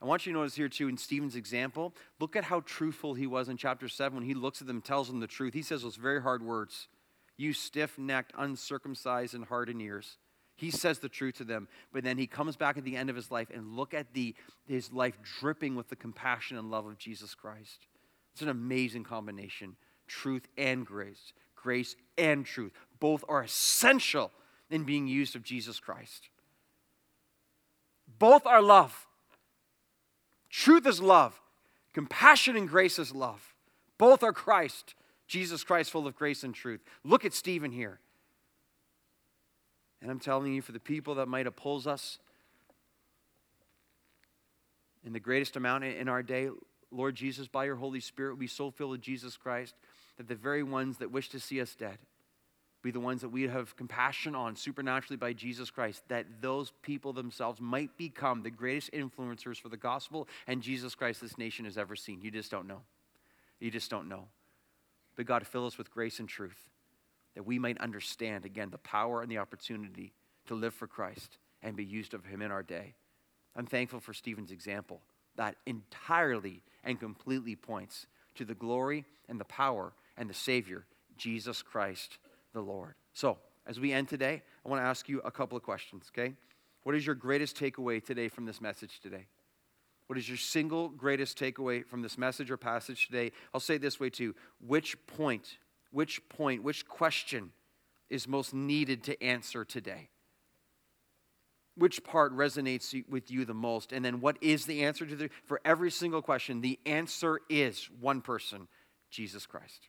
I 0.00 0.04
want 0.04 0.26
you 0.26 0.32
to 0.32 0.38
notice 0.38 0.54
here, 0.54 0.68
too, 0.68 0.88
in 0.88 0.98
Stephen's 0.98 1.36
example, 1.36 1.94
look 2.20 2.36
at 2.36 2.44
how 2.44 2.60
truthful 2.60 3.14
he 3.14 3.26
was 3.26 3.48
in 3.48 3.56
chapter 3.56 3.88
7 3.88 4.14
when 4.14 4.26
he 4.26 4.34
looks 4.34 4.60
at 4.60 4.66
them 4.66 4.82
tells 4.82 5.08
them 5.08 5.20
the 5.20 5.26
truth. 5.26 5.54
He 5.54 5.62
says 5.62 5.82
those 5.82 5.96
very 5.96 6.22
hard 6.22 6.42
words 6.42 6.88
You 7.36 7.52
stiff 7.52 7.98
necked, 7.98 8.32
uncircumcised, 8.36 9.34
and 9.34 9.44
hardened 9.46 9.80
ears. 9.80 10.18
He 10.54 10.70
says 10.70 10.98
the 10.98 11.08
truth 11.08 11.36
to 11.36 11.44
them, 11.44 11.68
but 11.92 12.02
then 12.02 12.16
he 12.16 12.26
comes 12.26 12.56
back 12.56 12.78
at 12.78 12.84
the 12.84 12.96
end 12.96 13.10
of 13.10 13.16
his 13.16 13.30
life 13.30 13.48
and 13.52 13.76
look 13.76 13.92
at 13.92 14.14
the, 14.14 14.34
his 14.66 14.90
life 14.90 15.18
dripping 15.38 15.76
with 15.76 15.88
the 15.88 15.96
compassion 15.96 16.56
and 16.56 16.70
love 16.70 16.86
of 16.86 16.96
Jesus 16.96 17.34
Christ. 17.34 17.86
It's 18.32 18.42
an 18.42 18.48
amazing 18.48 19.04
combination 19.04 19.76
truth 20.06 20.46
and 20.56 20.86
grace, 20.86 21.32
grace 21.56 21.96
and 22.16 22.46
truth. 22.46 22.72
Both 23.00 23.24
are 23.28 23.42
essential 23.42 24.30
in 24.70 24.84
being 24.84 25.06
used 25.06 25.36
of 25.36 25.42
Jesus 25.42 25.78
Christ. 25.78 26.28
Both 28.18 28.46
are 28.46 28.62
love. 28.62 29.06
Truth 30.50 30.86
is 30.86 31.02
love, 31.02 31.40
compassion 31.92 32.56
and 32.56 32.68
grace 32.68 32.98
is 32.98 33.14
love. 33.14 33.54
Both 33.98 34.22
are 34.22 34.32
Christ, 34.32 34.94
Jesus 35.26 35.64
Christ, 35.64 35.90
full 35.90 36.06
of 36.06 36.16
grace 36.16 36.44
and 36.44 36.54
truth. 36.54 36.80
Look 37.04 37.24
at 37.24 37.34
Stephen 37.34 37.72
here. 37.72 37.98
And 40.00 40.10
I'm 40.10 40.20
telling 40.20 40.52
you, 40.52 40.62
for 40.62 40.72
the 40.72 40.80
people 40.80 41.16
that 41.16 41.28
might 41.28 41.46
oppose 41.46 41.86
us 41.86 42.18
in 45.04 45.12
the 45.12 45.20
greatest 45.20 45.56
amount 45.56 45.84
in 45.84 46.08
our 46.08 46.22
day, 46.22 46.48
Lord 46.90 47.14
Jesus, 47.14 47.48
by 47.48 47.64
your 47.64 47.76
Holy 47.76 48.00
Spirit, 48.00 48.38
be 48.38 48.46
so 48.46 48.70
filled 48.70 48.92
with 48.92 49.00
Jesus 49.00 49.36
Christ 49.36 49.74
that 50.16 50.28
the 50.28 50.34
very 50.34 50.62
ones 50.62 50.98
that 50.98 51.10
wish 51.10 51.28
to 51.30 51.40
see 51.40 51.60
us 51.60 51.74
dead 51.74 51.98
be 52.86 52.92
the 52.92 53.00
ones 53.00 53.20
that 53.20 53.30
we 53.30 53.42
have 53.48 53.76
compassion 53.76 54.36
on 54.36 54.54
supernaturally 54.54 55.16
by 55.16 55.32
Jesus 55.32 55.70
Christ, 55.70 56.02
that 56.06 56.24
those 56.40 56.72
people 56.82 57.12
themselves 57.12 57.60
might 57.60 57.96
become 57.98 58.42
the 58.42 58.50
greatest 58.50 58.92
influencers 58.92 59.60
for 59.60 59.68
the 59.68 59.76
gospel 59.76 60.28
and 60.46 60.62
Jesus 60.62 60.94
Christ 60.94 61.20
this 61.20 61.36
nation 61.36 61.64
has 61.64 61.76
ever 61.76 61.96
seen. 61.96 62.20
You 62.22 62.30
just 62.30 62.48
don't 62.48 62.68
know. 62.68 62.82
You 63.58 63.72
just 63.72 63.90
don't 63.90 64.08
know. 64.08 64.28
But 65.16 65.26
God, 65.26 65.44
fill 65.44 65.66
us 65.66 65.76
with 65.76 65.90
grace 65.90 66.20
and 66.20 66.28
truth 66.28 66.70
that 67.34 67.44
we 67.44 67.58
might 67.58 67.78
understand, 67.78 68.44
again, 68.44 68.70
the 68.70 68.78
power 68.78 69.20
and 69.20 69.30
the 69.30 69.38
opportunity 69.38 70.12
to 70.46 70.54
live 70.54 70.72
for 70.72 70.86
Christ 70.86 71.38
and 71.64 71.76
be 71.76 71.84
used 71.84 72.14
of 72.14 72.24
Him 72.24 72.40
in 72.40 72.52
our 72.52 72.62
day. 72.62 72.94
I'm 73.56 73.66
thankful 73.66 73.98
for 73.98 74.14
Stephen's 74.14 74.52
example 74.52 75.00
that 75.34 75.56
entirely 75.66 76.62
and 76.84 77.00
completely 77.00 77.56
points 77.56 78.06
to 78.36 78.44
the 78.44 78.54
glory 78.54 79.04
and 79.28 79.40
the 79.40 79.44
power 79.44 79.92
and 80.16 80.30
the 80.30 80.34
Savior, 80.34 80.84
Jesus 81.18 81.62
Christ 81.62 82.18
the 82.56 82.62
Lord. 82.62 82.94
So, 83.12 83.38
as 83.66 83.78
we 83.78 83.92
end 83.92 84.08
today, 84.08 84.42
I 84.64 84.68
want 84.68 84.80
to 84.82 84.86
ask 84.86 85.08
you 85.08 85.20
a 85.24 85.30
couple 85.30 85.56
of 85.56 85.62
questions, 85.62 86.10
okay? 86.16 86.34
What 86.84 86.94
is 86.94 87.04
your 87.04 87.14
greatest 87.14 87.56
takeaway 87.58 88.02
today 88.02 88.28
from 88.28 88.46
this 88.46 88.60
message 88.60 89.00
today? 89.00 89.26
What 90.06 90.18
is 90.18 90.28
your 90.28 90.38
single 90.38 90.88
greatest 90.88 91.38
takeaway 91.38 91.84
from 91.84 92.00
this 92.00 92.16
message 92.16 92.50
or 92.50 92.56
passage 92.56 93.06
today? 93.06 93.32
I'll 93.52 93.60
say 93.60 93.76
this 93.76 94.00
way 94.00 94.08
too. 94.08 94.34
Which 94.64 94.96
point, 95.06 95.58
which 95.90 96.26
point, 96.28 96.62
which 96.62 96.86
question 96.86 97.50
is 98.08 98.28
most 98.28 98.54
needed 98.54 99.02
to 99.04 99.22
answer 99.22 99.64
today? 99.64 100.08
Which 101.76 102.04
part 102.04 102.34
resonates 102.34 103.06
with 103.08 103.30
you 103.30 103.44
the 103.44 103.52
most? 103.52 103.92
And 103.92 104.04
then 104.04 104.20
what 104.20 104.38
is 104.40 104.64
the 104.64 104.84
answer 104.84 105.04
to 105.04 105.16
the 105.16 105.30
for 105.44 105.60
every 105.64 105.90
single 105.90 106.22
question? 106.22 106.62
The 106.62 106.78
answer 106.86 107.40
is 107.50 107.90
one 108.00 108.22
person, 108.22 108.68
Jesus 109.10 109.44
Christ. 109.44 109.88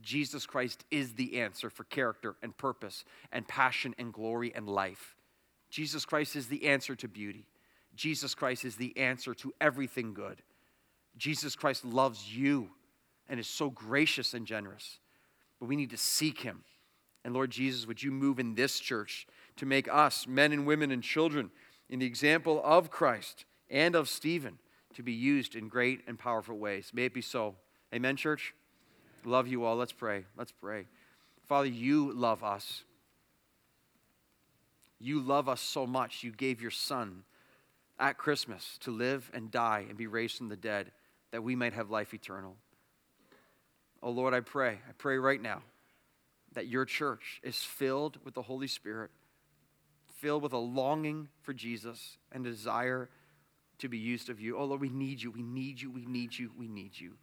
Jesus 0.00 0.46
Christ 0.46 0.84
is 0.90 1.14
the 1.14 1.40
answer 1.40 1.70
for 1.70 1.84
character 1.84 2.36
and 2.42 2.56
purpose 2.56 3.04
and 3.32 3.46
passion 3.46 3.94
and 3.98 4.12
glory 4.12 4.52
and 4.54 4.68
life. 4.68 5.16
Jesus 5.70 6.04
Christ 6.04 6.36
is 6.36 6.46
the 6.46 6.66
answer 6.66 6.94
to 6.96 7.08
beauty. 7.08 7.46
Jesus 7.94 8.34
Christ 8.34 8.64
is 8.64 8.76
the 8.76 8.96
answer 8.96 9.34
to 9.34 9.52
everything 9.60 10.14
good. 10.14 10.42
Jesus 11.16 11.56
Christ 11.56 11.84
loves 11.84 12.34
you 12.34 12.70
and 13.28 13.40
is 13.40 13.48
so 13.48 13.70
gracious 13.70 14.34
and 14.34 14.46
generous. 14.46 15.00
But 15.58 15.66
we 15.66 15.76
need 15.76 15.90
to 15.90 15.96
seek 15.96 16.40
him. 16.40 16.62
And 17.24 17.34
Lord 17.34 17.50
Jesus, 17.50 17.86
would 17.86 18.02
you 18.02 18.12
move 18.12 18.38
in 18.38 18.54
this 18.54 18.78
church 18.78 19.26
to 19.56 19.66
make 19.66 19.88
us, 19.92 20.26
men 20.26 20.52
and 20.52 20.66
women 20.66 20.90
and 20.90 21.02
children, 21.02 21.50
in 21.90 21.98
the 21.98 22.06
example 22.06 22.62
of 22.64 22.90
Christ 22.90 23.44
and 23.68 23.96
of 23.96 24.08
Stephen, 24.08 24.58
to 24.94 25.02
be 25.02 25.12
used 25.12 25.56
in 25.56 25.68
great 25.68 26.02
and 26.06 26.18
powerful 26.18 26.56
ways? 26.56 26.92
May 26.94 27.06
it 27.06 27.14
be 27.14 27.20
so. 27.20 27.56
Amen, 27.92 28.16
church? 28.16 28.54
Love 29.24 29.48
you 29.48 29.64
all. 29.64 29.76
Let's 29.76 29.92
pray. 29.92 30.24
Let's 30.36 30.52
pray. 30.52 30.86
Father, 31.46 31.68
you 31.68 32.12
love 32.12 32.44
us. 32.44 32.84
You 35.00 35.20
love 35.20 35.48
us 35.48 35.60
so 35.60 35.86
much, 35.86 36.24
you 36.24 36.32
gave 36.32 36.60
your 36.60 36.72
Son 36.72 37.22
at 37.98 38.18
Christmas 38.18 38.78
to 38.80 38.90
live 38.90 39.30
and 39.32 39.50
die 39.50 39.86
and 39.88 39.96
be 39.96 40.06
raised 40.06 40.36
from 40.36 40.48
the 40.48 40.56
dead 40.56 40.90
that 41.30 41.42
we 41.42 41.54
might 41.54 41.72
have 41.72 41.90
life 41.90 42.14
eternal. 42.14 42.56
Oh 44.02 44.10
Lord, 44.10 44.34
I 44.34 44.40
pray, 44.40 44.78
I 44.88 44.92
pray 44.96 45.18
right 45.18 45.40
now 45.40 45.62
that 46.52 46.66
your 46.66 46.84
church 46.84 47.40
is 47.42 47.58
filled 47.58 48.18
with 48.24 48.34
the 48.34 48.42
Holy 48.42 48.66
Spirit, 48.66 49.10
filled 50.16 50.42
with 50.42 50.52
a 50.52 50.58
longing 50.58 51.28
for 51.42 51.52
Jesus 51.52 52.16
and 52.32 52.42
desire 52.42 53.08
to 53.78 53.88
be 53.88 53.98
used 53.98 54.28
of 54.30 54.40
you. 54.40 54.56
Oh 54.56 54.64
Lord, 54.64 54.80
we 54.80 54.88
need 54.88 55.22
you, 55.22 55.30
we 55.30 55.42
need 55.42 55.80
you, 55.80 55.90
we 55.90 56.06
need 56.06 56.36
you, 56.36 56.50
we 56.58 56.66
need 56.66 56.92
you. 56.98 57.14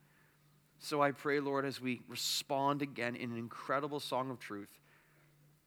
So 0.79 1.01
I 1.01 1.11
pray, 1.11 1.39
Lord, 1.39 1.65
as 1.65 1.81
we 1.81 2.01
respond 2.07 2.81
again 2.81 3.15
in 3.15 3.31
an 3.31 3.37
incredible 3.37 3.99
song 3.99 4.29
of 4.29 4.39
truth, 4.39 4.69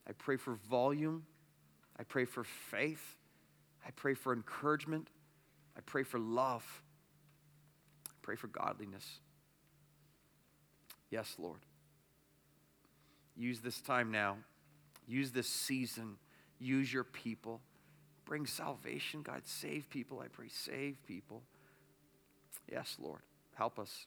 I 0.08 0.12
pray 0.12 0.36
for 0.36 0.54
volume. 0.70 1.24
I 1.98 2.04
pray 2.04 2.24
for 2.24 2.44
faith. 2.44 3.16
I 3.86 3.90
pray 3.90 4.14
for 4.14 4.32
encouragement. 4.32 5.08
I 5.76 5.80
pray 5.80 6.02
for 6.02 6.18
love. 6.18 6.64
I 8.06 8.14
pray 8.22 8.36
for 8.36 8.46
godliness. 8.48 9.20
Yes, 11.10 11.34
Lord. 11.38 11.60
Use 13.36 13.60
this 13.60 13.80
time 13.80 14.10
now. 14.10 14.36
Use 15.06 15.30
this 15.30 15.48
season. 15.48 16.16
Use 16.58 16.92
your 16.92 17.04
people. 17.04 17.60
Bring 18.24 18.46
salvation, 18.46 19.22
God. 19.22 19.42
Save 19.44 19.88
people. 19.88 20.20
I 20.20 20.28
pray, 20.28 20.48
save 20.48 20.98
people. 21.06 21.42
Yes, 22.70 22.96
Lord. 23.00 23.20
Help 23.54 23.78
us. 23.78 24.06